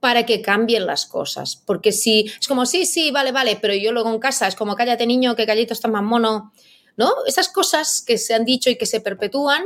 para 0.00 0.26
que 0.26 0.42
cambien 0.42 0.86
las 0.86 1.06
cosas. 1.06 1.56
Porque 1.56 1.92
si 1.92 2.30
es 2.40 2.46
como, 2.46 2.66
sí, 2.66 2.86
sí, 2.86 3.10
vale, 3.10 3.32
vale, 3.32 3.58
pero 3.60 3.74
yo 3.74 3.92
luego 3.92 4.12
en 4.12 4.18
casa 4.18 4.46
es 4.46 4.54
como, 4.54 4.76
cállate 4.76 5.06
niño, 5.06 5.36
que 5.36 5.46
gallito 5.46 5.72
está 5.72 5.88
más 5.88 6.02
mono, 6.02 6.52
¿no? 6.96 7.12
Esas 7.26 7.48
cosas 7.48 8.02
que 8.06 8.18
se 8.18 8.34
han 8.34 8.44
dicho 8.44 8.70
y 8.70 8.76
que 8.76 8.86
se 8.86 9.00
perpetúan 9.00 9.62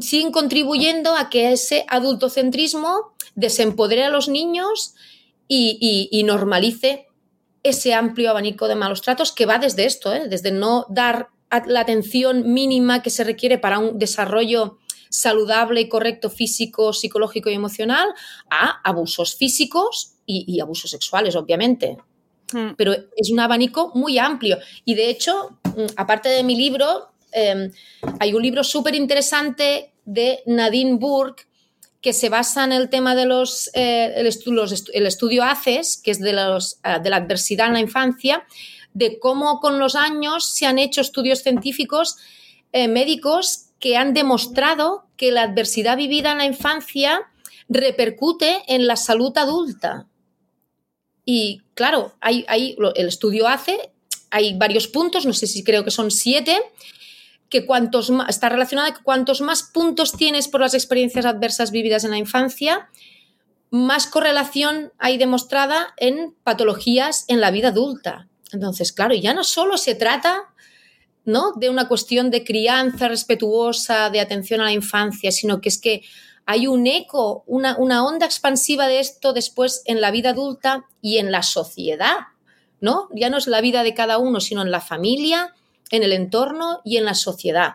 siguen 0.00 0.32
contribuyendo 0.32 1.16
a 1.16 1.30
que 1.30 1.52
ese 1.52 1.84
adultocentrismo 1.88 3.14
desempodere 3.34 4.04
a 4.04 4.10
los 4.10 4.28
niños 4.28 4.94
y, 5.48 6.22
normalice 6.24 7.06
ese 7.62 7.94
amplio 7.94 8.30
abanico 8.30 8.68
de 8.68 8.74
malos 8.74 9.02
tratos 9.02 9.32
que 9.32 9.46
va 9.46 9.58
desde 9.58 9.84
esto, 9.84 10.14
¿eh? 10.14 10.28
desde 10.28 10.50
no 10.50 10.86
dar 10.88 11.28
la 11.66 11.80
atención 11.80 12.52
mínima 12.52 13.02
que 13.02 13.10
se 13.10 13.24
requiere 13.24 13.58
para 13.58 13.78
un 13.78 13.98
desarrollo 13.98 14.78
saludable 15.10 15.82
y 15.82 15.88
correcto 15.88 16.30
físico, 16.30 16.94
psicológico 16.94 17.50
y 17.50 17.54
emocional 17.54 18.08
a 18.48 18.80
abusos 18.82 19.36
físicos 19.36 20.14
y, 20.24 20.60
abusos 20.60 20.90
sexuales, 20.90 21.36
obviamente. 21.36 21.98
hmm. 22.52 22.74
pero 22.76 22.94
es 23.16 23.30
un 23.30 23.40
abanico 23.40 23.92
muy 23.94 24.18
amplio. 24.18 24.58
Y 24.84 24.94
de 24.94 25.10
hecho, 25.10 25.58
mm, 25.64 25.92
aparte 25.96 26.28
de 26.28 26.42
mi 26.42 26.56
libro, 26.56 27.10
em, 27.32 27.70
hay 28.18 28.32
un 28.32 28.42
libro 28.42 28.64
súper 28.64 28.94
interesante 28.94 29.92
de 30.04 30.40
Nadine 30.46 30.96
Burke 30.96 31.46
que 32.00 32.12
se 32.12 32.28
basa 32.28 32.64
en 32.64 32.72
el 32.72 32.88
tema 32.88 33.14
de 33.14 33.26
los, 33.26 33.70
eh, 33.74 34.14
el, 34.16 34.26
estudio 34.26 35.44
ACES, 35.44 36.00
que 36.02 36.10
es 36.12 36.20
de, 36.20 36.32
los, 36.32 36.78
eh, 36.82 36.98
de 37.02 37.10
la 37.10 37.16
adversidad 37.16 37.66
en 37.66 37.74
la 37.74 37.80
infancia, 37.80 38.44
de 38.94 39.18
cómo 39.18 39.60
con 39.60 39.78
los 39.78 39.94
años 39.96 40.50
se 40.50 40.66
han 40.66 40.78
hecho 40.78 41.00
estudios 41.00 41.42
científicos 41.42 42.16
eh, 42.72 42.88
médicos 42.88 43.69
que 43.80 43.96
han 43.96 44.14
demostrado 44.14 45.06
que 45.16 45.32
la 45.32 45.42
adversidad 45.42 45.96
vivida 45.96 46.32
en 46.32 46.38
la 46.38 46.44
infancia 46.44 47.22
repercute 47.68 48.62
en 48.68 48.86
la 48.86 48.96
salud 48.96 49.36
adulta. 49.36 50.06
Y 51.24 51.62
claro, 51.74 52.14
hay, 52.20 52.44
hay, 52.48 52.76
el 52.94 53.08
estudio 53.08 53.48
hace, 53.48 53.92
hay 54.30 54.56
varios 54.56 54.86
puntos, 54.86 55.26
no 55.26 55.32
sé 55.32 55.46
si 55.46 55.64
creo 55.64 55.84
que 55.84 55.90
son 55.90 56.10
siete, 56.10 56.60
que 57.48 57.66
cuantos 57.66 58.10
más, 58.10 58.28
está 58.28 58.48
relacionada 58.48 58.94
que 58.94 59.02
cuantos 59.02 59.40
más 59.40 59.62
puntos 59.62 60.12
tienes 60.12 60.48
por 60.48 60.60
las 60.60 60.74
experiencias 60.74 61.24
adversas 61.24 61.70
vividas 61.70 62.04
en 62.04 62.10
la 62.10 62.18
infancia, 62.18 62.88
más 63.70 64.06
correlación 64.06 64.92
hay 64.98 65.16
demostrada 65.16 65.94
en 65.96 66.34
patologías 66.42 67.24
en 67.28 67.40
la 67.40 67.50
vida 67.50 67.68
adulta. 67.68 68.28
Entonces, 68.52 68.92
claro, 68.92 69.14
ya 69.14 69.32
no 69.32 69.44
solo 69.44 69.76
se 69.78 69.94
trata 69.94 70.49
¿no? 71.24 71.52
de 71.56 71.70
una 71.70 71.88
cuestión 71.88 72.30
de 72.30 72.44
crianza 72.44 73.08
respetuosa, 73.08 74.10
de 74.10 74.20
atención 74.20 74.60
a 74.60 74.64
la 74.64 74.72
infancia, 74.72 75.32
sino 75.32 75.60
que 75.60 75.68
es 75.68 75.78
que 75.78 76.02
hay 76.46 76.66
un 76.66 76.86
eco, 76.86 77.44
una, 77.46 77.76
una 77.76 78.04
onda 78.04 78.26
expansiva 78.26 78.88
de 78.88 79.00
esto 79.00 79.32
después 79.32 79.82
en 79.84 80.00
la 80.00 80.10
vida 80.10 80.30
adulta 80.30 80.84
y 81.00 81.18
en 81.18 81.30
la 81.30 81.42
sociedad, 81.42 82.16
¿no? 82.80 83.08
Ya 83.14 83.30
no 83.30 83.36
es 83.36 83.46
la 83.46 83.60
vida 83.60 83.82
de 83.82 83.94
cada 83.94 84.18
uno, 84.18 84.40
sino 84.40 84.62
en 84.62 84.70
la 84.70 84.80
familia, 84.80 85.54
en 85.90 86.02
el 86.02 86.12
entorno 86.12 86.80
y 86.84 86.96
en 86.96 87.04
la 87.04 87.14
sociedad. 87.14 87.74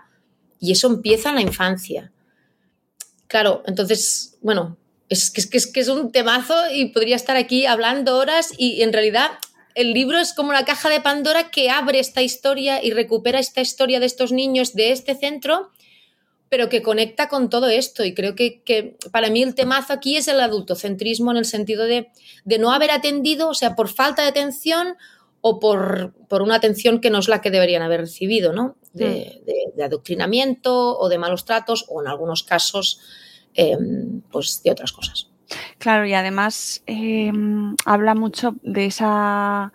Y 0.59 0.71
eso 0.71 0.87
empieza 0.87 1.29
en 1.29 1.35
la 1.35 1.41
infancia. 1.41 2.11
Claro, 3.27 3.63
entonces, 3.65 4.37
bueno, 4.41 4.77
es 5.09 5.31
que 5.31 5.41
es, 5.41 5.67
que 5.67 5.79
es, 5.79 5.87
un 5.87 6.11
temazo 6.11 6.55
y 6.73 6.85
podría 6.89 7.15
estar 7.15 7.37
aquí 7.37 7.65
hablando 7.65 8.17
horas 8.17 8.51
y 8.57 8.81
en 8.81 8.91
realidad 8.91 9.31
el 9.75 9.93
libro 9.93 10.17
es 10.19 10.33
como 10.33 10.49
una 10.49 10.65
caja 10.65 10.89
de 10.89 11.01
Pandora 11.01 11.51
que 11.51 11.69
abre 11.69 11.99
esta 11.99 12.21
historia 12.21 12.83
y 12.83 12.91
recupera 12.91 13.39
esta 13.39 13.61
historia 13.61 13.99
de 13.99 14.05
estos 14.05 14.31
niños 14.31 14.73
de 14.73 14.91
este 14.91 15.15
centro, 15.15 15.69
pero 16.49 16.69
que 16.69 16.81
conecta 16.81 17.27
con 17.27 17.49
todo 17.49 17.67
esto. 17.67 18.03
Y 18.03 18.13
creo 18.13 18.35
que, 18.35 18.61
que 18.61 18.97
para 19.11 19.29
mí 19.29 19.43
el 19.43 19.53
temazo 19.53 19.93
aquí 19.93 20.17
es 20.17 20.27
el 20.27 20.39
adultocentrismo 20.39 21.31
en 21.31 21.37
el 21.37 21.45
sentido 21.45 21.85
de, 21.85 22.09
de 22.45 22.57
no 22.57 22.71
haber 22.71 22.91
atendido, 22.91 23.49
o 23.49 23.53
sea, 23.53 23.75
por 23.75 23.89
falta 23.89 24.23
de 24.23 24.29
atención 24.29 24.95
o 25.47 25.59
por, 25.59 26.15
una 26.41 26.55
atención 26.55 26.99
que 26.99 27.11
no 27.11 27.19
es 27.19 27.27
la 27.27 27.39
que 27.39 27.51
deberían 27.51 27.83
haber 27.83 27.99
recibido, 27.99 28.51
¿no? 28.51 28.77
De, 28.93 29.43
mm. 29.77 29.81
adoctrinamiento 29.81 30.97
o 30.97 31.07
de 31.07 31.19
malos 31.19 31.45
tratos 31.45 31.85
o 31.87 32.01
en 32.01 32.07
algunos 32.07 32.41
casos, 32.41 32.99
em, 33.53 34.21
pues 34.31 34.63
de 34.63 34.71
otras 34.71 34.91
cosas. 34.91 35.29
Claro, 35.77 36.05
y 36.05 36.13
además 36.13 36.83
em, 36.85 37.75
habla 37.85 38.15
mucho 38.15 38.55
de 38.63 38.85
esa 38.85 39.71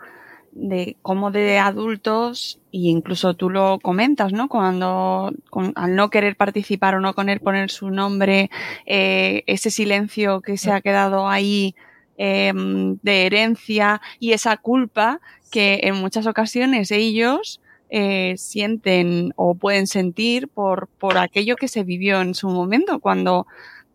de 0.52 0.96
cómo 1.02 1.30
de 1.30 1.58
adultos, 1.58 2.58
e 2.72 2.78
incluso 2.90 3.34
tú 3.34 3.50
lo 3.50 3.78
comentas, 3.80 4.32
¿no? 4.32 4.48
Cuando 4.48 5.32
al 5.76 5.94
no 5.96 6.10
querer 6.10 6.36
participar 6.36 6.96
o 6.96 7.00
no 7.00 7.14
poner 7.14 7.70
su 7.70 7.90
nombre, 7.90 8.50
eh, 8.86 9.44
ese 9.46 9.70
silencio 9.70 10.40
que 10.40 10.56
se 10.58 10.72
ha 10.72 10.80
quedado 10.80 11.28
ahí 11.28 11.74
em, 12.16 12.98
de 13.02 13.26
herencia 13.26 14.00
y 14.18 14.32
esa 14.32 14.56
culpa 14.56 15.20
que 15.50 15.80
en 15.84 15.96
muchas 15.96 16.26
ocasiones 16.26 16.90
ellos 16.90 17.60
eh, 17.88 18.34
sienten 18.36 19.32
o 19.36 19.54
pueden 19.54 19.86
sentir 19.86 20.48
por, 20.48 20.88
por 20.98 21.16
aquello 21.18 21.56
que 21.56 21.68
se 21.68 21.84
vivió 21.84 22.20
en 22.20 22.34
su 22.34 22.48
momento, 22.48 23.00
cuando 23.00 23.46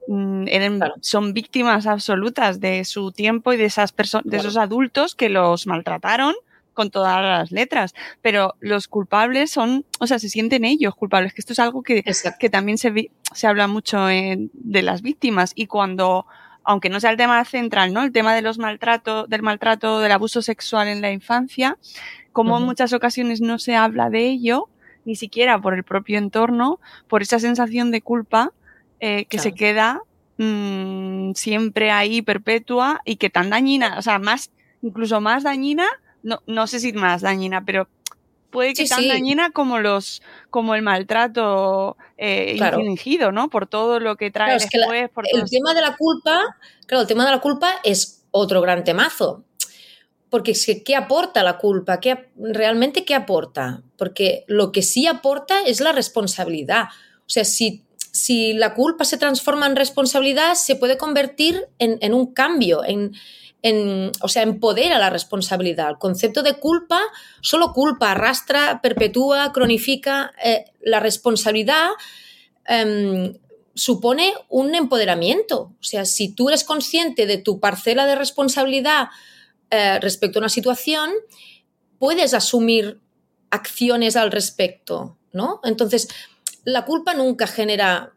mm, 0.07 0.45
son 1.01 1.33
víctimas 1.33 1.87
absolutas 1.87 2.59
de 2.59 2.85
su 2.85 3.11
tiempo 3.11 3.53
y 3.53 3.57
de, 3.57 3.65
esas 3.65 3.93
de 4.23 4.37
esos 4.37 4.57
adultos 4.57 5.15
que 5.15 5.29
los 5.29 5.67
maltrataron 5.67 6.35
con 6.73 6.91
todas 6.91 7.23
las 7.23 7.51
letras, 7.51 7.95
pero 8.21 8.55
los 8.59 8.87
culpables 8.87 9.49
son, 9.49 9.85
o 9.99 10.07
sea, 10.07 10.19
se 10.19 10.29
sienten 10.29 10.65
ellos 10.65 10.93
culpables, 10.93 11.33
que 11.33 11.41
esto 11.41 11.53
es 11.53 11.59
algo 11.59 11.81
que, 11.81 12.03
que 12.37 12.49
también 12.49 12.77
se, 12.77 13.11
se 13.33 13.47
habla 13.47 13.67
mucho 13.67 14.05
de 14.07 14.81
las 14.83 15.01
víctimas. 15.01 15.53
Y 15.55 15.67
cuando 15.67 16.27
aunque 16.65 16.89
no 16.89 16.99
sea 16.99 17.11
el 17.11 17.17
tema 17.17 17.43
central, 17.45 17.93
¿no? 17.93 18.03
El 18.03 18.11
tema 18.11 18.33
de 18.33 18.41
los 18.41 18.57
maltratos, 18.57 19.29
del 19.29 19.43
maltrato, 19.43 19.99
del 19.99 20.11
abuso 20.11 20.41
sexual 20.41 20.87
en 20.87 20.99
la 20.99 21.11
infancia, 21.11 21.77
como 22.33 22.57
en 22.57 22.63
muchas 22.63 22.91
ocasiones 22.91 23.39
no 23.39 23.59
se 23.59 23.75
habla 23.75 24.09
de 24.09 24.27
ello, 24.27 24.67
ni 25.05 25.15
siquiera 25.15 25.61
por 25.61 25.75
el 25.75 25.83
propio 25.83 26.17
entorno, 26.17 26.79
por 27.07 27.21
esa 27.21 27.39
sensación 27.39 27.91
de 27.91 28.01
culpa 28.01 28.51
eh, 28.99 29.25
que 29.25 29.39
se 29.39 29.53
queda 29.53 30.01
mmm, 30.37 31.31
siempre 31.33 31.91
ahí 31.91 32.21
perpetua 32.21 33.01
y 33.05 33.17
que 33.17 33.29
tan 33.29 33.49
dañina, 33.49 33.97
o 33.97 34.01
sea, 34.01 34.19
más, 34.19 34.51
incluso 34.81 35.21
más 35.21 35.43
dañina, 35.43 35.87
no, 36.23 36.41
no 36.47 36.67
sé 36.67 36.79
si 36.79 36.93
más 36.93 37.21
dañina, 37.21 37.63
pero 37.65 37.87
puede 38.55 38.73
que 38.73 38.87
tan 38.87 39.07
dañina 39.07 39.51
como 39.51 39.79
los 39.79 40.21
como 40.49 40.75
el 40.75 40.81
maltrato 40.81 41.97
eh, 42.17 42.57
infligido, 42.57 43.31
¿no? 43.31 43.49
Por 43.49 43.67
todo 43.67 43.99
lo 43.99 44.15
que 44.15 44.31
trae 44.31 44.53
después. 44.53 45.09
el 45.33 45.49
tema 45.49 45.73
de 45.73 45.81
la 45.81 45.95
culpa, 45.97 46.57
claro, 46.87 47.01
el 47.01 47.07
tema 47.07 47.25
de 47.25 47.31
la 47.31 47.41
culpa 47.41 47.75
es 47.83 48.23
otro 48.31 48.61
gran 48.61 48.83
temazo. 48.83 49.43
Porque 50.29 50.53
¿qué 50.83 50.95
aporta 50.95 51.43
la 51.43 51.57
culpa? 51.57 51.99
¿Qué, 51.99 52.29
¿Realmente 52.35 53.05
qué 53.05 53.15
aporta? 53.15 53.83
Porque 53.97 54.43
lo 54.47 54.71
que 54.71 54.81
sí 54.81 55.05
aporta 55.07 55.61
es 55.61 55.79
la 55.79 55.91
responsabilidad. 55.91 56.85
O 57.19 57.29
sea, 57.29 57.45
si, 57.45 57.85
si 58.15 58.53
la 58.53 58.73
culpa 58.73 59.03
se 59.03 59.17
transforma 59.17 59.65
en 59.65 59.75
responsabilidad, 59.75 60.55
se 60.55 60.77
puede 60.77 60.97
convertir 60.97 61.67
en, 61.79 61.97
en 61.99 62.13
un 62.13 62.33
cambio, 62.33 62.81
en, 62.85 63.11
o 64.21 64.29
sea, 64.29 64.43
empodera 64.43 64.97
la 64.99 65.09
responsabilidad. 65.09 65.89
El 65.89 65.97
concepto 65.97 66.41
de 66.41 66.53
culpa, 66.53 67.01
solo 67.41 67.73
culpa, 67.73 68.11
arrastra, 68.11 68.79
perpetúa, 68.81 69.51
cronifica. 69.51 70.31
Eh, 70.41 70.63
la 70.81 71.01
responsabilidad 71.01 71.89
em, 72.67 73.33
supone 73.73 74.33
un 74.47 74.75
empoderamiento. 74.75 75.73
O 75.77 75.83
sea, 75.83 76.05
si 76.05 76.33
tú 76.33 76.47
eres 76.47 76.63
consciente 76.63 77.25
de 77.25 77.37
tu 77.37 77.59
parcela 77.59 78.05
de 78.05 78.15
responsabilidad 78.15 79.09
eh, 79.71 79.99
respecto 79.99 80.39
a 80.39 80.41
una 80.41 80.49
situación, 80.49 81.09
puedes 81.99 82.33
asumir 82.33 83.01
acciones 83.49 84.15
al 84.15 84.31
respecto, 84.31 85.17
¿no? 85.33 85.59
Entonces, 85.63 86.07
la 86.65 86.83
culpa 86.83 87.13
nunca 87.13 87.47
genera 87.47 88.13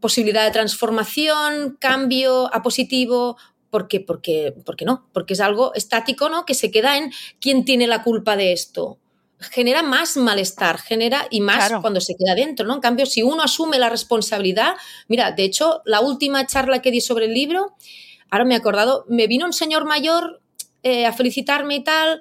posibilidad 0.00 0.44
de 0.44 0.50
transformación, 0.50 1.76
cambio 1.78 2.52
a 2.52 2.62
positivo 2.62 3.36
porque, 3.70 4.00
porque, 4.00 4.54
porque 4.64 4.84
no, 4.84 5.06
porque 5.12 5.34
es 5.34 5.40
algo 5.40 5.72
estático, 5.74 6.28
¿no? 6.28 6.44
Que 6.44 6.54
se 6.54 6.70
queda 6.70 6.96
en 6.98 7.12
quién 7.40 7.64
tiene 7.64 7.86
la 7.86 8.02
culpa 8.02 8.36
de 8.36 8.52
esto. 8.52 8.98
Genera 9.38 9.82
más 9.82 10.16
malestar, 10.16 10.78
genera 10.78 11.26
y 11.30 11.40
más 11.40 11.72
cuando 11.80 12.00
se 12.00 12.14
queda 12.16 12.34
dentro, 12.34 12.66
¿no? 12.66 12.74
En 12.74 12.80
cambio, 12.80 13.06
si 13.06 13.22
uno 13.22 13.42
asume 13.42 13.78
la 13.78 13.88
responsabilidad, 13.88 14.74
mira, 15.08 15.30
de 15.30 15.44
hecho, 15.44 15.82
la 15.84 16.00
última 16.00 16.46
charla 16.46 16.82
que 16.82 16.90
di 16.90 17.00
sobre 17.00 17.26
el 17.26 17.32
libro, 17.32 17.76
ahora 18.28 18.44
me 18.44 18.54
he 18.54 18.58
acordado, 18.58 19.06
me 19.08 19.28
vino 19.28 19.46
un 19.46 19.52
señor 19.52 19.86
mayor 19.86 20.42
eh, 20.82 21.06
a 21.06 21.12
felicitarme 21.12 21.76
y 21.76 21.84
tal, 21.84 22.20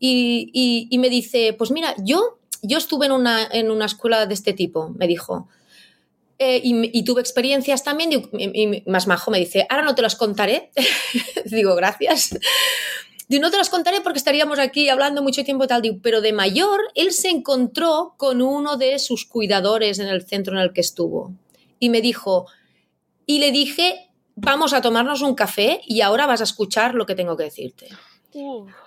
y, 0.00 0.88
y, 0.90 0.98
me 0.98 1.10
dice, 1.10 1.54
pues 1.58 1.70
mira, 1.70 1.94
yo, 1.98 2.37
yo 2.62 2.78
estuve 2.78 3.06
en 3.06 3.12
una, 3.12 3.46
en 3.50 3.70
una 3.70 3.86
escuela 3.86 4.26
de 4.26 4.34
este 4.34 4.52
tipo, 4.52 4.90
me 4.90 5.06
dijo, 5.06 5.48
eh, 6.40 6.60
y, 6.62 7.02
tuve 7.02 7.20
experiencias 7.20 7.82
también 7.82 8.12
y, 8.12 8.82
más 8.86 9.08
majo 9.08 9.32
me 9.32 9.40
dice, 9.40 9.66
ahora 9.68 9.82
no 9.82 9.96
te 9.96 10.02
las 10.02 10.14
contaré. 10.14 10.70
Digo, 11.46 11.74
gracias. 11.74 12.38
Digo, 13.26 13.42
no 13.42 13.50
te 13.50 13.56
las 13.56 13.70
contaré 13.70 14.00
porque 14.02 14.18
estaríamos 14.18 14.60
aquí 14.60 14.88
hablando 14.88 15.20
mucho 15.20 15.42
tiempo 15.42 15.66
tal. 15.66 15.82
Digo, 15.82 15.98
pero 16.00 16.20
de 16.20 16.32
mayor, 16.32 16.80
él 16.94 17.12
se 17.12 17.30
encontró 17.30 18.14
con 18.16 18.40
uno 18.40 18.76
de 18.76 19.00
sus 19.00 19.26
cuidadores 19.26 19.98
en 19.98 20.06
el 20.06 20.24
centro 20.26 20.54
en 20.54 20.60
el 20.60 20.72
que 20.72 20.80
estuvo. 20.80 21.32
Y 21.80 21.88
me 21.88 22.00
dijo, 22.00 22.46
y 23.26 23.40
le 23.40 23.50
dije, 23.50 24.08
vamos 24.36 24.72
a 24.72 24.80
tomarnos 24.80 25.22
un 25.22 25.34
café 25.34 25.80
y 25.86 26.02
ahora 26.02 26.26
vas 26.26 26.40
a 26.40 26.44
escuchar 26.44 26.94
lo 26.94 27.04
que 27.04 27.16
tengo 27.16 27.36
que 27.36 27.44
decirte. 27.44 27.88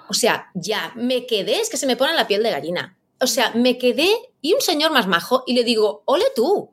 O 0.08 0.14
sea, 0.14 0.50
ya, 0.54 0.94
me 0.96 1.26
quedé, 1.26 1.60
es 1.60 1.70
que 1.70 1.76
se 1.76 1.86
me 1.86 1.98
pone 1.98 2.14
la 2.14 2.28
piel 2.28 2.44
de 2.44 2.52
gallina. 2.52 2.98
O 3.22 3.28
sea, 3.28 3.52
me 3.56 3.78
quedé 3.78 4.10
y 4.42 4.54
un 4.54 4.62
señor 4.62 4.92
más 4.92 5.08
majo 5.08 5.44
y 5.46 5.54
le 5.54 5.64
digo, 5.64 6.04
ole 6.06 6.26
tú, 6.36 6.72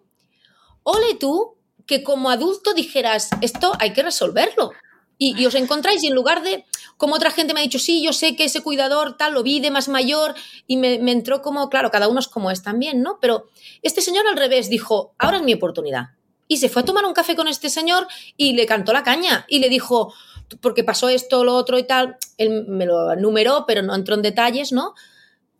ole 0.82 1.14
tú 1.14 1.56
que 1.86 2.02
como 2.02 2.30
adulto 2.30 2.74
dijeras, 2.74 3.30
esto 3.40 3.72
hay 3.78 3.92
que 3.92 4.02
resolverlo. 4.02 4.72
Y, 5.20 5.44
os 5.46 5.54
encontráis 5.56 6.04
y 6.04 6.06
en 6.06 6.14
lugar 6.14 6.44
de, 6.44 6.64
como 6.96 7.16
otra 7.16 7.32
gente 7.32 7.52
me 7.52 7.58
ha 7.58 7.62
dicho, 7.64 7.80
sí, 7.80 8.04
yo 8.04 8.12
sé 8.12 8.36
que 8.36 8.44
ese 8.44 8.62
cuidador 8.62 9.16
tal 9.16 9.34
lo 9.34 9.42
vi 9.42 9.58
de 9.58 9.72
más 9.72 9.88
mayor 9.88 10.34
y 10.68 10.76
me, 10.76 10.94
entró 11.10 11.42
como, 11.42 11.68
claro, 11.70 11.90
cada 11.90 12.06
uno 12.06 12.20
es 12.20 12.28
como 12.28 12.52
es 12.52 12.62
también, 12.62 13.02
¿no? 13.02 13.18
Pero 13.20 13.48
este 13.82 14.00
señor 14.00 14.28
al 14.28 14.36
revés 14.36 14.70
dijo, 14.70 15.14
ahora 15.18 15.38
es 15.38 15.42
mi 15.42 15.54
oportunidad. 15.54 16.10
Y 16.46 16.58
se 16.58 16.68
fue 16.68 16.82
a 16.82 16.84
tomar 16.84 17.04
un 17.04 17.14
café 17.14 17.34
con 17.34 17.48
este 17.48 17.68
señor 17.68 18.06
y 18.36 18.52
le 18.52 18.64
cantó 18.64 18.92
la 18.92 19.02
caña 19.02 19.44
y 19.48 19.58
le 19.58 19.68
dijo, 19.68 20.14
porque 20.60 20.84
pasó 20.84 21.08
esto, 21.08 21.42
lo 21.42 21.56
otro 21.56 21.78
y 21.78 21.82
tal. 21.82 22.16
Él 22.36 22.66
me 22.68 22.86
lo 22.86 23.16
numeró, 23.16 23.64
pero 23.66 23.82
no 23.82 23.96
entró 23.96 24.14
en 24.14 24.22
detalles, 24.22 24.70
¿no? 24.70 24.94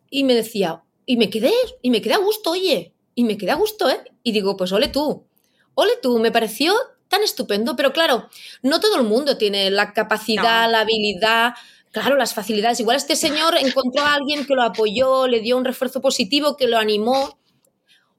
Y 0.09 0.23
me 0.23 0.33
decía, 0.33 0.83
y 1.05 1.17
me 1.17 1.29
quedé, 1.29 1.53
y 1.81 1.89
me 1.91 2.01
quedé 2.01 2.13
a 2.13 2.19
gusto, 2.19 2.51
oye, 2.51 2.93
y 3.15 3.23
me 3.23 3.37
quedé 3.37 3.51
a 3.51 3.55
gusto, 3.55 3.89
¿eh? 3.89 4.01
Y 4.23 4.31
digo, 4.31 4.55
pues 4.55 4.71
ole 4.71 4.87
tú, 4.87 5.27
ole 5.73 5.93
tú, 6.01 6.19
me 6.19 6.31
pareció 6.31 6.73
tan 7.09 7.23
estupendo, 7.23 7.75
pero 7.75 7.91
claro, 7.91 8.29
no 8.61 8.79
todo 8.79 8.95
el 8.95 9.03
mundo 9.03 9.37
tiene 9.37 9.69
la 9.71 9.93
capacidad, 9.93 10.71
la 10.71 10.81
habilidad, 10.81 11.53
claro, 11.91 12.15
las 12.15 12.33
facilidades. 12.33 12.79
Igual 12.79 12.97
este 12.97 13.15
señor 13.15 13.55
encontró 13.59 14.03
a 14.03 14.13
alguien 14.13 14.45
que 14.45 14.55
lo 14.55 14.63
apoyó, 14.63 15.27
le 15.27 15.41
dio 15.41 15.57
un 15.57 15.65
refuerzo 15.65 16.01
positivo, 16.01 16.55
que 16.55 16.67
lo 16.67 16.77
animó. 16.77 17.39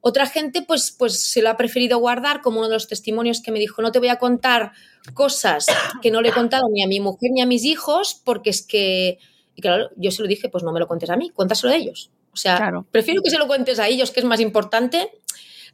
Otra 0.03 0.27
gente, 0.27 0.63
pues, 0.63 0.95
pues 0.99 1.23
se 1.23 1.43
lo 1.43 1.51
ha 1.51 1.57
preferido 1.57 1.99
guardar, 1.99 2.41
como 2.41 2.59
uno 2.59 2.69
de 2.69 2.75
los 2.75 2.89
testimonios 2.89 3.43
que 3.43 3.53
me 3.53 3.59
dijo, 3.59 3.83
no 3.83 3.93
te 3.93 3.99
voy 3.99 4.09
a 4.09 4.19
contar 4.19 4.73
cosas 5.15 5.67
que 6.03 6.11
no 6.11 6.23
le 6.23 6.31
he 6.31 6.33
contado 6.33 6.65
ni 6.71 6.83
a 6.83 6.89
mi 6.89 7.01
mujer 7.01 7.31
ni 7.33 7.43
a 7.43 7.47
mis 7.47 7.65
hijos, 7.65 8.21
porque 8.25 8.51
es 8.51 8.67
que, 8.67 9.19
y 9.61 9.63
claro, 9.63 9.91
yo 9.97 10.11
se 10.11 10.23
lo 10.23 10.29
dije, 10.29 10.49
pues 10.49 10.65
no 10.65 10.73
me 10.73 10.81
lo 10.81 10.89
contes 10.89 11.11
a 11.11 11.17
mí, 11.17 11.29
cuéntaselo 11.29 11.71
a 11.71 11.77
ellos. 11.77 12.11
O 12.33 12.37
sea, 12.37 12.73
prefiero 12.91 13.21
que 13.23 13.29
se 13.29 13.37
lo 13.37 13.47
cuentes 13.47 13.79
a 13.79 13.89
ellos, 13.89 14.11
que 14.11 14.21
es 14.21 14.27
más 14.27 14.41
importante, 14.41 15.11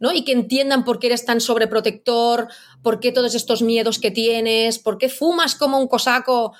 ¿no? 0.01 0.13
Y 0.13 0.25
que 0.25 0.33
entiendan 0.33 0.85
por 0.85 0.99
qué 0.99 1.07
eres 1.07 1.25
tan 1.25 1.41
sobreprotector, 1.41 2.49
por 2.83 2.99
qué 2.99 3.13
todos 3.13 3.37
estos 3.37 3.63
miedos 3.63 4.01
que 4.01 4.11
tienes, 4.11 4.81
por 4.81 4.99
qué 4.99 5.09
fumas 5.09 5.55
como 5.55 5.79
un 5.79 5.87
cosaco, 5.87 6.53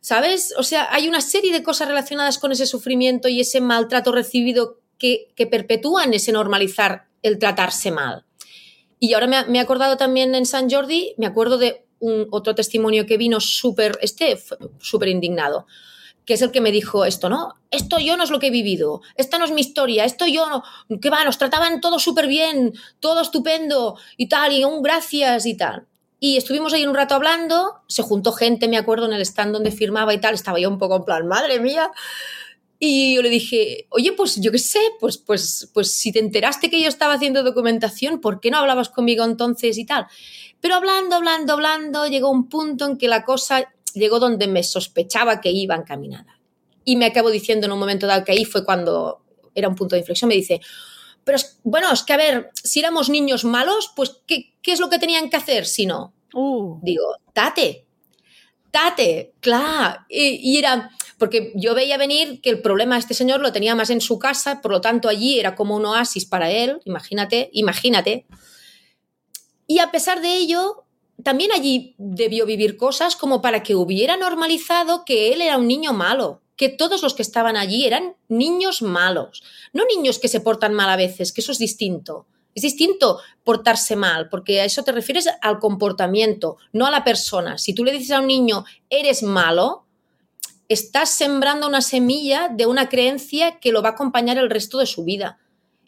¿sabes? 0.00 0.54
O 0.56 0.62
sea, 0.62 0.88
hay 0.90 1.08
una 1.08 1.20
serie 1.20 1.52
de 1.52 1.62
cosas 1.62 1.88
relacionadas 1.88 2.38
con 2.38 2.50
ese 2.52 2.64
sufrimiento 2.64 3.28
y 3.28 3.40
ese 3.40 3.60
maltrato 3.60 4.10
recibido 4.10 4.78
que, 4.96 5.28
perpetúan 5.50 6.14
ese 6.14 6.32
normalizar 6.32 7.08
el 7.20 7.38
tratarse 7.38 7.90
mal. 7.90 8.24
Y 8.98 9.12
ahora 9.12 9.26
me, 9.26 9.58
he 9.58 9.60
acordado 9.60 9.98
también 9.98 10.34
en 10.34 10.46
San 10.46 10.70
Jordi, 10.70 11.14
me 11.18 11.26
acuerdo 11.26 11.58
de 11.58 11.84
un, 11.98 12.28
otro 12.30 12.54
testimonio 12.54 13.04
que 13.04 13.18
vino 13.18 13.40
súper, 13.40 13.98
este, 14.00 14.38
súper 14.80 15.10
indignado 15.10 15.66
que 16.24 16.34
es 16.34 16.42
el 16.42 16.50
que 16.50 16.60
me 16.60 16.70
dijo 16.70 17.04
esto, 17.04 17.28
¿no? 17.28 17.54
Esto 17.70 17.98
yo 17.98 18.16
no 18.16 18.24
es 18.24 18.30
lo 18.30 18.38
que 18.38 18.48
he 18.48 18.50
vivido, 18.50 19.02
esta 19.16 19.38
no 19.38 19.44
es 19.44 19.50
mi 19.50 19.60
historia, 19.60 20.04
esto 20.04 20.26
yo 20.26 20.46
no, 20.48 20.62
que 21.00 21.10
va, 21.10 21.24
nos 21.24 21.38
trataban 21.38 21.80
todo 21.80 21.98
súper 21.98 22.26
bien, 22.26 22.74
todo 23.00 23.20
estupendo 23.20 23.96
y 24.16 24.28
tal, 24.28 24.52
y 24.52 24.64
un 24.64 24.82
gracias 24.82 25.46
y 25.46 25.56
tal. 25.56 25.86
Y 26.20 26.36
estuvimos 26.36 26.72
ahí 26.72 26.86
un 26.86 26.94
rato 26.94 27.16
hablando, 27.16 27.82
se 27.88 28.02
juntó 28.02 28.32
gente, 28.32 28.68
me 28.68 28.78
acuerdo, 28.78 29.06
en 29.06 29.12
el 29.12 29.22
stand 29.22 29.52
donde 29.52 29.72
firmaba 29.72 30.14
y 30.14 30.20
tal, 30.20 30.34
estaba 30.34 30.60
yo 30.60 30.68
un 30.68 30.78
poco 30.78 30.96
en 30.96 31.04
plan, 31.04 31.26
madre 31.26 31.58
mía. 31.58 31.90
Y 32.78 33.16
yo 33.16 33.22
le 33.22 33.28
dije, 33.28 33.86
oye, 33.90 34.12
pues 34.12 34.40
yo 34.40 34.52
qué 34.52 34.58
sé, 34.58 34.78
pues, 35.00 35.18
pues, 35.18 35.70
pues 35.74 35.92
si 35.92 36.12
te 36.12 36.18
enteraste 36.20 36.70
que 36.70 36.80
yo 36.80 36.88
estaba 36.88 37.14
haciendo 37.14 37.42
documentación, 37.42 38.20
¿por 38.20 38.40
qué 38.40 38.50
no 38.50 38.58
hablabas 38.58 38.88
conmigo 38.88 39.24
entonces 39.24 39.78
y 39.78 39.84
tal? 39.84 40.06
Pero 40.60 40.76
hablando, 40.76 41.16
hablando, 41.16 41.54
hablando, 41.54 42.06
llegó 42.06 42.30
un 42.30 42.48
punto 42.48 42.86
en 42.86 42.98
que 42.98 43.08
la 43.08 43.24
cosa 43.24 43.72
llegó 43.94 44.18
donde 44.18 44.46
me 44.48 44.62
sospechaba 44.62 45.40
que 45.40 45.50
iba 45.50 45.74
encaminada. 45.74 46.38
Y 46.84 46.96
me 46.96 47.06
acabo 47.06 47.30
diciendo 47.30 47.66
en 47.66 47.72
un 47.72 47.78
momento 47.78 48.06
dado 48.06 48.24
que 48.24 48.32
ahí 48.32 48.44
fue 48.44 48.64
cuando 48.64 49.22
era 49.54 49.68
un 49.68 49.74
punto 49.74 49.94
de 49.94 50.00
inflexión, 50.00 50.28
me 50.28 50.34
dice, 50.34 50.60
pero 51.24 51.38
bueno, 51.62 51.92
es 51.92 52.02
que 52.02 52.12
a 52.12 52.16
ver, 52.16 52.50
si 52.54 52.80
éramos 52.80 53.08
niños 53.08 53.44
malos, 53.44 53.92
pues 53.94 54.20
¿qué, 54.26 54.54
es 54.64 54.80
lo 54.80 54.90
que 54.90 54.98
tenían 54.98 55.30
que 55.30 55.36
hacer 55.36 55.66
si 55.66 55.86
no? 55.86 56.14
Uh. 56.34 56.78
Digo, 56.82 57.16
tate, 57.32 57.86
tate, 58.70 59.34
claro. 59.40 60.00
Y, 60.08 60.58
era, 60.58 60.90
porque 61.18 61.52
yo 61.54 61.74
veía 61.74 61.96
venir 61.96 62.40
que 62.40 62.50
el 62.50 62.60
problema 62.60 62.96
de 62.96 63.00
este 63.00 63.14
señor 63.14 63.40
lo 63.40 63.52
tenía 63.52 63.74
más 63.74 63.90
en 63.90 64.00
su 64.00 64.18
casa, 64.18 64.60
por 64.60 64.72
lo 64.72 64.80
tanto 64.80 65.08
allí 65.08 65.38
era 65.38 65.54
como 65.54 65.76
un 65.76 65.86
oasis 65.86 66.26
para 66.26 66.50
él, 66.50 66.80
imagínate, 66.84 67.50
imagínate. 67.52 68.26
Y 69.66 69.78
a 69.78 69.90
pesar 69.90 70.20
de 70.20 70.36
ello, 70.36 70.84
también 71.22 71.52
allí 71.52 71.94
debió 71.98 72.46
vivir 72.46 72.76
cosas 72.76 73.16
como 73.16 73.42
para 73.42 73.62
que 73.62 73.74
hubiera 73.74 74.16
normalizado 74.16 75.04
que 75.04 75.32
él 75.32 75.40
era 75.40 75.58
un 75.58 75.68
niño 75.68 75.92
malo, 75.92 76.40
que 76.56 76.68
todos 76.68 77.02
los 77.02 77.14
que 77.14 77.22
estaban 77.22 77.56
allí 77.56 77.86
eran 77.86 78.14
niños 78.28 78.82
malos, 78.82 79.42
no 79.72 79.84
niños 79.84 80.18
que 80.18 80.28
se 80.28 80.40
portan 80.40 80.74
mal 80.74 80.90
a 80.90 80.96
veces, 80.96 81.32
que 81.32 81.40
eso 81.40 81.52
es 81.52 81.58
distinto. 81.58 82.26
Es 82.54 82.62
distinto 82.62 83.18
portarse 83.44 83.96
mal, 83.96 84.28
porque 84.28 84.60
a 84.60 84.64
eso 84.64 84.82
te 84.82 84.92
refieres 84.92 85.26
al 85.40 85.58
comportamiento, 85.58 86.58
no 86.72 86.86
a 86.86 86.90
la 86.90 87.02
persona. 87.02 87.56
Si 87.56 87.74
tú 87.74 87.82
le 87.82 87.92
dices 87.92 88.10
a 88.10 88.20
un 88.20 88.26
niño, 88.26 88.64
eres 88.90 89.22
malo, 89.22 89.86
estás 90.68 91.10
sembrando 91.10 91.66
una 91.66 91.80
semilla 91.80 92.48
de 92.48 92.66
una 92.66 92.88
creencia 92.88 93.58
que 93.58 93.72
lo 93.72 93.82
va 93.82 93.90
a 93.90 93.92
acompañar 93.92 94.36
el 94.36 94.50
resto 94.50 94.78
de 94.78 94.86
su 94.86 95.04
vida. 95.04 95.38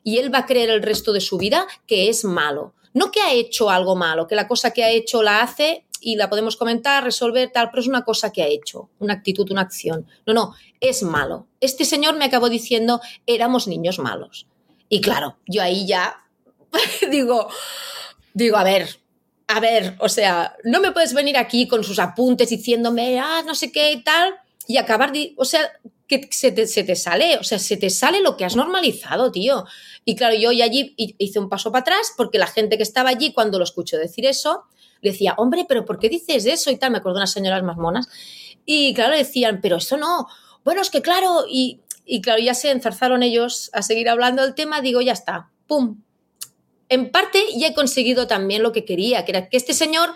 Y 0.03 0.19
él 0.19 0.33
va 0.33 0.39
a 0.39 0.47
creer 0.47 0.71
el 0.71 0.83
resto 0.83 1.13
de 1.13 1.21
su 1.21 1.37
vida 1.37 1.67
que 1.87 2.09
es 2.09 2.25
malo. 2.25 2.75
No 2.95 3.11
que 3.11 3.21
ha 3.21 3.33
hecho 3.33 3.71
algo 3.71 3.97
malo, 3.97 4.27
que 4.27 4.35
la 4.35 4.49
cosa 4.49 4.71
que 4.71 4.83
ha 4.83 4.91
hecho 4.91 5.23
la 5.23 5.43
hace 5.43 5.85
y 6.01 6.17
la 6.17 6.31
podemos 6.31 6.57
comentar, 6.57 7.05
resolver, 7.05 7.51
tal, 7.51 7.71
pero 7.71 7.83
es 7.83 7.89
una 7.89 8.05
cosa 8.05 8.33
que 8.33 8.43
ha 8.43 8.47
hecho, 8.47 8.91
una 8.99 9.15
actitud, 9.15 9.51
una 9.51 9.63
acción. 9.63 10.07
No, 10.27 10.33
no, 10.33 10.55
es 10.81 11.03
malo. 11.03 11.47
Este 11.61 11.85
señor 11.85 12.17
me 12.17 12.25
acabó 12.25 12.49
diciendo, 12.49 13.01
éramos 13.27 13.67
niños 13.67 13.99
malos. 13.99 14.47
Y 14.89 15.01
claro, 15.01 15.39
yo 15.47 15.63
ahí 15.63 15.87
ya 15.87 16.25
digo, 17.11 17.49
digo, 18.33 18.57
a 18.57 18.65
ver, 18.65 19.01
a 19.49 19.61
ver, 19.61 19.97
o 19.99 20.09
sea, 20.09 20.57
no 20.65 20.81
me 20.81 20.93
puedes 20.93 21.15
venir 21.15 21.37
aquí 21.37 21.69
con 21.69 21.85
sus 21.85 21.99
apuntes 21.99 22.51
diciéndome, 22.51 23.19
ah, 23.19 23.43
no 23.45 23.55
sé 23.55 23.73
qué 23.73 23.93
y 23.93 24.03
tal, 24.03 24.35
y 24.67 24.77
acabar, 24.77 25.13
o 25.37 25.45
sea, 25.45 25.71
que 26.07 26.29
se 26.31 26.53
te, 26.53 26.67
se 26.67 26.85
te, 26.85 26.97
sale, 26.97 27.39
o 27.39 27.45
sea, 27.45 27.59
se 27.59 27.77
te 27.77 27.91
sale 27.91 28.21
lo 28.21 28.37
que 28.37 28.45
has 28.45 28.57
normalizado, 28.57 29.33
tío. 29.33 29.65
Y 30.05 30.17
claro, 30.17 30.35
yo 30.35 30.51
allí 30.51 30.95
hice 30.97 31.39
un 31.39 31.49
paso 31.49 31.73
para 31.73 31.83
atrás 31.83 32.13
porque 32.17 32.39
la 32.39 32.47
gente 32.47 32.77
que 32.77 32.83
estaba 32.83 33.11
allí, 33.11 33.33
cuando 33.33 33.59
lo 33.59 33.65
escuchó 33.65 33.97
decir 33.97 34.27
eso, 34.27 34.65
decía, 35.03 35.35
hombre, 35.37 35.65
pero 35.69 35.85
¿por 35.85 35.99
qué 35.99 36.09
dices 36.09 36.47
eso? 36.47 36.71
Y 36.71 36.77
tal, 36.77 36.91
me 36.91 36.99
acuerdo 36.99 37.17
de 37.17 37.23
unas 37.23 37.33
señoras 37.33 37.63
más 37.63 37.77
monas. 37.77 38.09
Y 38.67 38.95
claro, 38.95 39.17
decían, 39.17 39.61
pero 39.63 39.77
eso 39.77 39.97
no. 39.97 40.27
Bueno, 40.65 40.83
es 40.83 40.91
que 40.91 41.03
claro, 41.03 41.45
y, 41.49 41.81
y 42.05 42.21
claro, 42.21 42.41
ya 42.41 42.55
se 42.55 42.71
enzarzaron 42.71 43.23
ellos 43.23 43.71
a 43.73 43.83
seguir 43.83 44.09
hablando 44.09 44.43
del 44.43 44.55
tema, 44.55 44.81
digo, 44.81 45.01
ya 45.01 45.13
está, 45.13 45.51
pum. 45.67 46.03
En 46.89 47.11
parte 47.11 47.43
ya 47.57 47.69
he 47.69 47.75
conseguido 47.75 48.27
también 48.27 48.63
lo 48.63 48.73
que 48.73 48.85
quería, 48.85 49.25
que 49.25 49.33
era 49.33 49.49
que 49.49 49.57
este 49.57 49.75
señor, 49.75 50.11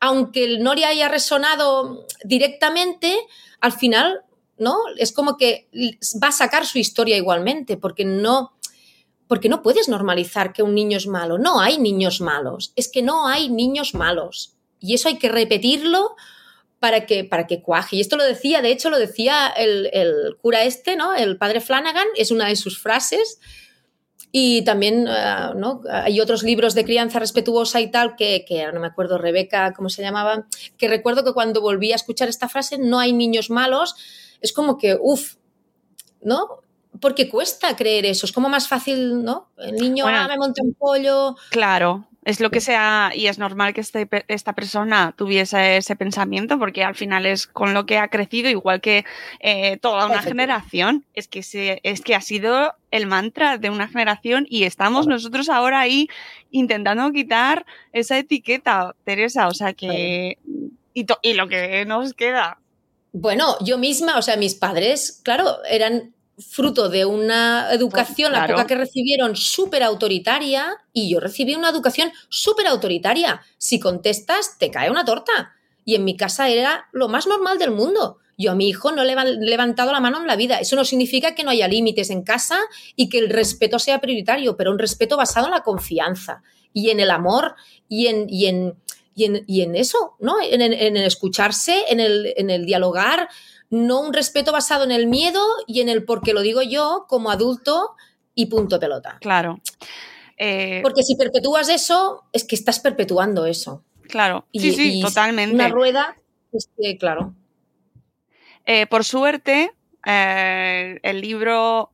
aunque 0.00 0.58
no 0.58 0.74
le 0.74 0.84
haya 0.84 1.08
resonado 1.08 2.06
directamente, 2.24 3.16
al 3.60 3.72
final, 3.72 4.20
¿no? 4.58 4.76
Es 4.96 5.12
como 5.12 5.36
que 5.36 5.68
va 6.22 6.28
a 6.28 6.32
sacar 6.32 6.66
su 6.66 6.78
historia 6.78 7.16
igualmente, 7.16 7.76
porque 7.76 8.04
no, 8.04 8.52
porque 9.28 9.48
no 9.48 9.62
puedes 9.62 9.88
normalizar 9.88 10.52
que 10.52 10.62
un 10.62 10.74
niño 10.74 10.96
es 10.96 11.06
malo. 11.06 11.38
No 11.38 11.60
hay 11.60 11.78
niños 11.78 12.20
malos. 12.20 12.72
Es 12.76 12.88
que 12.88 13.02
no 13.02 13.26
hay 13.26 13.48
niños 13.48 13.94
malos. 13.94 14.56
Y 14.80 14.94
eso 14.94 15.08
hay 15.08 15.18
que 15.18 15.28
repetirlo 15.28 16.16
para 16.82 17.06
que, 17.06 17.24
para 17.24 17.46
que 17.46 17.62
cuaje. 17.62 17.96
Y 17.96 18.00
esto 18.00 18.16
lo 18.16 18.24
decía, 18.24 18.60
de 18.60 18.72
hecho, 18.72 18.90
lo 18.90 18.98
decía 18.98 19.46
el, 19.56 20.36
cura 20.42 20.64
este, 20.64 20.96
¿no? 20.96 21.14
El 21.14 21.38
padre 21.38 21.60
Flanagan, 21.60 22.08
es 22.16 22.32
una 22.32 22.48
de 22.48 22.56
sus 22.56 22.82
frases. 22.82 23.38
Y 24.32 24.64
también 24.64 25.06
eh, 25.06 25.50
¿no? 25.54 25.82
hay 25.88 26.20
otros 26.20 26.42
libros 26.42 26.74
de 26.74 26.84
crianza 26.84 27.20
respetuosa 27.20 27.80
y 27.80 27.90
tal, 27.90 28.16
que, 28.16 28.44
que 28.48 28.66
no 28.72 28.80
me 28.80 28.88
acuerdo, 28.88 29.18
Rebeca, 29.18 29.72
¿cómo 29.74 29.90
se 29.90 30.02
llamaba? 30.02 30.48
Que 30.76 30.88
recuerdo 30.88 31.22
que 31.22 31.32
cuando 31.32 31.60
volví 31.60 31.92
a 31.92 31.96
escuchar 31.96 32.28
esta 32.28 32.48
frase, 32.48 32.78
no 32.78 32.98
hay 32.98 33.12
niños 33.12 33.50
malos, 33.50 33.94
es 34.40 34.52
como 34.52 34.76
que, 34.76 34.98
uff, 35.00 35.36
¿no? 36.20 36.61
Porque 37.02 37.28
cuesta 37.28 37.76
creer 37.76 38.06
eso. 38.06 38.24
Es 38.24 38.32
como 38.32 38.48
más 38.48 38.68
fácil, 38.68 39.24
¿no? 39.24 39.48
El 39.58 39.74
niño 39.74 40.06
ah, 40.06 40.28
me 40.28 40.36
monta 40.38 40.62
un 40.62 40.72
pollo. 40.72 41.36
Claro, 41.50 42.06
es 42.24 42.38
lo 42.38 42.52
que 42.52 42.60
sea, 42.60 43.10
y 43.12 43.26
es 43.26 43.38
normal 43.38 43.74
que 43.74 43.80
este, 43.80 44.08
esta 44.28 44.52
persona 44.52 45.12
tuviese 45.16 45.78
ese 45.78 45.96
pensamiento, 45.96 46.60
porque 46.60 46.84
al 46.84 46.94
final 46.94 47.26
es 47.26 47.48
con 47.48 47.74
lo 47.74 47.84
que 47.86 47.98
ha 47.98 48.06
crecido, 48.06 48.48
igual 48.48 48.80
que 48.80 49.04
eh, 49.40 49.78
toda 49.78 50.06
una 50.06 50.22
generación. 50.22 51.04
Es 51.12 51.26
que, 51.26 51.42
se, 51.42 51.80
es 51.82 52.02
que 52.02 52.14
ha 52.14 52.20
sido 52.20 52.72
el 52.92 53.08
mantra 53.08 53.58
de 53.58 53.68
una 53.68 53.88
generación 53.88 54.46
y 54.48 54.62
estamos 54.62 55.08
nosotros 55.08 55.48
ahora 55.48 55.80
ahí 55.80 56.08
intentando 56.52 57.10
quitar 57.10 57.66
esa 57.92 58.16
etiqueta, 58.16 58.94
Teresa. 59.02 59.48
O 59.48 59.54
sea 59.54 59.72
que. 59.72 60.38
Y, 60.94 61.06
y 61.22 61.34
lo 61.34 61.48
que 61.48 61.84
nos 61.84 62.14
queda. 62.14 62.60
Bueno, 63.12 63.56
yo 63.60 63.76
misma, 63.76 64.18
o 64.18 64.22
sea, 64.22 64.36
mis 64.36 64.54
padres, 64.54 65.20
claro, 65.24 65.62
eran 65.64 66.14
fruto 66.38 66.88
de 66.88 67.04
una 67.04 67.72
educación, 67.72 68.32
la 68.32 68.46
poca 68.46 68.66
que 68.66 68.74
recibieron, 68.74 69.36
súper 69.36 69.82
autoritaria, 69.82 70.78
y 70.92 71.10
yo 71.10 71.20
recibí 71.20 71.54
una 71.54 71.70
educación 71.70 72.10
súper 72.28 72.66
autoritaria. 72.66 73.42
Si 73.58 73.78
contestas, 73.78 74.58
te 74.58 74.70
cae 74.70 74.90
una 74.90 75.04
torta. 75.04 75.52
Y 75.84 75.94
en 75.94 76.04
mi 76.04 76.16
casa 76.16 76.48
era 76.48 76.88
lo 76.92 77.08
más 77.08 77.26
normal 77.26 77.58
del 77.58 77.72
mundo. 77.72 78.18
Yo 78.38 78.52
a 78.52 78.54
mi 78.54 78.68
hijo 78.68 78.92
no 78.92 79.04
le 79.04 79.12
he 79.12 79.36
levantado 79.40 79.92
la 79.92 80.00
mano 80.00 80.18
en 80.18 80.26
la 80.26 80.36
vida. 80.36 80.58
Eso 80.58 80.76
no 80.76 80.84
significa 80.84 81.34
que 81.34 81.44
no 81.44 81.50
haya 81.50 81.68
límites 81.68 82.10
en 82.10 82.22
casa 82.22 82.58
y 82.96 83.08
que 83.08 83.18
el 83.18 83.28
respeto 83.28 83.78
sea 83.78 84.00
prioritario, 84.00 84.56
pero 84.56 84.70
un 84.70 84.78
respeto 84.78 85.16
basado 85.16 85.46
en 85.46 85.52
la 85.52 85.62
confianza 85.62 86.42
y 86.72 86.90
en 86.90 87.00
el 87.00 87.10
amor 87.10 87.54
y 87.88 88.06
en, 88.06 88.26
y 88.28 88.46
en, 88.46 88.74
y 89.14 89.60
en, 89.60 89.76
eso, 89.76 90.16
¿no? 90.20 90.36
En, 90.42 90.62
en, 90.62 90.96
escucharse, 90.96 91.84
en 91.88 92.00
el, 92.00 92.32
en 92.36 92.48
el 92.48 92.64
dialogar, 92.64 93.28
no 93.72 94.02
un 94.02 94.12
respeto 94.12 94.52
basado 94.52 94.84
en 94.84 94.92
el 94.92 95.06
miedo 95.06 95.42
y 95.66 95.80
en 95.80 95.88
el 95.88 96.04
porque 96.04 96.34
lo 96.34 96.42
digo 96.42 96.60
yo 96.60 97.06
como 97.08 97.30
adulto 97.30 97.96
y 98.34 98.46
punto 98.46 98.78
pelota. 98.78 99.16
Claro. 99.20 99.60
Eh, 100.36 100.80
porque 100.82 101.02
si 101.02 101.16
perpetúas 101.16 101.70
eso, 101.70 102.24
es 102.32 102.44
que 102.44 102.54
estás 102.54 102.80
perpetuando 102.80 103.46
eso. 103.46 103.82
Claro, 104.08 104.46
sí, 104.52 104.72
sí, 104.72 105.00
totalmente. 105.00 105.54
Una 105.54 105.68
rueda 105.68 106.16
claro. 106.98 107.34
Eh, 108.66 108.86
por 108.86 109.04
suerte, 109.04 109.72
eh, 110.04 111.00
el 111.02 111.20
libro 111.22 111.92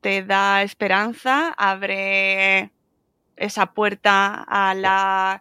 te 0.00 0.24
da 0.24 0.62
esperanza, 0.62 1.54
abre 1.56 2.72
esa 3.36 3.72
puerta 3.74 4.44
a 4.48 4.74
la, 4.74 5.40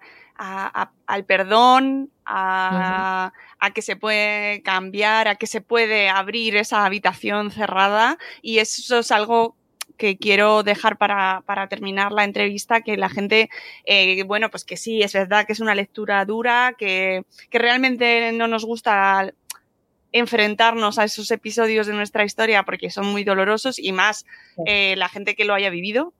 al 1.07 1.25
perdón, 1.25 2.11
a, 2.25 3.33
que 3.69 3.83
se 3.83 3.95
puede 3.95 4.63
cambiar, 4.63 5.27
a 5.27 5.35
que 5.35 5.45
se 5.45 5.61
puede 5.61 6.09
abrir 6.09 6.55
esa 6.55 6.83
habitación 6.83 7.51
cerrada 7.51 8.17
y 8.41 8.57
eso 8.57 8.99
es 8.99 9.11
algo 9.11 9.55
que 9.97 10.17
quiero 10.17 10.63
dejar 10.63 10.97
para, 10.97 11.43
terminar 11.69 12.11
la 12.11 12.23
entrevista, 12.23 12.81
que 12.81 12.97
la 12.97 13.07
gente, 13.07 13.51
eh, 13.85 14.23
bueno, 14.23 14.49
pues 14.49 14.65
que 14.65 14.75
sí, 14.75 15.03
es 15.03 15.13
verdad 15.13 15.45
que 15.45 15.53
es 15.53 15.59
una 15.59 15.75
lectura 15.75 16.25
dura, 16.25 16.73
que, 16.75 17.23
que 17.51 17.59
realmente 17.59 18.31
no 18.31 18.47
nos 18.47 18.65
gusta 18.65 19.31
enfrentarnos 20.11 20.99
a 20.99 21.03
esos 21.03 21.29
episodios 21.31 21.87
de 21.87 21.93
nuestra 21.93 22.25
historia 22.25 22.63
porque 22.63 22.89
son 22.89 23.05
muy 23.07 23.23
dolorosos 23.23 23.79
y 23.79 23.91
más 23.91 24.25
eh, 24.65 24.95
la 24.97 25.07
gente 25.07 25.35
que 25.35 25.45
lo 25.45 25.53
haya 25.53 25.69
vivido. 25.69 26.13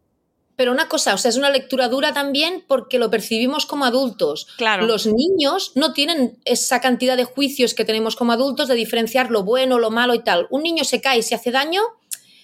Pero 0.61 0.73
una 0.73 0.87
cosa, 0.87 1.15
o 1.15 1.17
sea, 1.17 1.29
es 1.29 1.37
una 1.37 1.49
lectura 1.49 1.87
dura 1.87 2.13
también 2.13 2.63
porque 2.67 2.99
lo 2.99 3.09
percibimos 3.09 3.65
como 3.65 3.83
adultos. 3.83 4.45
Claro. 4.57 4.85
Los 4.85 5.07
niños 5.07 5.71
no 5.73 5.91
tienen 5.91 6.37
esa 6.45 6.79
cantidad 6.79 7.17
de 7.17 7.23
juicios 7.23 7.73
que 7.73 7.83
tenemos 7.83 8.15
como 8.15 8.31
adultos 8.31 8.67
de 8.67 8.75
diferenciar 8.75 9.31
lo 9.31 9.43
bueno, 9.43 9.79
lo 9.79 9.89
malo 9.89 10.13
y 10.13 10.23
tal. 10.23 10.45
Un 10.51 10.61
niño 10.61 10.83
se 10.83 11.01
cae 11.01 11.17
y 11.17 11.23
se 11.23 11.33
hace 11.33 11.49
daño 11.49 11.81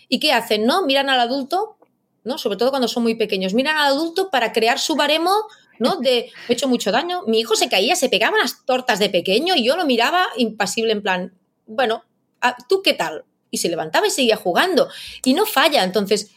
y 0.09 0.19
¿qué 0.19 0.33
hacen? 0.33 0.65
¿No? 0.65 0.83
Miran 0.83 1.11
al 1.11 1.19
adulto, 1.19 1.77
¿no? 2.23 2.39
Sobre 2.39 2.57
todo 2.57 2.71
cuando 2.71 2.87
son 2.87 3.03
muy 3.03 3.13
pequeños. 3.13 3.53
Miran 3.53 3.77
al 3.77 3.93
adulto 3.93 4.31
para 4.31 4.51
crear 4.51 4.79
su 4.79 4.95
baremo 4.95 5.31
¿no? 5.77 5.97
De, 5.97 6.31
he 6.49 6.53
hecho 6.53 6.67
mucho 6.67 6.91
daño. 6.91 7.21
Mi 7.27 7.41
hijo 7.41 7.55
se 7.55 7.69
caía, 7.69 7.95
se 7.95 8.09
pegaba 8.09 8.39
las 8.39 8.65
tortas 8.65 8.97
de 8.97 9.11
pequeño 9.11 9.55
y 9.55 9.63
yo 9.63 9.77
lo 9.77 9.85
miraba 9.85 10.25
impasible 10.37 10.91
en 10.91 11.03
plan, 11.03 11.37
bueno, 11.67 12.03
ah, 12.41 12.57
¿tú 12.67 12.81
qué 12.81 12.95
tal? 12.95 13.25
Y 13.51 13.59
se 13.59 13.69
levantaba 13.69 14.07
y 14.07 14.09
seguía 14.09 14.37
jugando. 14.37 14.89
Y 15.23 15.35
no 15.35 15.45
falla. 15.45 15.83
Entonces, 15.83 16.31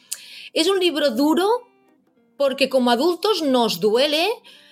es 0.53 0.69
un 0.69 0.79
libro 0.79 1.13
duro 1.13 1.70
porque 2.41 2.71
como 2.71 2.91
adultos 2.91 3.43
nos 3.43 3.81
duele 3.81 4.27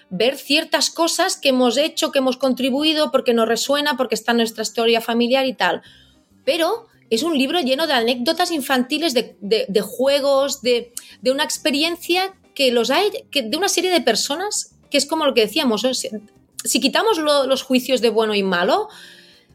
ver 0.09 0.39
ciertas 0.39 0.89
cosas 0.89 1.37
que 1.37 1.51
hemos 1.51 1.77
hecho, 1.77 2.11
que 2.11 2.21
hemos 2.21 2.39
contribuido, 2.39 3.11
porque 3.13 3.35
nos 3.35 3.47
resuena, 3.47 3.99
porque 3.99 4.15
está 4.15 4.31
en 4.31 4.39
nuestra 4.39 4.63
historia 4.63 5.03
familiar 5.03 5.45
y 5.45 5.53
tal. 5.53 5.83
Pero 6.47 6.87
es 7.11 7.23
un 7.23 7.37
libro 7.37 7.61
lleno 7.61 7.87
de 7.87 7.93
anécdotas 7.93 8.53
infantiles, 8.53 9.13
de, 9.13 9.81
juegos, 9.83 10.63
de, 10.63 10.95
una 11.31 11.45
experiencia 11.45 12.35
que 12.55 12.73
los 12.73 12.89
hay, 12.89 13.11
de 13.31 13.55
una 13.55 13.69
serie 13.69 13.91
de 13.91 14.01
personas, 14.01 14.75
que 14.91 14.97
es 14.97 15.05
como 15.05 15.27
lo 15.27 15.35
que 15.35 15.43
decíamos, 15.43 15.87
si, 16.65 16.81
quitamos 16.81 17.19
los 17.19 17.63
juicios 17.63 18.01
de 18.01 18.09
bueno 18.09 18.35
y 18.35 18.43
malo, 18.43 18.89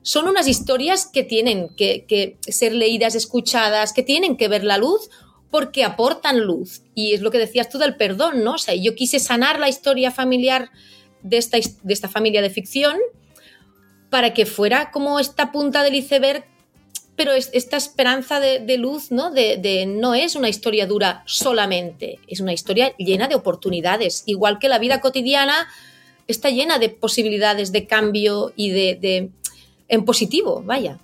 son 0.03 0.27
unas 0.27 0.47
historias 0.47 1.07
que 1.07 1.23
tienen 1.23 1.69
que, 1.69 2.37
ser 2.47 2.75
leídas, 2.75 3.15
escuchadas, 3.15 3.91
que 3.91 4.03
tienen 4.03 4.37
que 4.37 4.49
ver 4.49 4.63
la 4.63 4.77
luz 4.77 5.09
porque 5.53 5.83
aportan 5.83 6.39
luz. 6.39 6.81
Y 6.95 7.13
es 7.13 7.21
lo 7.21 7.29
que 7.29 7.37
decías 7.37 7.69
tú 7.69 7.77
del 7.77 7.95
perdón, 7.95 8.43
¿no? 8.43 8.53
O 8.53 8.57
sea, 8.57 8.73
yo 8.73 8.95
quise 8.95 9.19
sanar 9.19 9.59
la 9.59 9.69
historia 9.69 10.09
familiar 10.09 10.71
de 11.21 11.37
esta, 11.37 11.59
de 11.59 11.93
esta 11.93 12.09
familia 12.09 12.41
de 12.41 12.49
ficción 12.49 12.97
para 14.09 14.33
que 14.33 14.47
fuera 14.47 14.89
como 14.89 15.19
esta 15.19 15.51
punta 15.51 15.83
del 15.83 15.93
iceberg, 15.93 16.43
pero 17.15 17.33
esta 17.33 17.77
esperanza 17.77 18.39
de, 18.39 18.77
luz, 18.79 19.11
¿no? 19.11 19.29
De, 19.29 19.57
de, 19.57 19.85
no 19.85 20.15
es 20.15 20.35
una 20.35 20.49
historia 20.49 20.87
dura 20.87 21.21
solamente, 21.27 22.17
es 22.27 22.39
una 22.39 22.53
historia 22.53 22.97
llena 22.97 23.27
de 23.27 23.35
oportunidades, 23.35 24.23
igual 24.25 24.57
que 24.57 24.69
la 24.69 24.79
vida 24.79 25.01
cotidiana 25.01 25.67
está 26.27 26.49
llena 26.49 26.79
de 26.79 26.89
posibilidades 26.89 27.71
de 27.71 27.85
cambio 27.85 28.53
y 28.55 28.71
de, 28.71 29.29
en 29.87 30.03
positivo, 30.03 30.63
vaya. 30.65 30.97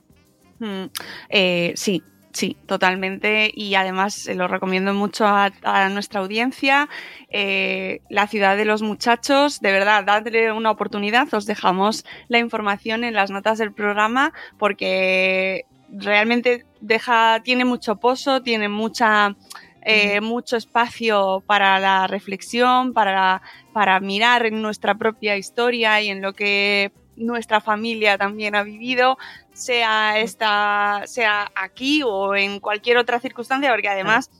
Mm, 0.57 0.85
eh, 1.29 1.73
sí, 1.75 2.01
Sí, 2.31 2.55
totalmente. 2.67 3.51
Y 3.53 3.75
además 3.75 4.27
lo 4.27 4.47
recomiendo 4.47 4.93
mucho 4.93 5.25
a, 5.25 5.49
nuestra 5.89 6.19
audiencia. 6.19 6.87
Eh, 7.29 8.01
la 8.09 8.27
ciudad 8.27 8.55
de 8.55 8.65
los 8.65 8.81
muchachos, 8.81 9.59
de 9.61 9.71
verdad, 9.71 10.03
dadle 10.03 10.51
una 10.51 10.71
oportunidad. 10.71 11.33
Os 11.33 11.45
dejamos 11.45 12.05
la 12.27 12.39
información 12.39 13.03
en 13.03 13.15
las 13.15 13.31
notas 13.31 13.57
del 13.57 13.73
programa 13.73 14.31
porque 14.57 15.65
realmente 15.91 16.65
deja, 16.81 17.41
tiene 17.43 17.65
mucho 17.65 17.95
pozo, 17.95 18.43
tiene 18.43 18.69
mucha, 18.69 19.35
eh, 19.81 20.21
mucho 20.21 20.55
espacio 20.55 21.43
para 21.47 21.79
la 21.79 22.05
reflexión, 22.05 22.93
para, 22.93 23.41
para 23.73 23.99
mirar 23.99 24.45
en 24.45 24.61
nuestra 24.61 24.95
propia 24.95 25.35
historia 25.35 25.99
y 26.01 26.09
en 26.09 26.21
lo 26.21 26.33
que 26.33 26.91
nuestra 27.19 27.59
familia 27.59 28.17
también 28.17 28.55
ha 28.55 28.63
vivido, 28.63 29.17
sea, 29.59 30.19
esta, 30.19 31.03
sea 31.05 31.51
aquí 31.55 32.01
o 32.03 32.35
en 32.35 32.59
cualquier 32.59 32.97
otra 32.97 33.19
circunstancia, 33.19 33.69
porque 33.71 33.89
además, 33.89 34.31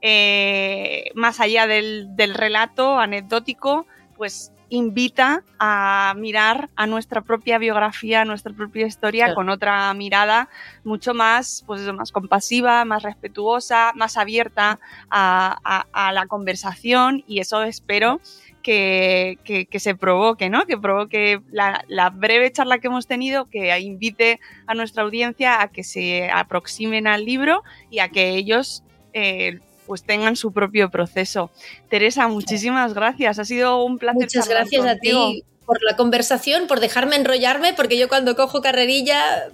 eh, 0.00 1.10
más 1.14 1.40
allá 1.40 1.66
del, 1.66 2.14
relato 2.34 2.98
anecdótico, 2.98 3.86
pues 4.16 4.52
invita 4.70 5.44
a 5.60 6.14
mirar 6.16 6.70
a 6.74 6.86
nuestra 6.86 7.20
propia 7.20 7.58
biografía, 7.58 8.22
a 8.22 8.24
nuestra 8.24 8.52
propia 8.52 8.86
historia 8.86 9.34
con 9.34 9.48
otra 9.48 9.92
mirada 9.94 10.48
mucho 10.82 11.14
más, 11.14 11.62
pues 11.66 11.80
más 11.92 12.10
compasiva, 12.10 12.84
más 12.84 13.02
respetuosa, 13.02 13.92
más 13.94 14.16
abierta 14.16 14.80
a, 15.10 15.84
a 15.92 16.12
la 16.12 16.26
conversación 16.26 17.22
y 17.28 17.38
eso 17.38 17.62
espero 17.62 18.20
que, 18.64 19.68
se 19.78 19.94
provoque, 19.94 20.48
¿no? 20.48 20.66
Que 20.66 20.76
provoque 20.78 21.40
la, 21.52 22.10
breve 22.10 22.50
charla 22.50 22.78
que 22.78 22.88
hemos 22.88 23.06
tenido, 23.06 23.44
que 23.44 23.78
invite 23.78 24.40
a 24.66 24.74
nuestra 24.74 25.04
audiencia 25.04 25.60
a 25.60 25.68
que 25.68 25.84
se 25.84 26.30
aproximen 26.30 27.06
al 27.06 27.24
libro 27.24 27.62
y 27.90 27.98
a 28.00 28.08
que 28.08 28.30
ellos 28.30 28.82
eh, 29.12 29.60
pues 29.86 30.02
tengan 30.02 30.34
su 30.34 30.52
propio 30.52 30.90
proceso. 30.90 31.50
Teresa, 31.88 32.26
muchísimas 32.26 32.94
gracias. 32.94 33.38
Ha 33.38 33.44
sido 33.44 33.84
un 33.84 33.98
placer. 33.98 34.22
Muchas 34.22 34.48
gracias 34.48 34.86
a 34.86 34.96
ti 34.96 35.44
por 35.66 35.82
la 35.82 35.96
conversación, 35.96 36.66
por 36.66 36.80
dejarme 36.80 37.16
enrollarme, 37.16 37.74
porque 37.74 37.98
yo 37.98 38.08
cuando 38.08 38.34
cojo 38.34 38.60
carrerilla 38.62 39.48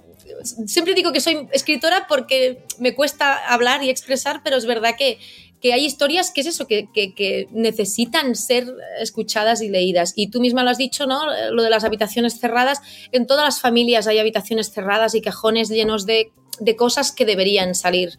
siempre 0.65 0.93
digo 0.93 1.11
que 1.11 1.19
soy 1.19 1.47
escritora 1.51 2.05
porque 2.07 2.63
me 2.79 2.95
cuesta 2.95 3.35
hablar 3.53 3.83
y 3.83 3.89
expresar, 3.89 4.41
pero 4.43 4.55
es 4.55 4.65
verdad 4.65 4.95
que, 4.97 5.19
que 5.61 5.73
hay 5.73 5.85
historias 5.85 6.31
que 6.31 6.41
es 6.41 6.47
eso, 6.47 6.65
que, 6.65 6.89
que, 6.91 7.47
necesitan 7.51 8.35
ser 8.35 8.67
escuchadas 8.99 9.61
y 9.61 9.69
leídas. 9.69 10.13
Y 10.15 10.27
tú 10.27 10.41
misma 10.41 10.63
lo 10.63 10.71
has 10.71 10.77
dicho, 10.77 11.05
¿no? 11.05 11.21
Lo 11.51 11.61
de 11.61 11.69
las 11.69 11.83
habitaciones 11.83 12.39
cerradas. 12.39 12.81
En 13.11 13.27
todas 13.27 13.45
las 13.45 13.61
familias 13.61 14.07
hay 14.07 14.17
habitaciones 14.17 14.71
cerradas 14.71 15.13
y 15.13 15.21
cajones 15.21 15.69
llenos 15.69 16.05
de, 16.05 16.31
de 16.59 16.75
cosas 16.75 17.11
que 17.11 17.25
deberían 17.25 17.75
salir. 17.75 18.17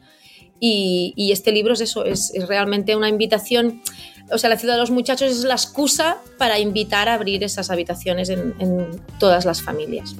Y, 0.60 1.12
y, 1.16 1.32
este 1.32 1.50
libro 1.50 1.74
es 1.74 1.80
eso, 1.80 2.04
es, 2.04 2.32
es, 2.32 2.46
realmente 2.46 2.94
una 2.94 3.08
invitación. 3.08 3.82
O 4.30 4.38
sea, 4.38 4.48
la 4.48 4.56
ciudad 4.56 4.74
de 4.74 4.80
los 4.80 4.92
muchachos 4.92 5.32
es 5.32 5.42
la 5.42 5.54
excusa 5.54 6.18
para 6.38 6.60
invitar 6.60 7.08
a 7.08 7.14
abrir 7.14 7.42
esas 7.42 7.70
habitaciones 7.70 8.28
en, 8.28 8.54
en 8.60 9.02
todas 9.18 9.44
las 9.44 9.60
familias. 9.60 10.14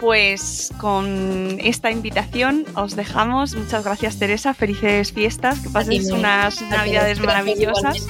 Pues 0.00 0.72
con 0.78 1.58
esta 1.60 1.90
invitación 1.90 2.64
os 2.74 2.96
dejamos. 2.96 3.54
Muchas 3.54 3.84
gracias 3.84 4.18
Teresa, 4.18 4.54
felices 4.54 5.12
fiestas, 5.12 5.60
que 5.60 5.70
pases 5.70 6.10
unas 6.10 6.60
navidades 6.62 7.20
maravillosas. 7.20 8.06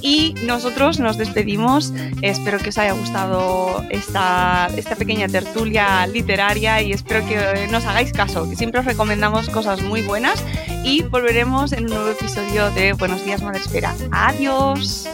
Y 0.00 0.34
nosotros 0.44 0.98
nos 0.98 1.16
despedimos. 1.16 1.92
Espero 2.22 2.58
que 2.58 2.70
os 2.70 2.78
haya 2.78 2.92
gustado 2.92 3.84
esta, 3.90 4.68
esta 4.76 4.96
pequeña 4.96 5.28
tertulia 5.28 6.06
literaria 6.06 6.82
y 6.82 6.92
espero 6.92 7.26
que 7.26 7.68
nos 7.70 7.84
hagáis 7.84 8.12
caso, 8.12 8.48
que 8.50 8.56
siempre 8.56 8.80
os 8.80 8.86
recomendamos 8.86 9.48
cosas 9.48 9.80
muy 9.82 10.02
buenas 10.02 10.44
y 10.84 11.02
volveremos 11.02 11.72
en 11.72 11.84
un 11.84 11.90
nuevo 11.90 12.10
episodio 12.10 12.70
de 12.72 12.92
Buenos 12.94 13.24
días 13.24 13.42
Madre 13.42 13.60
Espera. 13.60 13.94
Adiós. 14.10 15.08